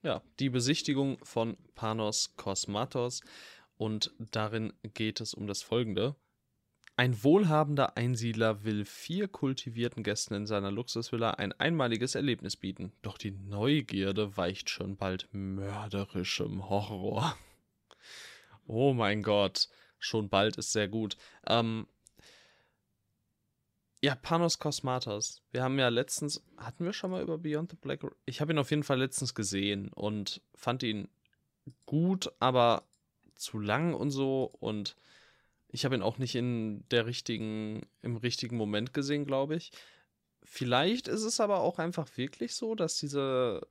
Ja, 0.01 0.21
die 0.39 0.49
Besichtigung 0.49 1.17
von 1.23 1.57
Panos 1.75 2.35
Kosmatos 2.37 3.21
und 3.77 4.13
darin 4.17 4.71
geht 4.93 5.19
es 5.19 5.33
um 5.33 5.45
das 5.45 5.61
folgende. 5.61 6.15
Ein 6.95 7.21
wohlhabender 7.23 7.97
Einsiedler 7.97 8.63
will 8.63 8.85
vier 8.85 9.27
kultivierten 9.27 10.03
Gästen 10.03 10.33
in 10.35 10.45
seiner 10.45 10.71
Luxusvilla 10.71 11.31
ein 11.31 11.51
einmaliges 11.53 12.15
Erlebnis 12.15 12.55
bieten. 12.55 12.93
Doch 13.01 13.17
die 13.17 13.31
Neugierde 13.31 14.35
weicht 14.37 14.69
schon 14.69 14.95
bald 14.95 15.27
mörderischem 15.31 16.69
Horror. 16.69 17.37
Oh 18.67 18.93
mein 18.93 19.21
Gott, 19.21 19.67
schon 19.97 20.29
bald 20.29 20.57
ist 20.57 20.71
sehr 20.71 20.87
gut. 20.87 21.17
Ähm, 21.47 21.87
ja, 24.01 24.15
Panos 24.15 24.59
Kosmatos. 24.59 25.41
Wir 25.51 25.63
haben 25.63 25.77
ja 25.77 25.89
letztens, 25.89 26.43
hatten 26.57 26.85
wir 26.85 26.93
schon 26.93 27.11
mal 27.11 27.21
über 27.21 27.37
Beyond 27.37 27.71
the 27.71 27.77
Black? 27.77 28.01
Ich 28.25 28.41
habe 28.41 28.53
ihn 28.53 28.59
auf 28.59 28.69
jeden 28.69 28.83
Fall 28.83 28.99
letztens 28.99 29.35
gesehen 29.35 29.89
und 29.89 30.41
fand 30.55 30.83
ihn 30.83 31.09
gut, 31.85 32.31
aber 32.39 32.83
zu 33.35 33.59
lang 33.59 33.93
und 33.93 34.11
so 34.11 34.43
und 34.59 34.95
ich 35.67 35.85
habe 35.85 35.95
ihn 35.95 36.01
auch 36.01 36.17
nicht 36.17 36.35
in 36.35 36.87
der 36.89 37.05
richtigen, 37.05 37.81
im 38.01 38.17
richtigen 38.17 38.57
Moment 38.57 38.93
gesehen, 38.93 39.25
glaube 39.25 39.55
ich. 39.55 39.71
Vielleicht 40.43 41.07
ist 41.07 41.23
es 41.23 41.39
aber 41.39 41.59
auch 41.59 41.77
einfach 41.77 42.17
wirklich 42.17 42.55
so, 42.55 42.75
dass 42.75 42.97
diese 42.97 43.61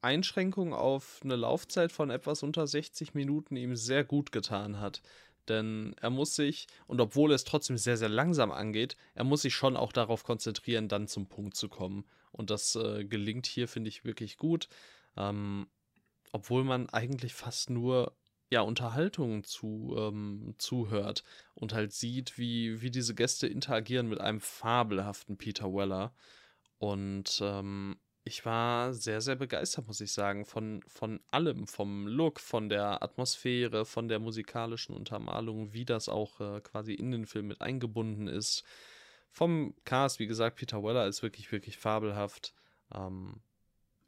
Einschränkung 0.00 0.74
auf 0.74 1.20
eine 1.22 1.36
Laufzeit 1.36 1.92
von 1.92 2.10
etwas 2.10 2.42
unter 2.42 2.66
60 2.66 3.14
Minuten 3.14 3.56
ihm 3.56 3.76
sehr 3.76 4.04
gut 4.04 4.32
getan 4.32 4.80
hat. 4.80 5.00
Denn 5.48 5.94
er 6.00 6.10
muss 6.10 6.34
sich, 6.34 6.66
und 6.86 7.00
obwohl 7.00 7.32
es 7.32 7.44
trotzdem 7.44 7.76
sehr, 7.76 7.96
sehr 7.96 8.08
langsam 8.08 8.50
angeht, 8.50 8.96
er 9.14 9.24
muss 9.24 9.42
sich 9.42 9.54
schon 9.54 9.76
auch 9.76 9.92
darauf 9.92 10.24
konzentrieren, 10.24 10.88
dann 10.88 11.06
zum 11.06 11.28
Punkt 11.28 11.56
zu 11.56 11.68
kommen. 11.68 12.04
Und 12.32 12.50
das 12.50 12.76
äh, 12.76 13.04
gelingt 13.04 13.46
hier, 13.46 13.68
finde 13.68 13.88
ich, 13.88 14.04
wirklich 14.04 14.36
gut. 14.36 14.68
Ähm, 15.16 15.68
obwohl 16.32 16.64
man 16.64 16.88
eigentlich 16.88 17.34
fast 17.34 17.70
nur 17.70 18.16
ja, 18.50 18.60
Unterhaltungen 18.60 19.44
zu, 19.44 19.94
ähm, 19.98 20.54
zuhört 20.58 21.24
und 21.54 21.72
halt 21.72 21.92
sieht, 21.92 22.38
wie, 22.38 22.80
wie 22.82 22.90
diese 22.90 23.14
Gäste 23.14 23.46
interagieren 23.46 24.08
mit 24.08 24.20
einem 24.20 24.40
fabelhaften 24.40 25.36
Peter 25.36 25.72
Weller. 25.72 26.14
Und 26.78 27.40
ähm, 27.42 27.96
ich 28.24 28.46
war 28.46 28.94
sehr, 28.94 29.20
sehr 29.20 29.36
begeistert, 29.36 29.86
muss 29.86 30.00
ich 30.00 30.12
sagen, 30.12 30.46
von, 30.46 30.82
von 30.86 31.20
allem, 31.30 31.66
vom 31.66 32.06
Look, 32.06 32.40
von 32.40 32.70
der 32.70 33.02
Atmosphäre, 33.02 33.84
von 33.84 34.08
der 34.08 34.18
musikalischen 34.18 34.96
Untermalung, 34.96 35.74
wie 35.74 35.84
das 35.84 36.08
auch 36.08 36.40
äh, 36.40 36.60
quasi 36.62 36.94
in 36.94 37.10
den 37.10 37.26
Film 37.26 37.48
mit 37.48 37.60
eingebunden 37.60 38.26
ist. 38.26 38.64
Vom 39.30 39.74
Cast, 39.84 40.20
wie 40.20 40.26
gesagt, 40.26 40.56
Peter 40.56 40.82
Weller 40.82 41.06
ist 41.06 41.22
wirklich, 41.22 41.52
wirklich 41.52 41.76
fabelhaft. 41.76 42.54
Ähm, 42.94 43.42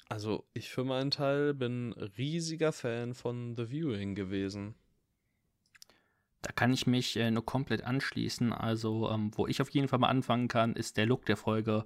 also 0.09 0.47
ich 0.55 0.71
für 0.71 0.85
meinen 0.85 1.11
Teil 1.11 1.53
bin 1.53 1.93
riesiger 1.93 2.73
Fan 2.73 3.15
von 3.15 3.55
The 3.55 3.71
Viewing 3.71 4.15
gewesen. 4.15 4.77
Da 6.41 6.53
kann 6.53 6.73
ich 6.73 6.87
mich 6.87 7.17
äh, 7.17 7.31
nur 7.31 7.45
komplett 7.45 7.83
anschließen. 7.83 8.53
Also, 8.53 9.11
ähm, 9.11 9.31
wo 9.35 9.47
ich 9.47 9.61
auf 9.61 9.71
jeden 9.71 9.89
Fall 9.89 9.99
mal 9.99 10.09
anfangen 10.09 10.49
kann, 10.49 10.75
ist 10.75 10.97
der 10.97 11.07
Look 11.07 11.27
der 11.27 11.37
Folge. 11.37 11.85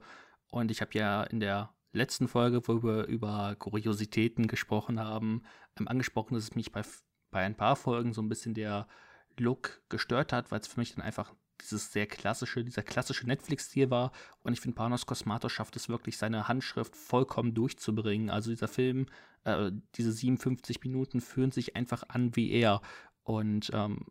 Und 0.51 0.71
ich 0.71 0.81
habe 0.81 0.93
ja 0.95 1.23
in 1.25 1.41
der 1.41 1.73
letzten 1.93 2.29
Folge, 2.29 2.67
wo 2.67 2.83
wir 2.83 3.07
über 3.07 3.57
Kuriositäten 3.57 4.47
gesprochen 4.47 5.01
haben, 5.01 5.43
ähm, 5.79 5.89
angesprochen, 5.89 6.35
dass 6.35 6.45
es 6.45 6.55
mich 6.55 6.73
bei, 6.73 6.83
bei 7.31 7.41
ein 7.41 7.57
paar 7.57 7.77
Folgen 7.77 8.13
so 8.13 8.23
ein 8.23 8.29
bisschen 8.29 8.55
der 8.55 8.87
Look 9.39 9.83
gestört 9.89 10.33
hat, 10.33 10.51
weil 10.51 10.61
es 10.61 10.67
für 10.67 10.81
mich 10.81 10.95
dann 10.95 11.05
einfach 11.05 11.33
dieses 11.61 11.93
sehr 11.93 12.07
klassische, 12.07 12.65
dieser 12.65 12.83
klassische 12.83 13.27
Netflix-Stil 13.27 13.91
war. 13.91 14.13
Und 14.43 14.53
ich 14.53 14.61
finde, 14.61 14.77
Panos 14.77 15.07
Cosmatos 15.07 15.53
schafft 15.53 15.77
es 15.77 15.89
wirklich, 15.89 16.17
seine 16.17 16.49
Handschrift 16.49 16.97
vollkommen 16.97 17.55
durchzubringen. 17.55 18.31
Also 18.31 18.51
dieser 18.51 18.69
Film, 18.69 19.07
äh, 19.45 19.71
diese 19.95 20.13
57 20.13 20.83
Minuten 20.83 21.21
fühlen 21.21 21.53
sich 21.53 21.77
einfach 21.77 22.05
an 22.09 22.35
wie 22.37 22.51
er. 22.51 22.81
Und 23.23 23.71
ähm, 23.75 24.07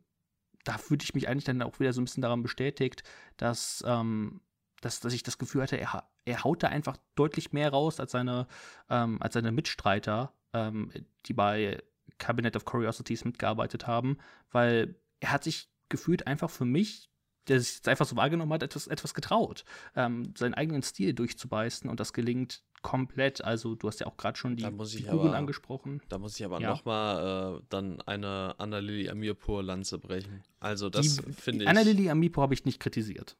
da 0.64 0.78
fühlte 0.78 1.04
ich 1.04 1.14
mich 1.14 1.28
eigentlich 1.28 1.46
dann 1.46 1.62
auch 1.62 1.80
wieder 1.80 1.94
so 1.94 2.02
ein 2.02 2.06
bisschen 2.06 2.22
daran 2.22 2.44
bestätigt, 2.44 3.04
dass, 3.38 3.84
ähm, 3.88 4.42
dass, 4.82 5.00
dass 5.00 5.14
ich 5.14 5.24
das 5.24 5.38
Gefühl 5.38 5.64
hatte, 5.64 5.78
er, 5.80 6.09
er 6.26 6.44
haut 6.44 6.64
da 6.64 6.68
einfach 6.68 6.98
deutlich 7.16 7.52
mehr 7.54 7.70
raus 7.70 8.00
als 8.00 8.12
seine, 8.12 8.48
ähm, 8.90 9.22
als 9.22 9.34
seine 9.34 9.52
Mitstreiter, 9.52 10.34
ähm, 10.54 10.92
die 11.26 11.34
bei 11.34 11.82
Cabinet 12.18 12.56
of 12.56 12.66
Curiosities 12.66 13.26
mitgearbeitet 13.26 13.88
haben, 13.88 14.18
weil 14.52 14.96
er 15.20 15.32
hat 15.32 15.44
sich 15.44 15.70
gefühlt 15.90 16.28
einfach 16.28 16.50
für 16.50 16.66
mich, 16.66 17.10
der 17.48 17.60
sich 17.60 17.76
jetzt 17.76 17.88
einfach 17.88 18.06
so 18.06 18.16
wahrgenommen 18.16 18.54
hat, 18.54 18.64
etwas, 18.64 18.88
etwas 18.88 19.14
getraut, 19.14 19.66
ähm, 19.96 20.34
seinen 20.38 20.54
eigenen 20.54 20.84
Stil 20.84 21.14
durchzubeißen 21.14 21.90
und 21.90 22.00
das 22.00 22.14
gelingt 22.14 22.64
komplett. 22.82 23.44
Also 23.44 23.76
du 23.76 23.88
hast 23.88 24.00
ja 24.00 24.08
auch 24.08 24.18
gerade 24.18 24.38
schon 24.38 24.56
die, 24.56 24.64
Figuren 24.64 25.34
angesprochen. 25.34 26.02
Da 26.10 26.18
muss 26.18 26.40
ich 26.40 26.46
aber 26.46 26.62
ja. 26.62 26.70
nochmal 26.70 27.58
äh, 27.58 27.62
dann 27.70 28.02
eine 28.02 28.56
Anna-Lili 28.58 29.10
Amirpur 29.10 29.64
Lanze 29.64 29.98
brechen. 29.98 30.44
Also 30.60 30.90
das 30.90 31.22
finde 31.32 31.64
ich. 31.64 31.70
Anna-Lili 31.70 32.10
Amirpur 32.10 32.44
habe 32.44 32.54
ich 32.54 32.66
nicht 32.66 32.80
kritisiert. 32.80 33.36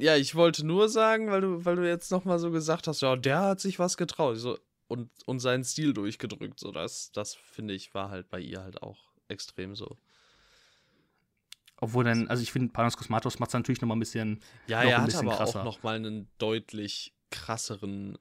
Ja, 0.00 0.16
ich 0.16 0.34
wollte 0.34 0.64
nur 0.64 0.88
sagen, 0.88 1.30
weil 1.30 1.40
du, 1.40 1.64
weil 1.64 1.76
du 1.76 1.86
jetzt 1.86 2.10
nochmal 2.10 2.38
so 2.38 2.50
gesagt 2.50 2.86
hast, 2.86 3.02
ja, 3.02 3.16
der 3.16 3.40
hat 3.40 3.60
sich 3.60 3.78
was 3.78 3.96
getraut 3.96 4.36
so, 4.36 4.58
und, 4.86 5.10
und 5.26 5.40
seinen 5.40 5.64
Stil 5.64 5.92
durchgedrückt. 5.92 6.60
So, 6.60 6.70
das, 6.70 7.10
das 7.12 7.34
finde 7.34 7.74
ich, 7.74 7.94
war 7.94 8.10
halt 8.10 8.28
bei 8.28 8.40
ihr 8.40 8.62
halt 8.62 8.82
auch 8.82 8.98
extrem 9.28 9.74
so. 9.74 9.96
Obwohl 11.80 12.04
dann, 12.04 12.28
also 12.28 12.42
ich 12.42 12.50
finde, 12.50 12.72
Panos 12.72 12.96
Cosmatos 12.96 13.38
macht 13.38 13.50
es 13.50 13.54
natürlich 13.54 13.80
nochmal 13.80 13.96
ein 13.96 14.00
bisschen. 14.00 14.40
Ja, 14.66 14.82
noch 14.82 14.90
er 14.90 15.02
hat 15.02 15.14
aber 15.14 15.36
krasser. 15.36 15.60
auch 15.60 15.64
nochmal 15.64 15.96
einen 15.96 16.28
deutlich 16.38 17.14
krasseren 17.30 18.18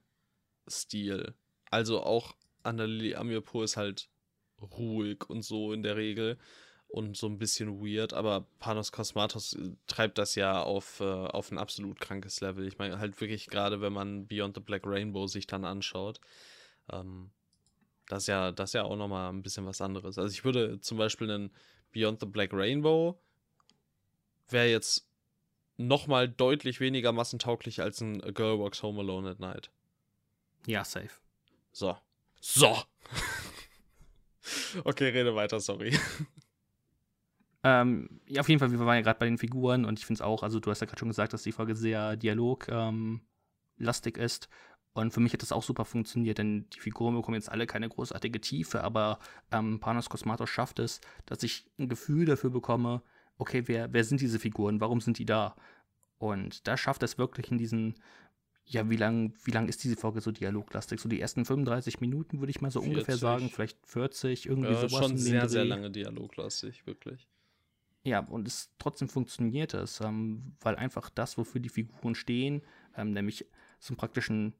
Stil. 0.69 1.34
Also 1.71 2.01
auch 2.03 2.36
Annalili 2.63 3.15
Amirpur 3.15 3.63
ist 3.63 3.78
halt 3.78 4.09
ruhig 4.61 5.30
und 5.30 5.43
so 5.43 5.73
in 5.73 5.84
der 5.84 5.95
Regel 5.95 6.38
und 6.88 7.18
so 7.18 7.28
ein 7.28 7.38
bisschen 7.38 7.82
weird, 7.82 8.14
aber 8.14 8.48
Panos 8.60 8.92
Cosmatos 8.92 9.54
äh, 9.54 9.72
treibt 9.88 10.18
das 10.18 10.36
ja 10.36 10.62
auf, 10.64 11.00
äh, 11.00 11.04
auf 11.04 11.52
ein 11.52 11.58
absolut 11.58 12.00
krankes 12.00 12.42
Level. 12.42 12.66
Ich 12.68 12.78
meine, 12.78 13.00
halt 13.00 13.20
wirklich 13.20 13.48
gerade, 13.48 13.82
wenn 13.82 13.94
man 13.94 14.28
Beyond 14.28 14.56
the 14.56 14.62
Black 14.62 14.86
Rainbow 14.86 15.28
sich 15.28 15.48
dann 15.48 15.66
anschaut, 15.66 16.22
ähm, 16.92 17.32
das 18.08 18.24
ist 18.24 18.28
ja, 18.28 18.52
das 18.52 18.70
ist 18.70 18.74
ja 18.74 18.84
auch 18.84 18.96
nochmal 18.96 19.30
ein 19.30 19.44
bisschen 19.44 19.66
was 19.66 19.82
anderes. 19.82 20.18
Also 20.18 20.32
ich 20.32 20.46
würde 20.46 20.80
zum 20.80 20.98
Beispiel 20.98 21.30
einen 21.30 21.52
Beyond 21.92 22.22
the 22.22 22.26
Black 22.26 22.54
Rainbow 22.54 23.20
wäre 24.50 24.68
jetzt 24.68 25.08
nochmal 25.76 26.30
deutlich 26.30 26.80
weniger 26.80 27.12
massentauglich 27.12 27.82
als 27.82 28.02
ein 28.02 28.24
A 28.24 28.32
Girl 28.32 28.60
Walks 28.60 28.82
Home 28.82 29.02
Alone 29.02 29.30
at 29.30 29.40
Night. 29.40 29.70
Ja, 30.66 30.86
safe. 30.86 31.12
So. 31.72 31.98
So. 32.40 32.78
okay, 34.86 35.10
rede 35.10 35.36
weiter, 35.36 35.60
sorry. 35.60 35.98
Ähm, 37.70 38.22
ja, 38.28 38.39
auf 38.39 38.47
jeden 38.47 38.59
Fall, 38.59 38.72
wir 38.72 38.80
waren 38.80 38.95
ja 38.95 39.01
gerade 39.01 39.20
bei 39.20 39.26
den 39.26 39.38
Figuren 39.38 39.84
und 39.84 39.99
ich 39.99 40.05
finde 40.05 40.20
es 40.20 40.22
auch, 40.22 40.41
also 40.41 40.61
du 40.61 40.72
hast 40.72 40.80
ja 40.80 40.88
gerade 40.88 40.99
schon 40.99 41.09
gesagt, 41.09 41.34
dass 41.34 41.43
die 41.43 41.51
Folge 41.51 41.76
sehr 41.76 42.15
dialoglastig 42.15 43.20
ähm, 44.18 44.24
ist. 44.24 44.47
Und 44.93 45.11
für 45.11 45.20
mich 45.20 45.34
hat 45.34 45.41
das 45.41 45.51
auch 45.51 45.63
super 45.63 45.84
funktioniert, 45.84 46.38
denn 46.38 46.70
die 46.70 46.80
Figuren 46.80 47.13
bekommen 47.15 47.36
jetzt 47.36 47.51
alle 47.51 47.68
keine 47.68 47.89
großartige 47.89 48.39
Tiefe, 48.39 48.84
aber 48.84 49.20
ähm, 49.51 49.82
Panos 49.82 50.09
Cosmatos 50.09 50.49
schafft 50.49 50.80
es, 50.80 51.01
dass 51.26 51.43
ich 51.43 51.70
ein 51.78 51.89
Gefühl 51.89 52.26
dafür 52.26 52.51
bekomme, 52.51 53.01
okay, 53.38 53.63
wer, 53.65 53.91
wer 53.91 54.05
sind 54.05 54.22
diese 54.22 54.39
Figuren, 54.39 54.80
warum 54.80 55.01
sind 55.01 55.20
die 55.20 55.26
da? 55.26 55.55
Und 56.20 56.68
da 56.68 56.78
schafft 56.78 57.03
es 57.03 57.18
wirklich 57.18 57.51
in 57.51 57.57
diesen, 57.57 57.95
ja, 58.65 58.89
wie 58.89 58.95
lang, 58.95 59.34
wie 59.43 59.51
lang 59.51 59.68
ist 59.68 59.84
diese 59.84 59.97
Folge 59.97 60.22
so 60.22 60.32
dialoglastig? 60.32 61.01
So 61.01 61.09
die 61.09 61.20
ersten 61.20 61.43
35 61.43 61.99
Minuten, 61.99 62.39
würde 62.39 62.51
ich 62.51 62.61
mal 62.61 62.72
so 62.72 62.80
40. 62.80 62.95
ungefähr 62.95 63.18
sagen, 63.18 63.49
vielleicht 63.49 63.78
40, 63.86 64.47
irgendwie 64.47 64.72
ja, 64.72 64.88
sowas. 64.88 65.05
Schon 65.05 65.18
sehr, 65.18 65.49
sehr 65.49 65.65
lange 65.65 65.91
dialoglastig, 65.91 66.88
wirklich. 66.88 67.28
Ja, 68.08 68.20
und 68.20 68.47
es 68.47 68.74
trotzdem 68.80 69.10
funktioniert 69.10 69.74
es, 69.74 69.99
ähm, 69.99 70.55
weil 70.62 70.78
einfach 70.78 71.10
das, 71.10 71.38
wofür 71.38 71.60
die 71.60 71.68
Figuren 71.68 72.16
stehen, 72.16 72.62
ähm, 72.95 73.12
nämlich 73.12 73.45
einen 73.89 73.97
praktischen, 73.97 74.53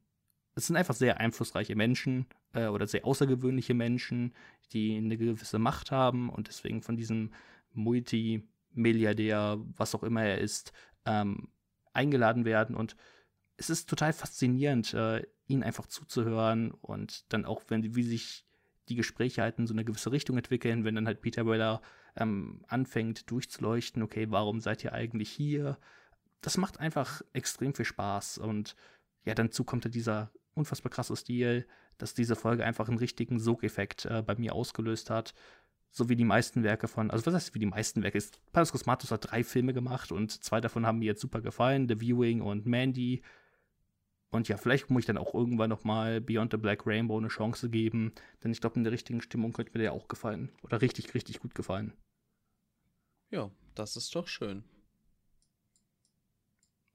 es 0.54 0.66
sind 0.66 0.76
einfach 0.76 0.94
sehr 0.94 1.18
einflussreiche 1.18 1.74
Menschen 1.74 2.26
äh, 2.52 2.66
oder 2.66 2.86
sehr 2.86 3.06
außergewöhnliche 3.06 3.72
Menschen, 3.72 4.34
die 4.72 4.98
eine 4.98 5.16
gewisse 5.16 5.58
Macht 5.58 5.90
haben 5.90 6.28
und 6.28 6.48
deswegen 6.48 6.82
von 6.82 6.98
diesem 6.98 7.32
Multimilliardär, 7.72 9.58
was 9.76 9.94
auch 9.94 10.02
immer 10.02 10.24
er 10.24 10.38
ist, 10.42 10.74
ähm, 11.06 11.48
eingeladen 11.94 12.44
werden. 12.44 12.76
Und 12.76 12.96
es 13.56 13.70
ist 13.70 13.88
total 13.88 14.12
faszinierend, 14.12 14.92
äh, 14.92 15.22
ihnen 15.46 15.62
einfach 15.62 15.86
zuzuhören 15.86 16.70
und 16.72 17.32
dann 17.32 17.46
auch, 17.46 17.62
wenn 17.68 17.94
wie 17.96 18.02
sich 18.02 18.44
die 18.88 18.96
Gespräche 18.96 19.42
halt 19.42 19.58
in 19.58 19.66
so 19.66 19.74
eine 19.74 19.84
gewisse 19.84 20.12
Richtung 20.12 20.36
entwickeln, 20.36 20.84
wenn 20.84 20.94
dann 20.94 21.06
halt 21.06 21.20
Peter 21.20 21.46
Weller 21.46 21.80
ähm, 22.16 22.62
anfängt 22.68 23.30
durchzuleuchten, 23.30 24.02
okay, 24.02 24.26
warum 24.30 24.60
seid 24.60 24.84
ihr 24.84 24.92
eigentlich 24.92 25.30
hier? 25.30 25.78
Das 26.40 26.56
macht 26.56 26.80
einfach 26.80 27.22
extrem 27.32 27.74
viel 27.74 27.84
Spaß 27.84 28.38
und 28.38 28.76
ja, 29.24 29.34
dazu 29.34 29.64
kommt 29.64 29.84
halt 29.84 29.94
dieser 29.94 30.30
unfassbar 30.54 30.90
krasse 30.90 31.16
Stil, 31.16 31.66
dass 31.98 32.14
diese 32.14 32.36
Folge 32.36 32.64
einfach 32.64 32.88
einen 32.88 32.98
richtigen 32.98 33.38
Sogeffekt 33.38 34.06
äh, 34.06 34.22
bei 34.22 34.34
mir 34.36 34.54
ausgelöst 34.54 35.10
hat. 35.10 35.34
So 35.90 36.08
wie 36.08 36.16
die 36.16 36.24
meisten 36.24 36.62
Werke 36.62 36.86
von, 36.86 37.10
also 37.10 37.24
was 37.26 37.34
heißt 37.34 37.54
wie 37.54 37.58
die 37.58 37.66
meisten 37.66 38.02
Werke? 38.02 38.22
Panos 38.52 38.72
Cosmatos 38.72 39.10
hat 39.10 39.30
drei 39.30 39.42
Filme 39.42 39.72
gemacht 39.72 40.12
und 40.12 40.44
zwei 40.44 40.60
davon 40.60 40.86
haben 40.86 40.98
mir 40.98 41.06
jetzt 41.06 41.20
super 41.20 41.40
gefallen, 41.40 41.88
The 41.88 42.00
Viewing 42.00 42.42
und 42.42 42.66
Mandy. 42.66 43.22
Und 44.30 44.48
ja, 44.48 44.58
vielleicht 44.58 44.90
muss 44.90 45.00
ich 45.00 45.06
dann 45.06 45.16
auch 45.18 45.32
irgendwann 45.34 45.70
noch 45.70 45.84
mal 45.84 46.20
Beyond 46.20 46.52
the 46.52 46.58
Black 46.58 46.86
Rainbow 46.86 47.16
eine 47.16 47.28
Chance 47.28 47.70
geben, 47.70 48.12
denn 48.42 48.52
ich 48.52 48.60
glaube, 48.60 48.76
in 48.76 48.84
der 48.84 48.92
richtigen 48.92 49.22
Stimmung 49.22 49.52
könnte 49.52 49.72
mir 49.72 49.80
der 49.82 49.92
auch 49.94 50.08
gefallen. 50.08 50.50
Oder 50.62 50.82
richtig, 50.82 51.14
richtig 51.14 51.40
gut 51.40 51.54
gefallen. 51.54 51.94
Ja, 53.30 53.50
das 53.74 53.96
ist 53.96 54.14
doch 54.14 54.28
schön. 54.28 54.64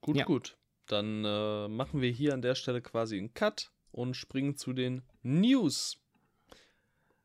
Gut, 0.00 0.16
Ja. 0.16 0.24
gut. 0.24 0.56
Dann 0.86 1.24
äh, 1.24 1.68
machen 1.68 2.02
wir 2.02 2.10
hier 2.10 2.34
an 2.34 2.42
der 2.42 2.54
Stelle 2.54 2.82
quasi 2.82 3.18
einen 3.18 3.32
Cut 3.32 3.72
und 3.90 4.14
springen 4.14 4.56
zu 4.56 4.72
den 4.72 5.02
News. 5.22 5.96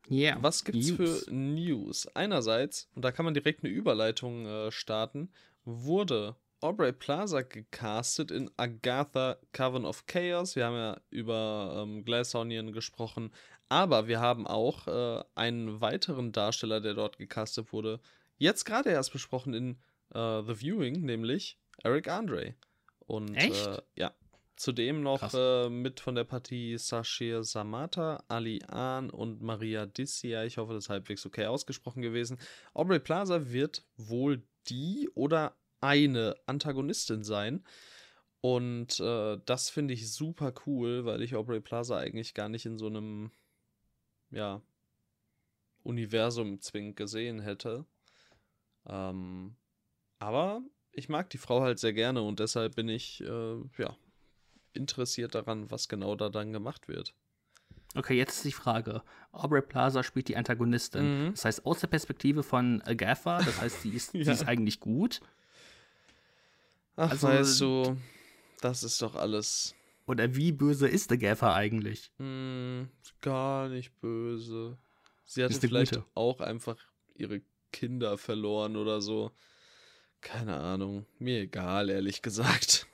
Ja. 0.08 0.42
Was 0.42 0.64
gibt's 0.64 0.90
für 0.90 1.30
News? 1.30 2.06
Einerseits, 2.16 2.88
und 2.94 3.04
da 3.04 3.12
kann 3.12 3.24
man 3.24 3.34
direkt 3.34 3.62
eine 3.62 3.72
Überleitung 3.72 4.46
äh, 4.46 4.72
starten, 4.72 5.30
wurde 5.64 6.36
Aubrey 6.60 6.92
Plaza 6.92 7.42
gecastet 7.42 8.30
in 8.30 8.50
Agatha 8.56 9.36
Coven 9.52 9.84
of 9.84 10.06
Chaos. 10.06 10.56
Wir 10.56 10.66
haben 10.66 10.76
ja 10.76 11.00
über 11.10 11.82
ähm, 11.82 12.04
Glass 12.04 12.34
Onion 12.34 12.72
gesprochen, 12.72 13.32
aber 13.68 14.08
wir 14.08 14.20
haben 14.20 14.46
auch 14.46 14.86
äh, 14.86 15.24
einen 15.34 15.80
weiteren 15.80 16.32
Darsteller, 16.32 16.80
der 16.80 16.94
dort 16.94 17.18
gecastet 17.18 17.72
wurde, 17.72 18.00
jetzt 18.36 18.64
gerade 18.64 18.90
erst 18.90 19.12
besprochen 19.12 19.54
in 19.54 19.70
äh, 20.14 20.42
The 20.42 20.54
Viewing, 20.60 21.02
nämlich 21.02 21.58
Eric 21.82 22.08
Andre. 22.08 22.54
Und 23.06 23.34
Echt? 23.36 23.66
Äh, 23.66 23.82
ja, 23.96 24.14
zudem 24.56 25.02
noch 25.02 25.32
äh, 25.32 25.68
mit 25.70 26.00
von 26.00 26.14
der 26.14 26.24
Partie 26.24 26.76
Sashir 26.76 27.42
Samata, 27.42 28.22
Ali 28.28 28.62
Ahn 28.68 29.10
und 29.10 29.40
Maria 29.40 29.86
Dissia. 29.86 30.44
Ich 30.44 30.58
hoffe, 30.58 30.74
das 30.74 30.84
ist 30.84 30.90
halbwegs 30.90 31.24
okay 31.24 31.46
ausgesprochen 31.46 32.02
gewesen. 32.02 32.38
Aubrey 32.74 33.00
Plaza 33.00 33.50
wird 33.50 33.84
wohl 33.96 34.42
die 34.68 35.08
oder 35.14 35.56
eine 35.80 36.36
Antagonistin 36.46 37.24
sein. 37.24 37.64
Und 38.40 39.00
äh, 39.00 39.38
das 39.44 39.68
finde 39.68 39.94
ich 39.94 40.12
super 40.12 40.52
cool, 40.66 41.04
weil 41.04 41.22
ich 41.22 41.36
Aubrey 41.36 41.60
Plaza 41.60 41.98
eigentlich 41.98 42.32
gar 42.34 42.48
nicht 42.48 42.64
in 42.66 42.78
so 42.78 42.86
einem, 42.86 43.30
ja, 44.30 44.62
Universum 45.82 46.60
zwingend 46.60 46.96
gesehen 46.96 47.40
hätte. 47.40 47.84
Ähm, 48.86 49.56
aber 50.18 50.62
ich 50.92 51.08
mag 51.08 51.30
die 51.30 51.38
Frau 51.38 51.60
halt 51.62 51.78
sehr 51.78 51.92
gerne 51.92 52.22
und 52.22 52.40
deshalb 52.40 52.76
bin 52.76 52.88
ich, 52.88 53.22
äh, 53.22 53.56
ja, 53.78 53.96
interessiert 54.72 55.34
daran, 55.34 55.70
was 55.70 55.88
genau 55.88 56.14
da 56.16 56.28
dann 56.28 56.52
gemacht 56.52 56.88
wird. 56.88 57.14
Okay, 57.94 58.16
jetzt 58.16 58.36
ist 58.36 58.44
die 58.44 58.52
Frage. 58.52 59.02
Aubrey 59.32 59.62
Plaza 59.62 60.02
spielt 60.02 60.28
die 60.28 60.36
Antagonistin. 60.36 61.26
Mhm. 61.26 61.30
Das 61.32 61.44
heißt, 61.44 61.66
aus 61.66 61.80
der 61.80 61.88
Perspektive 61.88 62.42
von 62.42 62.82
Agatha, 62.82 63.38
das 63.38 63.60
heißt, 63.60 63.82
sie 63.82 63.90
ist, 63.90 64.14
Ja. 64.14 64.24
sie 64.24 64.30
ist 64.30 64.46
eigentlich 64.46 64.78
gut. 64.80 65.20
Ach, 67.00 67.10
Also- 67.10 67.28
weißt 67.28 67.60
du, 67.62 67.96
das 68.60 68.82
ist 68.84 69.00
doch 69.00 69.14
alles 69.14 69.74
Oder 70.06 70.34
wie 70.36 70.52
böse 70.52 70.86
ist 70.88 71.10
Agatha 71.12 71.54
eigentlich? 71.54 72.10
hm, 72.18 72.88
gar 73.22 73.68
nicht 73.68 73.98
böse. 74.00 74.76
Sie 75.24 75.42
hatte 75.44 75.58
vielleicht 75.60 75.92
gute. 75.94 76.04
auch 76.14 76.40
einfach 76.40 76.76
ihre 77.14 77.40
Kinder 77.72 78.18
verloren 78.18 78.76
oder 78.76 79.00
so. 79.00 79.30
Keine 80.20 80.58
Ahnung. 80.58 81.06
Mir 81.18 81.40
egal, 81.40 81.88
ehrlich 81.88 82.20
gesagt. 82.20 82.86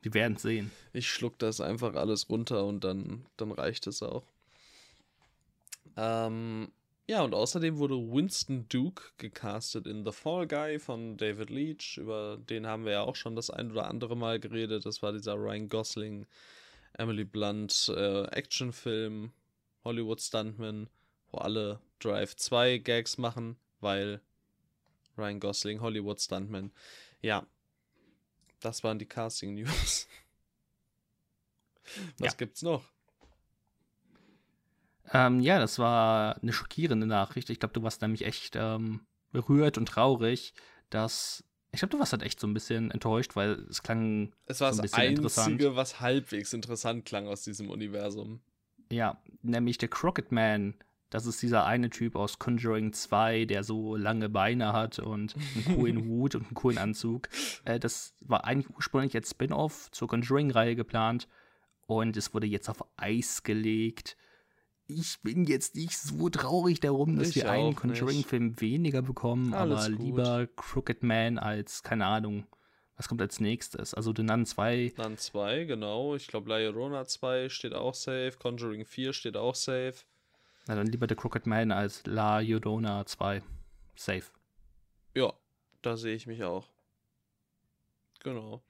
Wir 0.00 0.14
werden 0.14 0.36
sehen. 0.36 0.70
Ich 0.92 1.10
schluck 1.10 1.38
das 1.38 1.60
einfach 1.60 1.94
alles 1.96 2.28
runter 2.30 2.64
und 2.64 2.84
dann, 2.84 3.26
dann 3.36 3.50
reicht 3.52 3.86
es 3.86 4.02
auch. 4.02 4.24
Ähm, 5.96 6.70
ja, 7.06 7.22
und 7.22 7.34
außerdem 7.34 7.78
wurde 7.78 7.96
Winston 7.96 8.66
Duke 8.68 9.02
gecastet 9.18 9.86
in 9.86 10.04
The 10.04 10.12
Fall 10.12 10.46
Guy 10.46 10.78
von 10.78 11.16
David 11.16 11.50
Leach. 11.50 11.98
Über 11.98 12.38
den 12.38 12.66
haben 12.66 12.84
wir 12.84 12.92
ja 12.92 13.02
auch 13.02 13.16
schon 13.16 13.36
das 13.36 13.50
ein 13.50 13.70
oder 13.72 13.88
andere 13.88 14.16
Mal 14.16 14.40
geredet. 14.40 14.86
Das 14.86 15.02
war 15.02 15.12
dieser 15.12 15.34
Ryan 15.34 15.68
Gosling, 15.68 16.26
Emily 16.94 17.24
Blunt 17.24 17.92
äh, 17.94 18.24
Actionfilm, 18.28 19.32
Hollywood 19.84 20.22
Stuntman, 20.22 20.88
wo 21.30 21.38
alle 21.38 21.80
Drive 21.98 22.36
2 22.36 22.78
Gags 22.78 23.18
machen, 23.18 23.56
weil 23.80 24.20
Ryan 25.18 25.40
Gosling, 25.40 25.80
Hollywood 25.80 26.20
Stuntman. 26.20 26.72
Ja, 27.20 27.46
das 28.60 28.82
waren 28.82 28.98
die 28.98 29.06
Casting 29.06 29.54
News. 29.54 30.08
Was 32.18 32.32
Ja. 32.32 32.36
gibt's 32.38 32.62
noch? 32.62 32.93
Ähm, 35.12 35.40
ja, 35.40 35.58
das 35.58 35.78
war 35.78 36.40
eine 36.42 36.52
schockierende 36.52 37.06
Nachricht. 37.06 37.50
Ich 37.50 37.60
glaube, 37.60 37.74
du 37.74 37.82
warst 37.82 38.02
nämlich 38.02 38.24
echt 38.24 38.56
ähm, 38.56 39.00
berührt 39.32 39.78
und 39.78 39.86
traurig, 39.86 40.54
dass. 40.90 41.44
Ich 41.72 41.80
glaube, 41.80 41.90
du 41.90 41.98
warst 41.98 42.12
halt 42.12 42.22
echt 42.22 42.38
so 42.38 42.46
ein 42.46 42.54
bisschen 42.54 42.92
enttäuscht, 42.92 43.34
weil 43.34 43.66
es 43.68 43.82
klang 43.82 44.32
Es 44.46 44.60
war 44.60 44.72
so 44.72 44.80
ein 44.80 45.16
das. 45.22 45.38
Einzige, 45.38 45.74
was 45.74 46.00
halbwegs 46.00 46.52
interessant 46.52 47.04
klang 47.04 47.26
aus 47.26 47.42
diesem 47.42 47.68
Universum. 47.68 48.40
Ja, 48.92 49.20
nämlich 49.42 49.78
der 49.78 49.88
Crooked 49.88 50.30
Man. 50.30 50.74
Das 51.10 51.26
ist 51.26 51.42
dieser 51.42 51.64
eine 51.64 51.90
Typ 51.90 52.16
aus 52.16 52.38
Conjuring 52.38 52.92
2, 52.92 53.44
der 53.44 53.62
so 53.62 53.94
lange 53.96 54.28
Beine 54.28 54.72
hat 54.72 54.98
und 54.98 55.36
einen 55.54 55.76
coolen 55.76 56.04
Hut 56.08 56.34
und 56.34 56.46
einen 56.46 56.54
coolen 56.54 56.78
Anzug. 56.78 57.28
Äh, 57.64 57.78
das 57.78 58.14
war 58.20 58.44
eigentlich 58.44 58.74
ursprünglich 58.74 59.14
als 59.14 59.30
Spin-off 59.30 59.90
zur 59.90 60.08
Conjuring-Reihe 60.08 60.76
geplant 60.76 61.28
und 61.86 62.16
es 62.16 62.34
wurde 62.34 62.46
jetzt 62.46 62.68
auf 62.68 62.84
Eis 62.96 63.42
gelegt. 63.42 64.16
Ich 64.86 65.20
bin 65.22 65.44
jetzt 65.44 65.76
nicht 65.76 65.96
so 65.98 66.28
traurig 66.28 66.80
darum, 66.80 67.16
dass 67.16 67.30
Ich 67.30 67.36
wir 67.36 67.50
einen. 67.50 67.74
Conjuring-Film 67.74 68.60
weniger 68.60 69.00
bekommen, 69.02 69.54
Alles 69.54 69.86
aber 69.86 69.96
gut. 69.96 70.06
lieber 70.06 70.46
Crooked 70.56 71.02
Man 71.02 71.38
als, 71.38 71.82
keine 71.82 72.04
Ahnung, 72.06 72.46
was 72.96 73.08
kommt 73.08 73.22
als 73.22 73.40
nächstes? 73.40 73.94
Also 73.94 74.12
The 74.14 74.22
Nun 74.22 74.44
2 74.46 74.92
Dann 74.96 75.16
2, 75.16 75.64
genau. 75.64 76.14
Ich 76.14 76.26
glaube, 76.28 76.50
La 76.50 76.58
Llorona 76.58 77.06
2 77.06 77.48
steht 77.48 77.72
auch 77.72 77.94
safe. 77.94 78.32
Conjuring 78.38 78.84
4 78.84 79.12
steht 79.14 79.36
auch 79.36 79.54
safe. 79.54 79.94
Na 80.66 80.74
dann 80.76 80.86
lieber 80.86 81.06
The 81.08 81.14
Crooked 81.14 81.46
Man 81.46 81.72
als 81.72 82.04
La 82.06 82.40
Llorona 82.40 83.04
2. 83.06 83.42
Safe. 83.96 84.24
Ja, 85.14 85.32
da 85.82 85.96
sehe 85.96 86.14
ich 86.14 86.26
mich 86.26 86.44
auch. 86.44 86.68
Genau. 88.22 88.62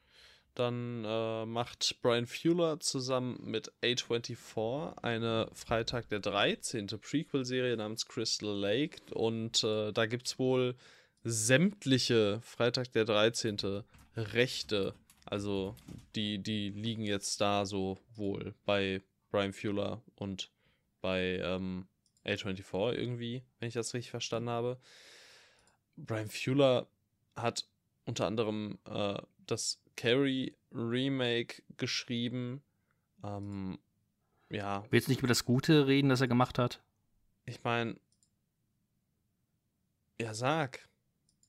Dann 0.55 1.05
äh, 1.05 1.47
macht 1.47 2.01
Brian 2.01 2.27
Fuller 2.27 2.79
zusammen 2.79 3.41
mit 3.43 3.73
A24 3.83 5.03
eine 5.03 5.49
Freitag 5.53 6.09
der 6.09 6.21
13. 6.21 6.87
Prequel-Serie 6.87 7.77
namens 7.77 8.07
Crystal 8.07 8.57
Lake. 8.57 8.99
Und 9.13 9.65
äh, 9.65 9.93
da 9.93 10.07
gibt 10.07 10.29
es 10.29 10.39
wohl 10.39 10.77
sämtliche 11.25 12.41
Freitag 12.43 12.93
der 12.93 13.05
13. 13.05 13.83
Rechte. 14.17 14.95
Also 15.25 15.75
die, 16.15 16.39
die 16.39 16.71
liegen 16.71 17.03
jetzt 17.03 17.41
da 17.41 17.67
so 17.67 17.99
wohl 18.15 18.55
bei 18.65 19.03
Brian 19.31 19.53
Fuller 19.53 20.03
und 20.17 20.51
bei 21.01 21.41
ähm, 21.43 21.89
A24 22.25 22.93
irgendwie, 22.93 23.43
wenn 23.59 23.69
ich 23.69 23.75
das 23.75 23.95
richtig 23.95 24.11
verstanden 24.11 24.51
habe. 24.51 24.79
Brian 25.97 26.29
Fuller 26.29 26.87
hat 27.35 27.67
unter 28.05 28.27
anderem 28.27 28.79
äh, 28.89 29.19
das 29.47 29.81
Carrie 29.97 30.55
Remake 30.73 31.63
geschrieben. 31.77 32.63
Ähm, 33.23 33.79
ja, 34.51 34.85
Willst 34.91 35.09
du 35.09 35.13
nicht 35.13 35.19
über 35.21 35.29
das 35.29 35.45
Gute 35.45 35.87
reden, 35.87 36.09
das 36.09 36.21
er 36.21 36.29
gemacht 36.29 36.59
hat? 36.59 36.83
ich 37.47 37.63
meine, 37.63 37.97
ja, 40.21 40.33
sag. 40.35 40.89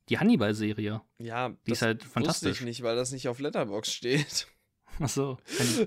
Die 0.10 0.20
Hannibal-Serie. 0.20 1.02
Ja, 1.20 1.50
Die 1.66 1.72
ist 1.72 1.82
halt 1.82 2.02
wusste 2.02 2.10
fantastisch. 2.14 2.60
ich 2.60 2.66
nicht, 2.66 2.84
weil 2.84 2.96
das 2.96 3.12
nicht 3.12 3.28
auf 3.28 3.40
Letterbox 3.40 3.92
steht. 3.94 4.48
Achso. 5.00 5.38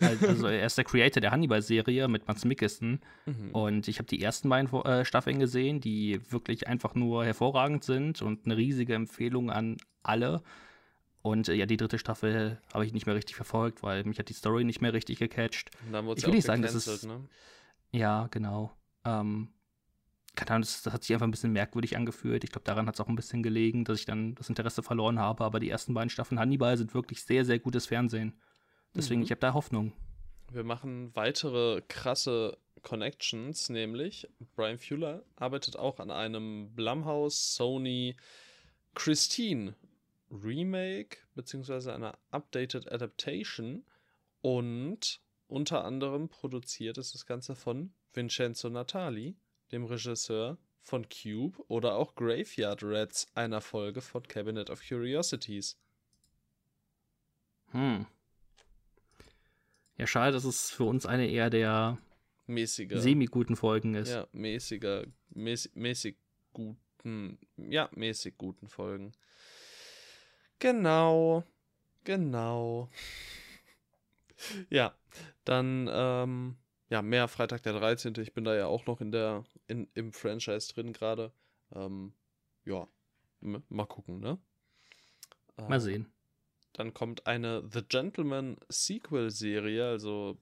Also 0.01 0.49
er 0.49 0.67
ist 0.67 0.77
der 0.77 0.85
Creator 0.85 1.21
der 1.21 1.31
Hannibal-Serie 1.31 2.09
mit 2.09 2.27
Max 2.27 2.45
Mikkelsen. 2.45 3.01
Mhm. 3.27 3.51
Und 3.53 3.89
ich 3.89 3.99
habe 3.99 4.09
die 4.09 4.21
ersten 4.23 4.49
beiden 4.49 4.73
äh, 4.85 5.05
Staffeln 5.05 5.39
gesehen, 5.39 5.81
die 5.81 6.21
wirklich 6.31 6.67
einfach 6.69 6.95
nur 6.95 7.25
hervorragend 7.25 7.85
sind 7.85 8.23
und 8.23 8.45
eine 8.45 8.57
riesige 8.57 8.95
Empfehlung 8.95 9.51
an 9.51 9.77
alle. 10.03 10.43
Und 11.23 11.49
äh, 11.49 11.55
ja, 11.55 11.66
die 11.66 11.77
dritte 11.77 11.99
Staffel 11.99 12.61
habe 12.73 12.87
ich 12.87 12.93
nicht 12.93 13.07
mehr 13.07 13.14
richtig 13.14 13.37
verfolgt, 13.37 13.83
weil 13.83 14.05
mich 14.05 14.19
hat 14.19 14.29
die 14.29 14.35
Story 14.35 14.64
nicht 14.64 14.81
mehr 14.81 14.93
richtig 14.93 15.19
gecatcht. 15.19 15.71
ich 16.16 16.27
will 16.27 16.35
nicht 16.35 16.45
sagen, 16.45 16.62
dass 16.62 16.75
es. 16.75 17.05
Ne? 17.05 17.29
Ja, 17.91 18.29
genau. 18.31 18.73
Ähm, 19.05 19.49
keine 20.35 20.53
Ahnung, 20.53 20.62
das, 20.62 20.83
das, 20.83 20.93
hat 20.93 21.03
sich 21.03 21.12
einfach 21.12 21.27
ein 21.27 21.33
bisschen 21.33 21.53
merkwürdig 21.53 21.97
angefühlt. 21.97 22.45
Ich 22.45 22.51
glaube, 22.51 22.64
daran 22.64 22.87
hat 22.87 22.95
es 22.95 23.01
auch 23.01 23.09
ein 23.09 23.16
bisschen 23.16 23.43
gelegen, 23.43 23.85
dass 23.85 23.99
ich 23.99 24.07
dann 24.07 24.37
das 24.37 24.49
Interesse 24.49 24.83
verloren 24.83 25.19
habe. 25.19 25.45
Aber 25.45 25.59
die 25.59 25.71
ersten 25.71 25.95
beiden 25.95 26.11
Staffeln 26.11 26.39
Hannibal 26.39 26.77
sind 26.77 26.95
wirklich 26.95 27.25
sehr, 27.25 27.45
sehr 27.45 27.59
gutes 27.59 27.87
Fernsehen. 27.87 28.39
Deswegen, 28.95 29.21
mhm. 29.21 29.25
ich 29.25 29.31
habe 29.33 29.41
da 29.41 29.55
Hoffnung. 29.55 29.93
Wir 30.51 30.64
machen 30.64 31.11
weitere 31.14 31.83
krasse 31.89 32.57
Connections, 32.83 33.69
nämlich 33.69 34.29
Brian 34.55 34.79
Fuller 34.79 35.25
arbeitet 35.37 35.77
auch 35.77 35.99
an 35.99 36.11
einem 36.11 36.75
Blumhouse 36.75 37.55
Sony 37.55 38.16
Christine 38.95 39.75
Remake 40.31 41.18
beziehungsweise 41.35 41.95
einer 41.95 42.18
Updated 42.31 42.91
Adaptation 42.93 43.85
und 44.41 45.20
unter 45.47 45.85
anderem 45.85 46.29
produziert 46.29 46.99
ist 46.99 47.14
das 47.14 47.26
Ganze 47.26 47.55
von 47.55 47.93
Vincenzo 48.12 48.68
Natali, 48.68 49.37
dem 49.72 49.85
Regisseur 49.85 50.59
von 50.83 51.07
Cube 51.09 51.59
oder 51.68 51.97
auch 51.97 52.14
Graveyard 52.14 52.83
Rats, 52.83 53.26
einer 53.35 53.61
Folge 53.61 54.01
von 54.01 54.22
Cabinet 54.22 54.70
of 54.70 54.83
Curiosities. 54.87 55.79
Hm. 57.72 58.07
Ja, 59.97 60.07
schade, 60.07 60.33
dass 60.33 60.45
es 60.45 60.70
für 60.70 60.85
uns 60.85 61.07
eine 61.07 61.29
eher 61.29 61.51
der 61.51 61.99
mäßiger 62.47 63.01
semi-guten 63.01 63.57
Folgen 63.57 63.95
ist. 63.95 64.11
Ja, 64.11 64.26
mäßiger, 64.33 65.07
mäßig, 65.31 65.74
mäßig 65.74 66.16
guten, 66.53 67.39
ja, 67.57 67.91
mäßig 67.93 68.39
guten 68.39 68.68
Folgen. 68.68 69.12
Genau, 70.59 71.45
genau. 72.05 72.91
ja, 74.71 74.97
dann, 75.45 75.89
ähm, 75.93 76.57
ja, 76.91 77.03
mehr 77.03 77.29
Freitag 77.29 77.63
der 77.63 77.75
13. 77.75 78.15
Ich 78.19 78.33
bin 78.33 78.45
da 78.45 78.57
ja 78.57 78.67
auch 78.67 78.87
noch 78.87 79.01
in 79.01 79.13
der, 79.13 79.45
in, 79.67 79.89
im 79.95 80.13
Franchise 80.13 80.73
drin 80.73 80.93
gerade. 80.93 81.33
Ähm, 81.75 82.13
ja, 82.65 82.89
mal 83.41 83.87
gucken, 83.87 84.21
ne? 84.21 84.39
Mal 85.57 85.75
ähm, 85.75 85.81
sehen. 85.81 86.13
Dann 86.73 86.95
kommt 86.95 87.27
eine 87.27 87.69
The 87.73 87.83
Gentleman 87.83 88.57
Sequel-Serie, 88.69 89.89
also 89.89 90.39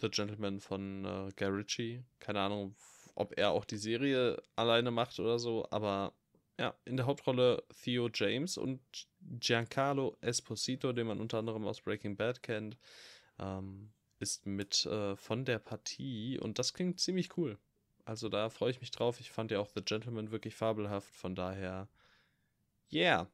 The 0.00 0.10
Gentleman 0.10 0.60
von 0.60 1.04
äh, 1.04 1.32
Guy 1.36 2.02
Keine 2.18 2.40
Ahnung, 2.40 2.76
ob 3.14 3.38
er 3.38 3.50
auch 3.50 3.64
die 3.64 3.78
Serie 3.78 4.42
alleine 4.56 4.90
macht 4.90 5.18
oder 5.18 5.38
so, 5.38 5.66
aber 5.70 6.12
ja, 6.58 6.74
in 6.84 6.96
der 6.96 7.06
Hauptrolle 7.06 7.62
Theo 7.82 8.08
James 8.12 8.56
und 8.56 8.80
Giancarlo 9.20 10.16
Esposito, 10.20 10.92
den 10.92 11.06
man 11.06 11.20
unter 11.20 11.38
anderem 11.38 11.66
aus 11.66 11.82
Breaking 11.82 12.16
Bad 12.16 12.42
kennt, 12.42 12.78
ähm, 13.38 13.92
ist 14.18 14.46
mit 14.46 14.86
äh, 14.86 15.16
von 15.16 15.44
der 15.44 15.58
Partie 15.58 16.38
und 16.38 16.58
das 16.58 16.72
klingt 16.72 17.00
ziemlich 17.00 17.36
cool. 17.36 17.58
Also 18.04 18.28
da 18.28 18.48
freue 18.50 18.70
ich 18.70 18.80
mich 18.80 18.90
drauf. 18.90 19.20
Ich 19.20 19.32
fand 19.32 19.50
ja 19.50 19.58
auch 19.58 19.68
The 19.74 19.82
Gentleman 19.82 20.30
wirklich 20.30 20.54
fabelhaft, 20.54 21.12
von 21.14 21.34
daher, 21.34 21.88
yeah. 22.92 23.28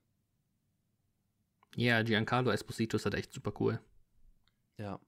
Ja, 1.77 2.03
Giancarlo 2.03 2.51
Esposito 2.51 2.97
ist 2.97 3.05
halt 3.05 3.15
echt 3.15 3.33
super 3.33 3.53
cool. 3.61 3.81
Ja. 4.79 4.99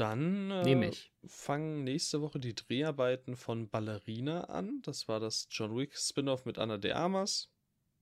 Dann 0.00 0.50
äh, 0.50 0.92
fangen 1.26 1.84
nächste 1.84 2.22
Woche 2.22 2.40
die 2.40 2.54
Dreharbeiten 2.54 3.36
von 3.36 3.68
Ballerina 3.68 4.44
an. 4.44 4.80
Das 4.80 5.08
war 5.08 5.20
das 5.20 5.46
John 5.50 5.76
Wick 5.76 5.94
Spin-off 5.94 6.46
mit 6.46 6.56
Anna 6.56 6.78
de 6.78 6.92
Armas. 6.92 7.50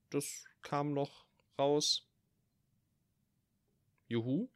Das 0.08 0.44
kam 0.62 0.94
noch 0.94 1.26
raus. 1.58 2.06
Juhu. 4.06 4.48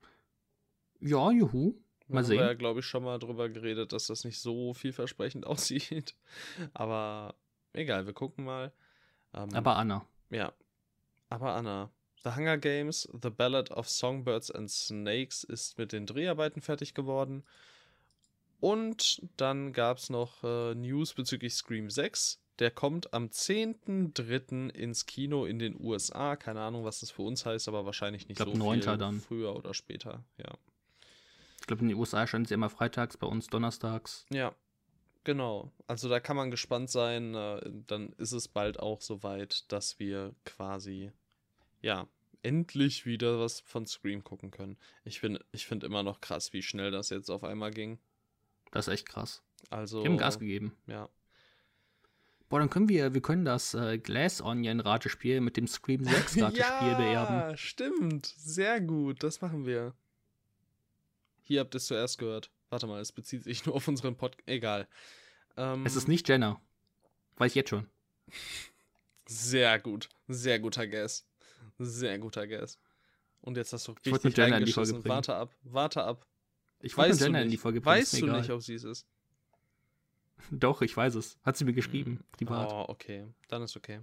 Ja, 1.00 1.32
juhu. 1.32 1.74
Mal 2.06 2.22
sehen. 2.22 2.36
Wir 2.36 2.44
haben 2.44 2.50
ja, 2.50 2.54
glaube 2.54 2.78
ich, 2.78 2.86
schon 2.86 3.02
mal 3.02 3.18
drüber 3.18 3.48
geredet, 3.48 3.92
dass 3.92 4.06
das 4.06 4.22
nicht 4.22 4.38
so 4.38 4.72
vielversprechend 4.72 5.44
aussieht. 5.48 6.14
Aber 6.74 7.34
egal, 7.72 8.06
wir 8.06 8.12
gucken 8.12 8.44
mal. 8.44 8.72
Ähm, 9.34 9.52
Aber 9.52 9.74
Anna. 9.74 10.06
Ja. 10.30 10.52
Aber 11.28 11.54
Anna. 11.54 11.90
The 12.24 12.30
Hunger 12.30 12.58
Games, 12.58 13.08
The 13.20 13.30
Ballad 13.30 13.70
of 13.70 13.88
Songbirds 13.88 14.50
and 14.50 14.70
Snakes 14.70 15.44
ist 15.44 15.78
mit 15.78 15.92
den 15.92 16.06
Dreharbeiten 16.06 16.62
fertig 16.62 16.94
geworden. 16.94 17.44
Und 18.60 19.20
dann 19.36 19.72
gab 19.72 19.98
es 19.98 20.08
noch 20.08 20.44
äh, 20.44 20.74
News 20.76 21.14
bezüglich 21.14 21.54
Scream 21.54 21.90
6. 21.90 22.40
Der 22.60 22.70
kommt 22.70 23.12
am 23.12 23.26
10.3. 23.26 24.70
ins 24.70 25.06
Kino 25.06 25.46
in 25.46 25.58
den 25.58 25.74
USA. 25.80 26.36
Keine 26.36 26.60
Ahnung, 26.60 26.84
was 26.84 27.00
das 27.00 27.10
für 27.10 27.22
uns 27.22 27.44
heißt, 27.44 27.66
aber 27.66 27.86
wahrscheinlich 27.86 28.28
nicht 28.28 28.38
ich 28.38 28.44
glaub, 28.44 28.56
so 28.56 28.64
9. 28.64 28.82
viel 28.82 28.98
dann. 28.98 29.20
früher 29.20 29.56
oder 29.56 29.74
später. 29.74 30.22
Ja. 30.36 30.52
Ich 31.58 31.66
glaube, 31.66 31.82
in 31.82 31.88
den 31.88 31.98
USA 31.98 32.24
scheint 32.26 32.46
es 32.46 32.52
immer 32.52 32.70
freitags, 32.70 33.16
bei 33.16 33.26
uns 33.26 33.48
donnerstags. 33.48 34.26
Ja, 34.30 34.54
genau. 35.24 35.72
Also 35.88 36.08
da 36.08 36.20
kann 36.20 36.36
man 36.36 36.52
gespannt 36.52 36.88
sein. 36.88 37.34
Äh, 37.34 37.68
dann 37.88 38.12
ist 38.12 38.32
es 38.32 38.46
bald 38.46 38.78
auch 38.78 39.00
soweit, 39.00 39.72
dass 39.72 39.98
wir 39.98 40.36
quasi 40.44 41.10
ja, 41.82 42.08
endlich 42.42 43.06
wieder 43.06 43.38
was 43.38 43.60
von 43.60 43.86
Scream 43.86 44.24
gucken 44.24 44.50
können. 44.50 44.76
Ich, 45.04 45.20
bin, 45.20 45.38
ich 45.52 45.66
finde 45.66 45.86
immer 45.86 46.02
noch 46.02 46.20
krass, 46.20 46.52
wie 46.52 46.62
schnell 46.62 46.90
das 46.90 47.10
jetzt 47.10 47.30
auf 47.30 47.44
einmal 47.44 47.70
ging. 47.70 47.98
Das 48.70 48.88
ist 48.88 48.94
echt 48.94 49.08
krass. 49.08 49.42
Also. 49.70 50.02
Die 50.02 50.08
haben 50.08 50.18
Gas 50.18 50.38
gegeben. 50.38 50.76
Ja. 50.86 51.08
Boah, 52.48 52.58
dann 52.58 52.70
können 52.70 52.88
wir, 52.88 53.14
wir 53.14 53.22
können 53.22 53.44
das 53.44 53.74
äh, 53.74 53.98
Glass 53.98 54.42
Onion 54.42 54.80
Ratespiel 54.80 55.40
mit 55.40 55.56
dem 55.56 55.66
Scream 55.66 56.04
6 56.04 56.42
Ratespiel 56.42 56.88
ja, 56.88 56.96
beerben. 56.96 57.34
Ja, 57.36 57.56
stimmt. 57.56 58.26
Sehr 58.26 58.80
gut. 58.80 59.22
Das 59.22 59.40
machen 59.40 59.66
wir. 59.66 59.94
Hier 61.42 61.60
habt 61.60 61.74
ihr 61.74 61.78
es 61.78 61.86
zuerst 61.86 62.18
gehört. 62.18 62.50
Warte 62.70 62.86
mal, 62.86 63.00
es 63.00 63.12
bezieht 63.12 63.44
sich 63.44 63.64
nur 63.66 63.74
auf 63.74 63.88
unseren 63.88 64.16
Podcast. 64.16 64.48
Egal. 64.48 64.88
Ähm, 65.56 65.86
es 65.86 65.96
ist 65.96 66.08
nicht 66.08 66.28
Jenna. 66.28 66.60
Weiß 67.36 67.52
ich 67.52 67.56
jetzt 67.56 67.70
schon. 67.70 67.88
Sehr 69.26 69.78
gut. 69.78 70.08
Sehr 70.28 70.58
guter 70.58 70.86
Guess. 70.86 71.26
Sehr 71.84 72.18
guter 72.18 72.46
Guess. 72.46 72.78
Und 73.40 73.56
jetzt 73.56 73.72
hast 73.72 73.88
du 73.88 73.92
richtig 73.92 74.14
ich 74.14 74.22
mit 74.24 74.36
Jenna 74.36 74.58
in 74.58 74.64
die 74.64 74.72
Folge 74.72 74.92
bringen. 74.92 75.08
Warte 75.08 75.34
ab, 75.34 75.54
warte 75.62 76.04
ab. 76.04 76.26
Ich 76.80 76.96
weiß 76.96 77.20
Jenna 77.20 77.42
in 77.42 77.50
die 77.50 77.56
Folge 77.56 77.80
bringen. 77.80 77.96
Weißt 77.96 78.20
du 78.20 78.26
nicht, 78.26 78.50
ob 78.50 78.62
sie 78.62 78.74
es 78.74 78.84
ist? 78.84 79.06
Doch, 80.50 80.82
ich 80.82 80.96
weiß 80.96 81.14
es. 81.14 81.38
Hat 81.42 81.56
sie 81.56 81.64
mir 81.64 81.72
geschrieben, 81.72 82.16
hm. 82.16 82.24
privat. 82.32 82.72
Oh, 82.72 82.84
okay. 82.88 83.26
Dann 83.48 83.62
ist 83.62 83.76
okay. 83.76 84.00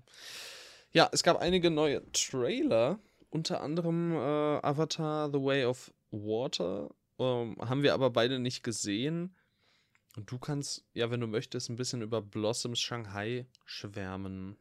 Ja, 0.91 1.09
es 1.11 1.23
gab 1.23 1.39
einige 1.39 1.69
neue 1.69 2.09
Trailer. 2.11 2.99
Unter 3.29 3.61
anderem 3.61 4.13
äh, 4.13 4.17
Avatar 4.17 5.29
The 5.31 5.39
Way 5.39 5.65
of 5.65 5.93
Water. 6.11 6.89
Ähm, 7.19 7.57
haben 7.59 7.83
wir 7.83 7.93
aber 7.93 8.09
beide 8.09 8.39
nicht 8.39 8.63
gesehen. 8.63 9.35
Und 10.15 10.31
du 10.31 10.39
kannst, 10.39 10.83
ja, 10.93 11.11
wenn 11.11 11.21
du 11.21 11.27
möchtest, 11.27 11.69
ein 11.69 11.75
bisschen 11.75 12.01
über 12.01 12.21
Blossoms 12.21 12.79
Shanghai 12.79 13.45
schwärmen. 13.65 14.57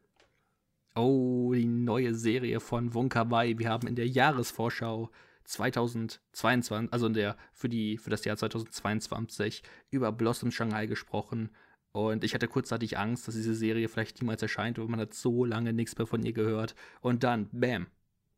Oh, 0.95 1.53
die 1.55 1.67
neue 1.67 2.15
Serie 2.15 2.61
von 2.61 2.95
Wonka 2.95 3.31
Wai. 3.31 3.59
Wir 3.59 3.69
haben 3.69 3.87
in 3.87 3.95
der 3.95 4.09
Jahresvorschau 4.09 5.11
2022, 5.45 6.93
also 6.93 7.07
in 7.07 7.15
der 7.15 7.37
für 7.53 7.69
die 7.69 7.99
für 7.99 8.11
das 8.11 8.25
Jahr 8.25 8.37
2022 8.37 9.63
über 9.91 10.13
Blossom 10.13 10.51
Shanghai 10.51 10.87
gesprochen 10.87 11.51
und 11.93 12.23
ich 12.23 12.35
hatte 12.35 12.49
kurzzeitig 12.49 12.99
Angst, 12.99 13.27
dass 13.27 13.35
diese 13.35 13.55
Serie 13.55 13.89
vielleicht 13.89 14.21
niemals 14.21 14.43
erscheint, 14.43 14.79
weil 14.79 14.89
man 14.89 15.01
hat 15.01 15.15
so 15.15 15.45
lange 15.45 15.73
nichts 15.73 15.97
mehr 15.97 16.07
von 16.07 16.23
ihr 16.23 16.33
gehört 16.33 16.75
und 17.01 17.25
dann 17.25 17.49
bam 17.53 17.87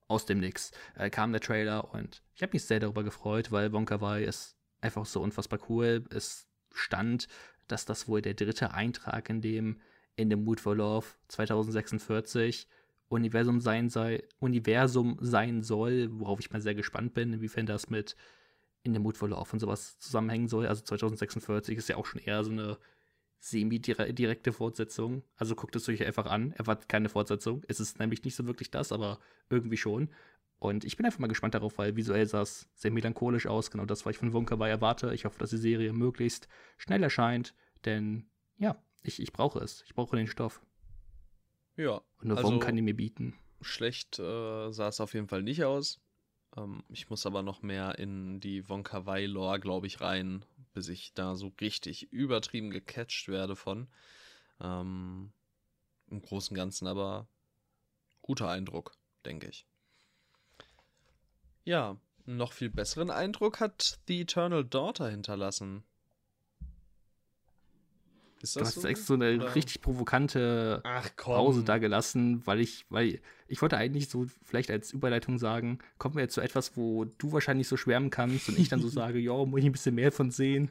aus 0.07 0.27
dem 0.27 0.39
Nix 0.39 0.73
äh, 0.97 1.11
kam 1.11 1.33
der 1.33 1.41
Trailer 1.41 1.93
und 1.93 2.23
ich 2.35 2.43
habe 2.43 2.53
mich 2.53 2.65
sehr 2.65 2.81
darüber 2.81 3.05
gefreut, 3.05 3.53
weil 3.53 3.73
Wonka 3.73 4.01
Wai 4.01 4.25
ist 4.25 4.57
einfach 4.81 5.07
so 5.07 5.21
unfassbar 5.21 5.59
cool. 5.69 6.05
Es 6.11 6.49
stand, 6.73 7.29
dass 7.69 7.85
das 7.85 8.09
wohl 8.09 8.23
der 8.23 8.35
dritte 8.35 8.73
Eintrag 8.73 9.29
in 9.31 9.41
dem 9.41 9.81
in 10.21 10.31
dem 10.31 10.45
Mood 10.45 10.61
for 10.61 10.77
Love 10.77 11.07
2046 11.29 12.69
Universum 13.09 13.61
sein, 13.61 13.89
sei, 13.89 14.23
Universum 14.39 15.19
sein 15.21 15.63
soll, 15.63 16.09
worauf 16.13 16.39
ich 16.39 16.51
mal 16.51 16.61
sehr 16.63 16.77
gespannt 16.77 17.13
bin, 17.13 17.33
inwiefern 17.33 17.67
das 17.67 17.91
mit 17.91 18.15
in 18.83 18.95
dem 18.95 19.03
Mood 19.03 19.17
for 19.17 19.29
Love 19.29 19.51
und 19.53 19.59
sowas 19.59 19.99
zusammenhängen 19.99 20.49
soll. 20.49 20.67
Also 20.67 20.83
2046 20.83 21.77
ist 21.77 21.89
ja 21.89 21.97
auch 21.97 22.07
schon 22.07 22.21
eher 22.21 22.45
so 22.45 22.53
eine 22.53 22.79
semi-direkte 23.41 24.53
Fortsetzung. 24.53 25.23
Also 25.37 25.57
guckt 25.57 25.75
es 25.75 25.89
euch 25.89 26.07
einfach 26.07 26.27
an. 26.27 26.53
Erwartet 26.53 26.89
keine 26.89 27.09
Fortsetzung. 27.09 27.63
Es 27.69 27.81
ist 27.81 27.99
nämlich 27.99 28.23
nicht 28.23 28.37
so 28.37 28.47
wirklich 28.47 28.71
das, 28.71 28.93
aber 28.93 29.19
irgendwie 29.49 29.77
schon. 29.77 30.11
Und 30.59 30.85
ich 30.85 30.97
bin 30.97 31.07
einfach 31.07 31.19
mal 31.19 31.27
gespannt 31.27 31.55
darauf, 31.55 31.79
weil 31.79 31.97
visuell 31.97 32.27
sah 32.27 32.43
es 32.43 32.69
sehr 32.75 32.91
melancholisch 32.91 33.47
aus. 33.47 33.71
Genau 33.71 33.87
das, 33.87 34.05
was 34.05 34.13
ich 34.13 34.19
von 34.19 34.33
Wonka 34.35 34.59
war 34.59 34.69
erwarte. 34.69 35.13
Ich 35.15 35.25
hoffe, 35.25 35.39
dass 35.39 35.51
die 35.51 35.57
Serie 35.57 35.93
möglichst 35.93 36.49
schnell 36.77 37.03
erscheint, 37.03 37.55
denn 37.87 38.27
ja, 38.59 38.77
ich, 39.03 39.21
ich 39.21 39.33
brauche 39.33 39.59
es. 39.61 39.83
Ich 39.87 39.95
brauche 39.95 40.17
den 40.17 40.27
Stoff. 40.27 40.61
Ja. 41.77 42.03
Und 42.19 42.29
nur 42.29 42.37
also, 42.37 42.49
warum 42.49 42.61
kann 42.61 42.77
die 42.77 42.83
mir 42.83 42.97
bieten? 42.97 43.35
Schlecht 43.61 44.19
äh, 44.19 44.71
sah 44.71 44.89
es 44.89 45.01
auf 45.01 45.15
jeden 45.15 45.29
Fall 45.29 45.43
nicht 45.43 45.65
aus. 45.65 46.01
Ähm, 46.57 46.83
ich 46.89 47.11
muss 47.11 47.27
aber 47.27 47.43
noch 47.43 47.63
mehr 47.63 47.99
in 47.99 48.41
die 48.41 48.69
Wonka 48.69 49.07
Wai-Lore, 49.07 49.61
glaube 49.61 49.87
ich, 49.87 50.01
rein, 50.01 50.45
bis 50.73 50.89
ich 50.89 51.15
da 51.15 51.35
so 51.35 51.53
richtig 51.61 52.13
übertrieben 52.13 52.71
gecatcht 52.71 53.29
werde 53.29 53.57
von. 53.57 53.89
Ähm, 54.61 55.33
Im 56.09 56.23
Großen 56.23 56.55
und 56.55 56.57
Ganzen 56.57 56.87
aber 56.87 57.29
guter 58.23 58.49
Eindruck, 58.49 58.93
denke 59.25 59.49
ich. 59.49 59.67
Ja, 61.65 61.97
noch 62.27 62.53
viel 62.53 62.71
besseren 62.71 63.11
Eindruck 63.11 63.61
hat 63.61 63.99
The 64.07 64.23
Eternal 64.23 64.65
Daughter 64.65 65.09
hinterlassen. 65.09 65.85
Ist 68.43 68.57
du 68.57 68.61
hast 68.61 68.81
so? 68.81 68.89
echt 68.89 69.05
so 69.05 69.15
eine 69.15 69.37
Oder? 69.37 69.55
richtig 69.55 69.83
provokante 69.83 70.83
Pause 71.17 71.63
da 71.63 71.79
gelassen, 71.79 72.47
weil 72.47 72.61
ich, 72.61 72.87
weil 72.89 73.21
ich 73.49 73.61
wollte 73.61 73.77
eigentlich 73.77 74.09
so 74.09 74.27
vielleicht 74.43 74.71
als 74.71 74.93
Überleitung 74.93 75.39
sagen, 75.39 75.79
kommen 75.99 76.15
wir 76.15 76.23
jetzt 76.23 76.35
zu 76.35 76.41
etwas, 76.41 76.77
wo 76.77 77.05
du 77.05 77.33
wahrscheinlich 77.33 77.69
so 77.69 77.77
schwärmen 77.77 78.11
kannst 78.11 78.49
und 78.49 78.59
ich 78.59 78.69
dann 78.69 78.81
so 78.81 78.89
sage, 78.89 79.19
ja, 79.19 79.45
muss 79.45 79.61
ich 79.61 79.67
ein 79.67 79.73
bisschen 79.73 79.95
mehr 79.95 80.11
von 80.11 80.31
sehen. 80.31 80.71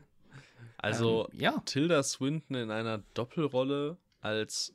Also 0.78 1.28
ähm, 1.34 1.39
ja. 1.39 1.61
Tilda 1.65 2.01
Swinton 2.01 2.55
in 2.55 2.72
einer 2.72 3.03
Doppelrolle 3.13 3.97
als 4.22 4.74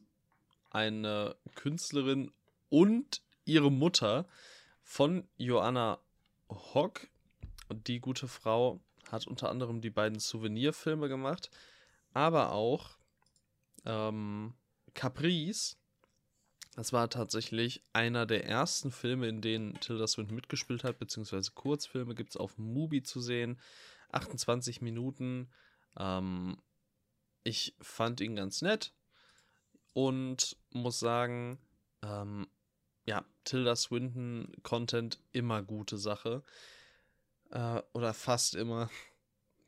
eine 0.71 1.35
Künstlerin 1.57 2.31
und 2.69 3.23
ihre 3.45 3.73
Mutter 3.73 4.27
von 4.83 5.27
Joanna 5.37 5.99
Hock. 6.49 7.09
Die 7.71 8.01
gute 8.01 8.29
Frau 8.29 8.81
hat 9.11 9.27
unter 9.27 9.51
anderem 9.51 9.81
die 9.81 9.91
beiden 9.91 10.21
Souvenirfilme 10.21 11.09
gemacht 11.09 11.51
aber 12.15 12.53
auch 12.53 12.97
ähm, 13.85 14.55
Caprice. 14.95 15.77
Das 16.77 16.93
war 16.93 17.09
tatsächlich 17.09 17.85
einer 17.93 18.27
der 18.27 18.47
ersten 18.47 18.91
Filme, 18.91 19.29
in 19.29 19.41
denen 19.41 19.79
Tilda 19.81 20.07
Swinton 20.07 20.35
mitgespielt 20.35 20.83
hat, 20.83 20.99
beziehungsweise 20.99 21.53
Kurzfilme 21.53 22.15
gibt 22.15 22.31
es 22.31 22.37
auf 22.37 22.59
Mubi 22.59 23.03
zu 23.03 23.21
sehen. 23.21 23.61
28 24.11 24.81
Minuten. 24.81 25.53
Ähm, 25.97 26.57
ich 27.45 27.77
fand 27.81 28.21
ihn 28.21 28.35
ganz 28.35 28.63
nett 28.63 28.93
und 29.93 30.57
muss 30.71 30.99
sagen, 30.99 31.59
ähm, 32.03 32.49
ja, 33.07 33.25
Tilda 33.45 33.77
Swinton 33.77 34.51
Content 34.63 35.21
immer 35.33 35.63
gute 35.63 35.99
Sache. 35.99 36.43
Äh, 37.51 37.83
oder 37.93 38.15
fast 38.15 38.55
immer. 38.55 38.91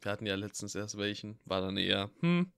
Wir 0.07 0.13
hatten 0.13 0.27
ja 0.27 0.37
letztens 0.37 0.77
erst 0.77 0.97
welchen, 0.99 1.41
war 1.45 1.61
dann 1.61 1.77
eher, 1.77 2.11
hm. 2.21 2.53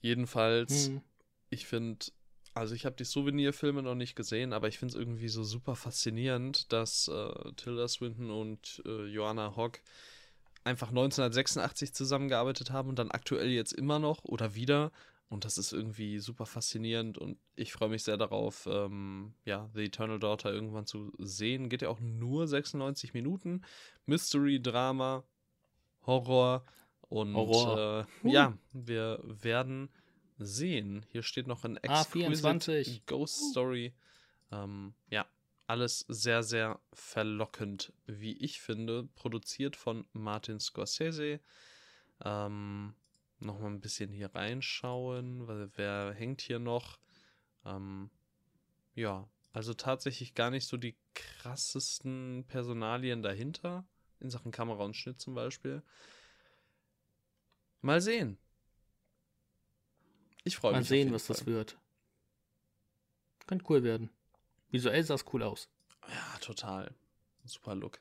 Jedenfalls, 0.00 0.88
hm. 0.88 1.00
ich 1.48 1.66
finde, 1.66 2.06
also 2.54 2.74
ich 2.74 2.84
habe 2.86 2.96
die 2.96 3.04
Souvenirfilme 3.04 3.84
noch 3.84 3.94
nicht 3.94 4.16
gesehen, 4.16 4.52
aber 4.52 4.66
ich 4.66 4.78
finde 4.78 4.94
es 4.94 5.00
irgendwie 5.00 5.28
so 5.28 5.44
super 5.44 5.76
faszinierend, 5.76 6.72
dass 6.72 7.06
äh, 7.06 7.52
Tilda 7.54 7.86
Swinton 7.86 8.32
und 8.32 8.82
äh, 8.84 9.06
Joanna 9.06 9.54
Hock 9.54 9.78
einfach 10.64 10.88
1986 10.88 11.94
zusammengearbeitet 11.94 12.72
haben 12.72 12.88
und 12.88 12.98
dann 12.98 13.12
aktuell 13.12 13.50
jetzt 13.50 13.72
immer 13.72 14.00
noch 14.00 14.24
oder 14.24 14.56
wieder. 14.56 14.90
Und 15.28 15.44
das 15.44 15.56
ist 15.56 15.72
irgendwie 15.72 16.18
super 16.18 16.46
faszinierend 16.46 17.16
und 17.16 17.38
ich 17.54 17.72
freue 17.72 17.88
mich 17.90 18.02
sehr 18.02 18.16
darauf, 18.16 18.68
ähm, 18.70 19.34
ja, 19.44 19.70
The 19.72 19.84
Eternal 19.84 20.18
Daughter 20.18 20.52
irgendwann 20.52 20.86
zu 20.86 21.12
sehen. 21.18 21.68
Geht 21.68 21.82
ja 21.82 21.90
auch 21.90 22.00
nur 22.00 22.48
96 22.48 23.14
Minuten. 23.14 23.62
Mystery, 24.04 24.60
Drama, 24.60 25.24
Horror. 26.06 26.64
Und 27.08 27.34
Horror. 27.34 28.06
Äh, 28.22 28.26
uh. 28.26 28.32
ja, 28.32 28.58
wir 28.72 29.20
werden 29.22 29.90
sehen. 30.38 31.04
Hier 31.08 31.22
steht 31.22 31.46
noch 31.46 31.64
ein 31.64 31.76
Exquisite 31.76 32.84
Ghost 33.06 33.50
Story. 33.50 33.94
Ähm, 34.50 34.94
ja, 35.10 35.26
alles 35.66 36.04
sehr, 36.08 36.42
sehr 36.42 36.80
verlockend, 36.92 37.92
wie 38.06 38.36
ich 38.38 38.60
finde. 38.60 39.08
Produziert 39.14 39.76
von 39.76 40.06
Martin 40.12 40.60
Scorsese. 40.60 41.40
Ähm, 42.24 42.94
noch 43.40 43.58
mal 43.60 43.68
ein 43.68 43.80
bisschen 43.80 44.10
hier 44.10 44.34
reinschauen. 44.34 45.46
Weil, 45.46 45.70
wer 45.76 46.12
hängt 46.12 46.40
hier 46.40 46.58
noch? 46.58 46.98
Ähm, 47.64 48.10
ja, 48.94 49.28
also 49.52 49.74
tatsächlich 49.74 50.34
gar 50.34 50.50
nicht 50.50 50.66
so 50.66 50.76
die 50.76 50.96
krassesten 51.14 52.44
Personalien 52.48 53.22
dahinter 53.22 53.86
in 54.24 54.30
Sachen 54.30 54.50
Kamera 54.50 54.82
und 54.82 54.96
Schnitt 54.96 55.20
zum 55.20 55.34
Beispiel. 55.34 55.82
Mal 57.82 58.00
sehen. 58.00 58.38
Ich 60.42 60.56
freue 60.56 60.72
mich. 60.72 60.80
Mal 60.80 60.84
sehen, 60.84 61.12
was 61.12 61.26
Fall. 61.26 61.36
das 61.36 61.46
wird. 61.46 61.78
Könnte 63.46 63.64
cool 63.68 63.84
werden. 63.84 64.10
Visuell 64.70 65.04
sah 65.04 65.14
es 65.14 65.24
cool 65.32 65.42
aus. 65.42 65.68
Ja, 66.08 66.38
total. 66.40 66.94
Super 67.44 67.74
Look. 67.74 68.00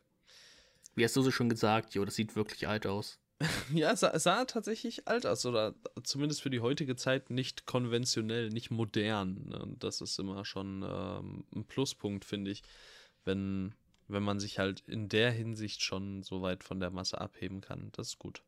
Wie 0.96 1.04
hast 1.04 1.16
du 1.16 1.22
so 1.22 1.32
schon 1.32 1.50
gesagt, 1.50 1.94
jo, 1.94 2.06
das 2.06 2.16
sieht 2.16 2.36
wirklich 2.36 2.68
alt 2.68 2.88
aus. 2.88 3.20
ja, 3.74 3.92
es 3.92 4.00
sah, 4.00 4.18
sah, 4.18 4.46
tatsächlich 4.46 5.08
alt 5.08 5.26
aus, 5.26 5.46
oder 5.46 5.76
zumindest 6.04 6.42
für 6.42 6.50
die 6.50 6.62
heutige 6.62 6.96
Zeit 6.96 7.30
nicht 7.30 7.66
konventionell, 7.66 8.50
nicht 8.50 8.72
modern. 8.72 9.46
Ne? 9.50 9.76
Das 9.80 10.02
ist 10.02 10.18
immer 10.20 10.46
schon 10.46 10.84
ähm, 10.88 11.46
ein 11.54 11.66
Pluspunkt, 11.66 12.24
finde 12.24 12.52
ich, 12.52 12.64
wenn 13.26 13.76
wenn 14.14 14.24
man 14.24 14.40
sich 14.40 14.60
halt 14.60 14.84
in 14.88 15.10
der 15.10 15.32
Hinsicht 15.32 15.82
schon 15.82 16.24
so 16.24 16.42
weit 16.42 16.64
von 16.64 16.80
der 16.80 16.92
Masse 16.92 17.20
abheben 17.20 17.62
kann. 17.62 17.90
Das 17.94 18.10
ist 18.10 18.20
gut. 18.20 18.44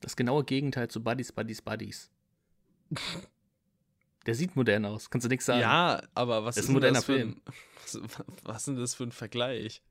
Das 0.00 0.16
genaue 0.16 0.44
Gegenteil 0.44 0.88
zu 0.88 1.02
Buddies, 1.02 1.32
Buddies, 1.32 1.62
Buddies. 1.62 2.10
der 4.26 4.34
sieht 4.34 4.56
modern 4.56 4.84
aus, 4.84 5.10
kannst 5.10 5.24
du 5.24 5.28
nichts 5.28 5.46
sagen. 5.46 5.60
Ja, 5.60 6.02
aber 6.14 6.44
was 6.44 6.56
das 6.56 6.64
ist, 6.64 6.70
ein 6.70 6.74
moderner 6.74 7.02
Film? 7.02 7.40
Ein, 7.44 7.52
was, 7.82 8.00
was 8.44 8.56
ist 8.58 8.68
denn 8.68 8.76
das 8.76 8.94
für 8.94 9.04
ein 9.04 9.12
Vergleich? 9.12 9.82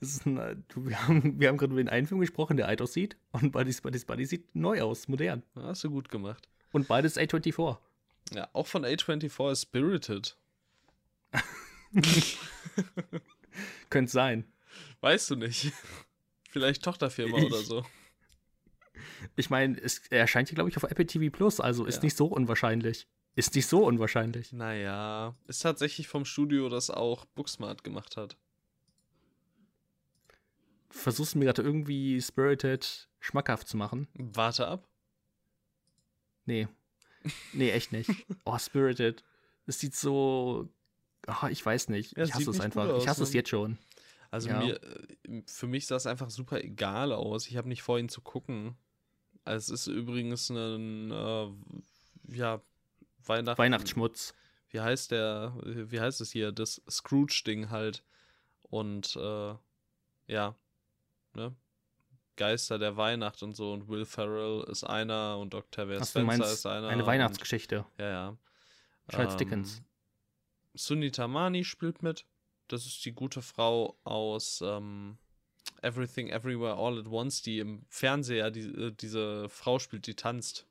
Das 0.00 0.10
ist 0.10 0.26
ein, 0.26 0.64
wir 0.74 1.06
haben, 1.06 1.38
wir 1.38 1.48
haben 1.48 1.56
gerade 1.56 1.72
über 1.72 1.82
den 1.82 1.88
einen 1.88 2.06
Film 2.06 2.20
gesprochen, 2.20 2.56
der 2.56 2.66
alt 2.66 2.82
aussieht. 2.82 3.16
Und 3.32 3.52
Buddies, 3.52 3.80
Buddies, 3.80 4.04
Buddies 4.04 4.30
sieht 4.30 4.54
neu 4.54 4.82
aus, 4.82 5.06
modern. 5.08 5.44
Hast 5.54 5.84
du 5.84 5.90
gut 5.90 6.08
gemacht. 6.08 6.48
Und 6.72 6.88
beides 6.88 7.16
A24. 7.16 7.78
Ja, 8.32 8.48
auch 8.52 8.66
von 8.66 8.84
A24 8.84 9.52
ist 9.52 9.62
Spirited. 9.62 10.36
Könnte 13.90 14.10
sein. 14.10 14.50
Weißt 15.00 15.30
du 15.30 15.36
nicht. 15.36 15.72
Vielleicht 16.50 16.82
Tochterfirma 16.82 17.38
ich, 17.38 17.44
oder 17.44 17.58
so. 17.58 17.84
Ich 19.36 19.50
meine, 19.50 19.80
er 20.10 20.18
erscheint 20.18 20.48
hier, 20.48 20.56
glaube 20.56 20.70
ich, 20.70 20.76
auf 20.76 20.84
Apple 20.84 21.06
TV 21.06 21.30
Plus, 21.30 21.60
also 21.60 21.84
ist 21.84 21.96
ja. 21.96 22.02
nicht 22.02 22.16
so 22.16 22.26
unwahrscheinlich. 22.26 23.06
Ist 23.36 23.54
nicht 23.54 23.66
so 23.66 23.84
unwahrscheinlich. 23.84 24.52
Naja, 24.52 25.36
ist 25.46 25.60
tatsächlich 25.60 26.08
vom 26.08 26.24
Studio, 26.24 26.68
das 26.68 26.90
auch 26.90 27.24
Booksmart 27.26 27.84
gemacht 27.84 28.16
hat. 28.16 28.36
Versuchst 30.90 31.34
du 31.34 31.38
mir 31.38 31.44
gerade 31.44 31.62
irgendwie 31.62 32.20
Spirited 32.20 33.08
schmackhaft 33.20 33.68
zu 33.68 33.76
machen? 33.76 34.08
Warte 34.14 34.66
ab. 34.66 34.88
Nee. 36.46 36.66
Nee, 37.52 37.70
echt 37.70 37.92
nicht. 37.92 38.10
Oh, 38.44 38.58
Spirited. 38.58 39.22
Es 39.66 39.78
sieht 39.78 39.94
so 39.94 40.68
Oh, 41.26 41.46
ich 41.48 41.64
weiß 41.64 41.88
nicht. 41.88 42.16
Ja, 42.16 42.24
ich 42.24 42.34
hasse 42.34 42.50
es 42.50 42.60
einfach. 42.60 42.88
Aus, 42.88 43.02
ich 43.02 43.08
hasse 43.08 43.20
ne? 43.20 43.26
es 43.26 43.32
jetzt 43.32 43.50
schon. 43.50 43.78
Also 44.30 44.48
ja. 44.48 44.60
mir, 44.60 44.80
für 45.46 45.66
mich 45.66 45.86
sah 45.86 45.96
es 45.96 46.06
einfach 46.06 46.30
super 46.30 46.62
egal 46.62 47.12
aus. 47.12 47.48
Ich 47.48 47.56
habe 47.56 47.68
nicht 47.68 47.82
vor, 47.82 47.98
ihn 47.98 48.08
zu 48.08 48.20
gucken. 48.20 48.76
Also 49.44 49.74
es 49.74 49.86
ist 49.86 49.94
übrigens 49.94 50.50
ein, 50.50 51.10
äh, 51.10 51.48
ja, 52.28 52.60
Weihnacht 53.26 53.58
Weihnachtsschmutz. 53.58 54.34
Wie 54.68 54.80
heißt 54.80 55.10
der, 55.10 55.52
wie 55.64 56.00
heißt 56.00 56.20
es 56.20 56.30
hier? 56.30 56.52
Das 56.52 56.80
Scrooge-Ding 56.88 57.70
halt. 57.70 58.04
Und, 58.62 59.16
äh, 59.16 59.54
ja, 60.26 60.54
ne? 61.34 61.54
Geister 62.36 62.78
der 62.78 62.96
Weihnacht 62.96 63.42
und 63.42 63.56
so. 63.56 63.72
Und 63.72 63.88
Will 63.88 64.06
Ferrell 64.06 64.64
ist 64.70 64.84
einer 64.84 65.38
und 65.38 65.54
Octavia 65.54 65.98
Ach, 66.00 66.06
Spencer 66.06 66.50
ist 66.50 66.66
einer. 66.66 66.88
Eine 66.88 67.04
Weihnachtsgeschichte. 67.04 67.80
Und, 67.80 67.98
ja, 67.98 68.08
ja. 68.08 68.36
Charles 69.10 69.32
ähm, 69.32 69.38
Dickens. 69.38 69.82
Sunita 70.84 71.28
Mani 71.28 71.64
spielt 71.64 72.02
mit. 72.02 72.24
Das 72.68 72.86
ist 72.86 73.04
die 73.04 73.12
gute 73.12 73.42
Frau 73.42 73.98
aus 74.04 74.62
ähm, 74.64 75.18
Everything 75.82 76.28
Everywhere 76.28 76.76
All 76.76 76.98
at 76.98 77.06
Once, 77.06 77.42
die 77.42 77.58
im 77.58 77.84
Fernseher 77.88 78.50
die, 78.50 78.60
äh, 78.60 78.92
diese 78.92 79.48
Frau 79.48 79.78
spielt, 79.78 80.06
die 80.06 80.14
tanzt. 80.14 80.66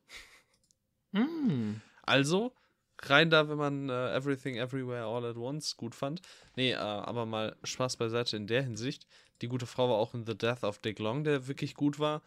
Mm. 1.11 1.75
Also, 2.03 2.53
rein 3.01 3.29
da, 3.29 3.49
wenn 3.49 3.57
man 3.57 3.89
äh, 3.89 4.15
Everything 4.15 4.55
Everywhere 4.55 5.05
All 5.05 5.25
at 5.25 5.37
Once 5.37 5.75
gut 5.75 5.95
fand. 5.95 6.21
Nee, 6.55 6.71
äh, 6.71 6.75
aber 6.75 7.25
mal 7.25 7.55
Spaß 7.63 7.97
beiseite 7.97 8.37
in 8.37 8.47
der 8.47 8.63
Hinsicht. 8.63 9.07
Die 9.41 9.47
gute 9.47 9.65
Frau 9.65 9.89
war 9.89 9.97
auch 9.97 10.13
in 10.13 10.25
The 10.25 10.37
Death 10.37 10.63
of 10.63 10.79
Dick 10.79 10.99
Long, 10.99 11.23
der 11.23 11.47
wirklich 11.47 11.75
gut 11.75 11.99
war. 11.99 12.21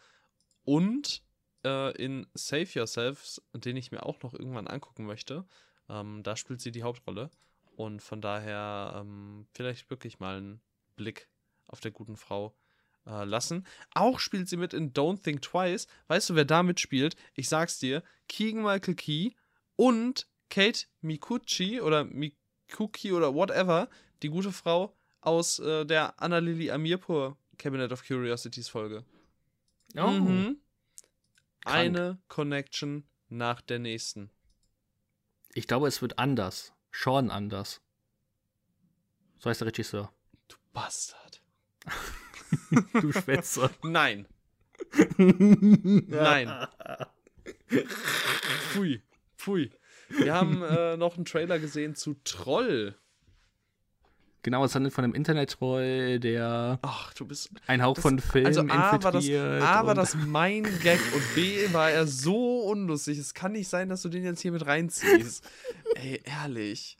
Und 0.65 1.23
äh, 1.63 1.95
in 1.97 2.27
Save 2.33 2.67
Yourselves, 2.73 3.41
den 3.53 3.77
ich 3.77 3.91
mir 3.91 4.05
auch 4.05 4.21
noch 4.21 4.33
irgendwann 4.33 4.67
angucken 4.67 5.05
möchte. 5.05 5.45
Ähm, 5.89 6.23
da 6.23 6.35
spielt 6.35 6.61
sie 6.61 6.71
die 6.71 6.83
Hauptrolle. 6.83 7.29
Und 7.75 8.01
von 8.01 8.21
daher 8.21 8.93
ähm, 8.97 9.47
vielleicht 9.53 9.89
wirklich 9.89 10.19
mal 10.19 10.37
einen 10.37 10.61
Blick 10.95 11.27
auf 11.67 11.79
der 11.79 11.91
guten 11.91 12.17
Frau 12.17 12.55
äh, 13.05 13.23
lassen. 13.25 13.65
Auch 13.93 14.19
spielt 14.19 14.47
sie 14.47 14.57
mit 14.57 14.73
in 14.73 14.93
Don't 14.93 15.23
Think 15.23 15.41
Twice. 15.41 15.87
Weißt 16.07 16.29
du, 16.29 16.35
wer 16.35 16.45
da 16.45 16.63
mitspielt? 16.63 17.15
Ich 17.33 17.49
sag's 17.49 17.79
dir: 17.79 18.03
Keegan 18.27 18.63
Michael 18.63 18.95
Key 18.95 19.31
und 19.75 20.27
Kate 20.49 20.85
Mikuchi 21.01 21.81
oder 21.81 22.03
Mikuki 22.03 23.11
oder 23.11 23.33
whatever, 23.33 23.89
die 24.21 24.29
gute 24.29 24.51
Frau 24.51 24.95
aus 25.21 25.59
äh, 25.59 25.85
der 25.85 26.21
Annalili 26.21 26.69
Amirpur 26.69 27.37
Cabinet 27.57 27.91
of 27.91 28.05
Curiosities 28.05 28.69
Folge. 28.69 29.03
Oh. 29.95 30.07
Mhm. 30.07 30.57
Eine 31.65 32.19
Connection 32.27 33.07
nach 33.29 33.61
der 33.61 33.79
nächsten. 33.79 34.29
Ich 35.53 35.67
glaube, 35.67 35.87
es 35.87 36.01
wird 36.01 36.19
anders. 36.19 36.73
Sean 36.93 37.31
anders. 37.31 37.81
So 39.39 39.49
heißt 39.49 39.61
der 39.61 39.67
Regisseur. 39.67 40.13
Du 40.47 40.55
Bastard. 40.71 41.41
Du 42.93 43.11
Schwätzer. 43.11 43.71
Nein. 43.83 44.25
Nein. 45.17 46.67
Pfui. 47.67 49.01
Pfui. 49.37 49.71
Wir 50.09 50.33
haben 50.33 50.61
äh, 50.61 50.95
noch 50.95 51.15
einen 51.15 51.25
Trailer 51.25 51.59
gesehen 51.59 51.95
zu 51.95 52.13
Troll. 52.23 52.95
Genau, 54.43 54.63
es 54.65 54.75
handelt 54.75 54.93
von 54.93 55.03
einem 55.05 55.13
Internet-Troll, 55.15 56.19
der 56.19 56.77
Ach, 56.81 57.13
du 57.13 57.25
bist. 57.25 57.49
einen 57.65 57.81
Hauch 57.81 57.95
Das- 57.95 58.01
von 58.03 58.19
Film 58.19 58.45
Also 58.45 58.61
A 58.61 58.67
war 59.01 59.11
das, 59.11 59.23
infiltriert. 59.25 59.61
A 59.63 59.85
war 59.85 59.95
das 59.95 60.15
mein 60.15 60.63
Gag 60.81 60.99
und 61.15 61.23
B 61.35 61.73
war 61.73 61.89
er 61.89 62.05
so 62.05 62.59
unlustig. 62.63 63.17
Es 63.17 63.33
kann 63.33 63.53
nicht 63.53 63.69
sein, 63.69 63.87
dass 63.89 64.01
du 64.01 64.09
den 64.09 64.23
jetzt 64.23 64.41
hier 64.41 64.51
mit 64.51 64.65
reinziehst. 64.65 65.43
Ey, 65.95 66.21
ehrlich. 66.25 66.97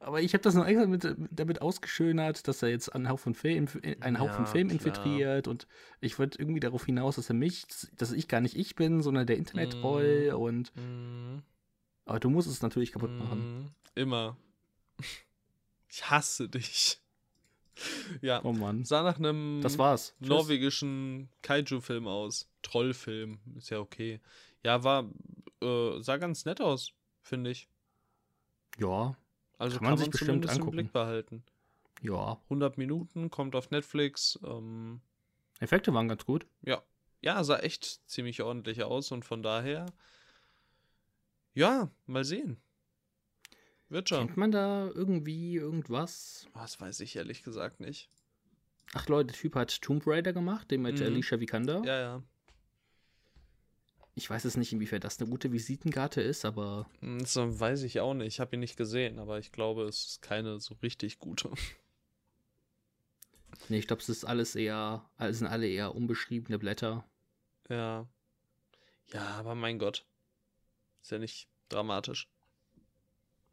Aber 0.00 0.20
ich 0.20 0.34
habe 0.34 0.42
das 0.42 0.54
noch 0.54 0.66
extra 0.66 0.86
mit, 0.86 1.06
damit 1.30 1.62
ausgeschönert, 1.62 2.46
dass 2.46 2.62
er 2.62 2.68
jetzt 2.68 2.94
einen 2.94 3.08
Hauch 3.08 3.18
von 3.20 3.34
Film, 3.34 3.68
einen 4.00 4.18
Hauch 4.18 4.30
von 4.32 4.44
Ja, 4.44 4.50
Film 4.50 4.68
infiltriert 4.68 5.48
und 5.48 5.66
ich 6.00 6.18
wollte 6.18 6.38
irgendwie 6.38 6.60
darauf 6.60 6.84
hinaus, 6.84 7.16
dass 7.16 7.30
er 7.30 7.34
mich, 7.34 7.64
dass 7.96 8.12
ich 8.12 8.28
gar 8.28 8.42
nicht 8.42 8.54
ich 8.56 8.74
bin, 8.74 9.02
sondern 9.02 9.26
der 9.26 9.36
Internet-Troll 9.38 10.32
Mm. 10.32 10.36
und 10.36 10.72
Mhm. 10.76 11.42
aber 12.04 12.20
du 12.20 12.28
musst 12.28 12.50
es 12.50 12.60
natürlich 12.60 12.92
kaputt 12.92 13.12
machen. 13.12 13.38
Mhm. 13.62 13.70
Immer. 13.94 14.36
Ich 15.94 16.10
hasse 16.10 16.48
dich. 16.48 16.98
Ja, 18.20 18.44
Oh 18.44 18.52
Mann. 18.52 18.84
sah 18.84 19.04
nach 19.04 19.16
einem 19.18 19.60
Das 19.62 19.78
war's. 19.78 20.12
Norwegischen 20.18 21.28
Kaiju-Film 21.42 22.08
aus. 22.08 22.48
Trollfilm, 22.62 23.38
ist 23.56 23.70
ja 23.70 23.78
okay. 23.78 24.20
Ja, 24.64 24.82
war, 24.82 25.08
äh, 25.62 26.00
sah 26.00 26.16
ganz 26.16 26.44
nett 26.46 26.60
aus, 26.60 26.92
finde 27.22 27.50
ich. 27.50 27.68
Ja, 28.76 29.16
Also 29.58 29.76
Kann 29.78 29.86
man 29.90 29.98
sich 29.98 30.10
bestimmt 30.10 30.28
zumindest 30.30 30.54
im 30.56 30.60
angucken. 30.62 30.76
Blick 30.78 30.92
behalten. 30.92 31.44
ja. 32.02 32.40
100 32.44 32.76
Minuten, 32.76 33.30
kommt 33.30 33.54
auf 33.54 33.70
Netflix. 33.70 34.36
Ähm, 34.44 35.00
Effekte 35.60 35.94
waren 35.94 36.08
ganz 36.08 36.24
gut. 36.24 36.44
ja. 36.62 36.82
ja, 37.22 37.44
sah 37.44 37.58
echt 37.60 38.00
ziemlich 38.10 38.42
ordentlich 38.42 38.82
aus 38.82 39.12
und 39.12 39.24
von 39.24 39.44
daher, 39.44 39.86
ja, 41.54 41.88
mal 42.06 42.24
sehen. 42.24 42.60
Wird 43.88 44.08
schon. 44.08 44.26
Kennt 44.26 44.36
man 44.36 44.50
da 44.50 44.88
irgendwie 44.94 45.56
irgendwas? 45.56 46.46
Das 46.54 46.80
weiß 46.80 47.00
ich 47.00 47.16
ehrlich 47.16 47.42
gesagt 47.42 47.80
nicht. 47.80 48.08
Ach 48.92 49.08
Leute, 49.08 49.28
der 49.28 49.36
Typ 49.36 49.54
hat 49.56 49.80
Tomb 49.82 50.06
Raider 50.06 50.32
gemacht, 50.32 50.70
den 50.70 50.82
mit 50.82 50.98
Mhm. 51.00 51.06
Alicia 51.06 51.40
Vikander. 51.40 51.82
Ja, 51.84 52.00
ja. 52.00 52.22
Ich 54.16 54.30
weiß 54.30 54.44
es 54.44 54.56
nicht, 54.56 54.72
inwiefern 54.72 55.00
das 55.00 55.18
eine 55.20 55.28
gute 55.28 55.50
Visitenkarte 55.50 56.20
ist, 56.22 56.44
aber 56.44 56.88
Hm, 57.00 57.18
Das 57.18 57.34
weiß 57.36 57.82
ich 57.82 57.98
auch 58.00 58.14
nicht. 58.14 58.34
Ich 58.34 58.40
habe 58.40 58.54
ihn 58.54 58.60
nicht 58.60 58.76
gesehen, 58.76 59.18
aber 59.18 59.38
ich 59.38 59.50
glaube, 59.50 59.84
es 59.84 60.06
ist 60.06 60.22
keine 60.22 60.60
so 60.60 60.74
richtig 60.82 61.18
gute. 61.18 61.50
nee, 63.68 63.78
ich 63.78 63.86
glaube, 63.88 64.02
es 64.02 64.08
ist 64.08 64.24
alles 64.24 64.54
eher, 64.54 65.04
es 65.18 65.38
sind 65.38 65.48
alle 65.48 65.66
eher 65.68 65.94
unbeschriebene 65.94 66.58
Blätter. 66.58 67.04
Ja. 67.68 68.06
Ja, 69.12 69.26
aber 69.38 69.54
mein 69.54 69.78
Gott. 69.78 70.04
Ist 71.02 71.10
ja 71.10 71.18
nicht 71.18 71.48
dramatisch. 71.68 72.28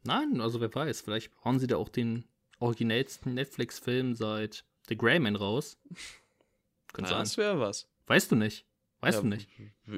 Nein, 0.04 0.40
also 0.40 0.60
wer 0.60 0.74
weiß, 0.74 1.00
vielleicht 1.02 1.32
hauen 1.44 1.58
sie 1.58 1.66
da 1.66 1.76
auch 1.76 1.88
den 1.88 2.24
originellsten 2.58 3.34
Netflix-Film 3.34 4.14
seit 4.14 4.64
The 4.88 4.96
Greyman 4.96 5.36
raus. 5.36 5.78
Könnte 6.92 7.10
sein. 7.10 7.20
das 7.20 7.36
wäre 7.36 7.60
was. 7.60 7.88
Weißt 8.06 8.30
du 8.30 8.36
nicht? 8.36 8.66
Weißt 9.00 9.16
Ja, 9.18 9.22
du 9.22 9.28
nicht? 9.28 9.48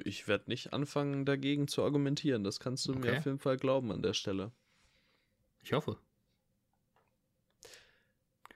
Ich 0.05 0.29
werde 0.29 0.45
nicht 0.49 0.73
anfangen, 0.73 1.25
dagegen 1.25 1.69
zu 1.69 1.83
argumentieren. 1.83 2.45
Das 2.45 2.61
kannst 2.61 2.87
du 2.87 2.93
mir 2.95 3.09
Okay. 3.09 3.19
auf 3.19 3.25
jeden 3.27 3.39
Fall 3.39 3.57
glauben 3.57 3.91
an 3.93 4.03
der 4.03 4.15
Stelle. 4.15 4.53
Ich 5.63 5.73
hoffe. 5.73 5.99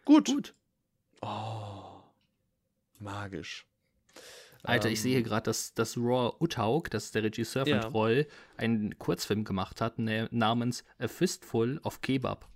Gut. 0.04 0.26
Gut. 0.26 0.54
Oh. 1.20 2.00
Magisch. 2.98 3.66
Alter, 4.64 4.88
ich 4.90 4.98
Ähm, 4.98 5.02
sehe 5.04 5.12
hier 5.14 5.22
gerade, 5.22 5.44
dass, 5.44 5.74
dass 5.74 5.96
Raw 5.96 6.36
Uthaug, 6.40 6.90
das 6.90 7.06
ist 7.06 7.14
der 7.14 7.22
Regisseur 7.22 7.64
von 7.66 7.74
Ja. 7.74 7.80
Troll, 7.80 8.26
einen 8.56 8.98
Kurzfilm 8.98 9.44
gemacht 9.44 9.80
hat, 9.80 9.98
ne, 9.98 10.28
namens 10.32 10.84
A 10.98 11.08
Fistful 11.08 11.78
of 11.84 12.00
Kebab. 12.00 12.48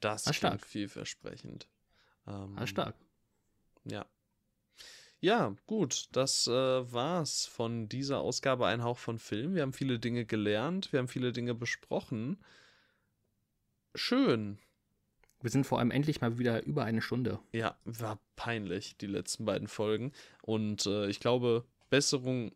Das 0.00 0.26
Ah, 0.26 0.30
ist 0.30 0.36
stark. 0.36 0.60
vielversprechend. 0.60 1.68
Ähm, 2.26 2.56
Ah, 2.58 2.66
stark. 2.66 2.94
Ja. 3.84 4.06
Ja, 5.20 5.56
gut, 5.66 6.08
das 6.12 6.46
äh, 6.46 6.52
war's 6.92 7.46
von 7.46 7.88
dieser 7.88 8.20
Ausgabe 8.20 8.66
Ein 8.66 8.82
Hauch 8.84 8.98
von 8.98 9.18
Film. 9.18 9.54
Wir 9.54 9.62
haben 9.62 9.72
viele 9.72 9.98
Dinge 9.98 10.26
gelernt, 10.26 10.92
wir 10.92 10.98
haben 10.98 11.08
viele 11.08 11.32
Dinge 11.32 11.54
besprochen. 11.54 12.38
Schön. 13.94 14.58
Wir 15.44 15.50
sind 15.50 15.66
vor 15.66 15.78
allem 15.78 15.90
endlich 15.90 16.22
mal 16.22 16.38
wieder 16.38 16.64
über 16.64 16.84
eine 16.84 17.02
Stunde. 17.02 17.38
Ja, 17.52 17.76
war 17.84 18.18
peinlich, 18.34 18.96
die 18.96 19.06
letzten 19.06 19.44
beiden 19.44 19.68
Folgen. 19.68 20.12
Und 20.40 20.86
äh, 20.86 21.06
ich 21.08 21.20
glaube, 21.20 21.66
Besserung 21.90 22.52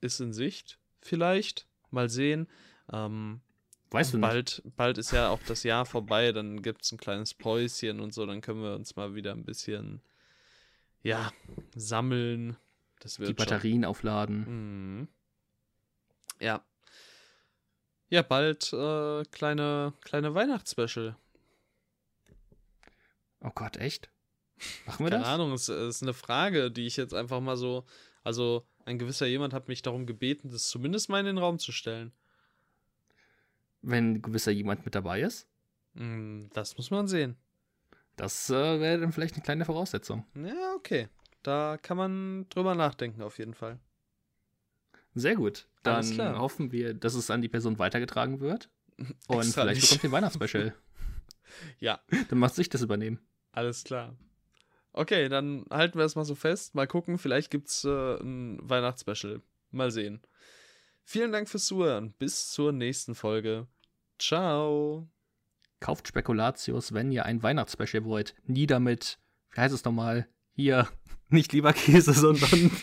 ist 0.00 0.18
in 0.18 0.32
Sicht, 0.32 0.80
vielleicht. 1.00 1.68
Mal 1.92 2.08
sehen. 2.08 2.48
Ähm, 2.92 3.42
Weißt 3.90 4.12
du 4.12 4.16
nicht? 4.18 4.28
bald, 4.28 4.62
bald 4.74 4.98
ist 4.98 5.12
ja 5.12 5.28
auch 5.28 5.38
das 5.46 5.62
Jahr 5.62 5.86
vorbei, 5.86 6.32
dann 6.32 6.62
gibt 6.62 6.82
es 6.82 6.90
ein 6.90 6.98
kleines 6.98 7.32
Päuschen 7.32 8.00
und 8.00 8.12
so, 8.12 8.26
dann 8.26 8.40
können 8.40 8.64
wir 8.64 8.74
uns 8.74 8.96
mal 8.96 9.14
wieder 9.14 9.30
ein 9.30 9.44
bisschen, 9.44 10.02
ja, 11.04 11.30
sammeln. 11.76 12.56
Die 13.18 13.34
Batterien 13.34 13.84
aufladen. 13.84 14.42
Schon. 14.42 14.98
Mhm. 14.98 15.08
Ja. 16.40 16.64
Ja, 18.08 18.22
bald 18.22 18.72
äh, 18.72 19.22
kleine, 19.30 19.92
kleine 20.00 20.34
Weihnachtsspecial. 20.34 21.14
Oh 23.42 23.50
Gott, 23.54 23.76
echt? 23.76 24.10
Machen 24.86 25.04
wir 25.06 25.10
Keine 25.10 25.22
das? 25.22 25.32
Ahnung, 25.32 25.52
es 25.52 25.68
ist 25.68 26.02
eine 26.02 26.14
Frage, 26.14 26.70
die 26.70 26.86
ich 26.86 26.96
jetzt 26.96 27.14
einfach 27.14 27.40
mal 27.40 27.56
so, 27.56 27.84
also 28.22 28.66
ein 28.84 28.98
gewisser 28.98 29.26
jemand 29.26 29.52
hat 29.54 29.68
mich 29.68 29.82
darum 29.82 30.06
gebeten, 30.06 30.50
das 30.50 30.68
zumindest 30.68 31.08
mal 31.08 31.20
in 31.20 31.26
den 31.26 31.38
Raum 31.38 31.58
zu 31.58 31.72
stellen. 31.72 32.12
Wenn 33.80 34.14
ein 34.14 34.22
gewisser 34.22 34.52
jemand 34.52 34.84
mit 34.84 34.94
dabei 34.94 35.22
ist? 35.22 35.48
Mm, 35.94 36.46
Das 36.52 36.76
muss 36.76 36.90
man 36.90 37.08
sehen. 37.08 37.36
Das 38.16 38.50
äh, 38.50 38.80
wäre 38.80 39.00
dann 39.00 39.12
vielleicht 39.12 39.34
eine 39.34 39.42
kleine 39.42 39.64
Voraussetzung. 39.64 40.24
Ja, 40.34 40.74
okay. 40.76 41.08
Da 41.42 41.78
kann 41.80 41.96
man 41.96 42.46
drüber 42.50 42.74
nachdenken, 42.76 43.22
auf 43.22 43.38
jeden 43.38 43.54
Fall. 43.54 43.80
Sehr 45.14 45.34
gut. 45.34 45.66
Dann 45.82 46.38
hoffen 46.38 46.70
wir, 46.70 46.94
dass 46.94 47.14
es 47.14 47.30
an 47.30 47.42
die 47.42 47.48
Person 47.48 47.78
weitergetragen 47.78 48.38
wird. 48.40 48.70
Und 49.26 49.38
Extra 49.40 49.62
vielleicht 49.62 49.80
nicht. 49.80 49.90
bekommt 49.90 50.04
ihr 50.04 50.12
Weihnachtsspecial. 50.12 50.74
Ja, 51.80 52.00
Dann 52.30 52.38
macht 52.38 52.54
sich 52.54 52.70
das 52.70 52.80
übernehmen. 52.80 53.18
Alles 53.52 53.84
klar. 53.84 54.16
Okay, 54.92 55.28
dann 55.28 55.64
halten 55.70 55.98
wir 55.98 56.04
es 56.04 56.16
mal 56.16 56.24
so 56.24 56.34
fest. 56.34 56.74
Mal 56.74 56.86
gucken, 56.86 57.18
vielleicht 57.18 57.50
gibt 57.50 57.68
es 57.68 57.84
äh, 57.84 58.16
ein 58.20 58.58
Weihnachtsspecial. 58.62 59.40
Mal 59.70 59.90
sehen. 59.90 60.20
Vielen 61.04 61.32
Dank 61.32 61.48
fürs 61.48 61.64
Zuhören. 61.64 62.12
Bis 62.18 62.50
zur 62.50 62.72
nächsten 62.72 63.14
Folge. 63.14 63.66
Ciao. 64.18 65.08
Kauft 65.80 66.08
Spekulatius, 66.08 66.92
wenn 66.92 67.10
ihr 67.10 67.24
ein 67.24 67.42
Weihnachtsspecial 67.42 68.04
wollt. 68.04 68.34
Nie 68.44 68.66
damit, 68.66 69.18
wie 69.52 69.60
heißt 69.60 69.74
es 69.74 69.84
nochmal? 69.84 70.28
Hier, 70.54 70.88
nicht 71.28 71.52
lieber 71.52 71.72
Käse, 71.72 72.12
sondern 72.12 72.70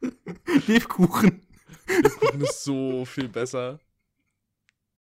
Lebkuchen. 0.66 1.46
ist 2.38 2.64
so 2.64 3.04
viel 3.04 3.28
besser. 3.28 3.80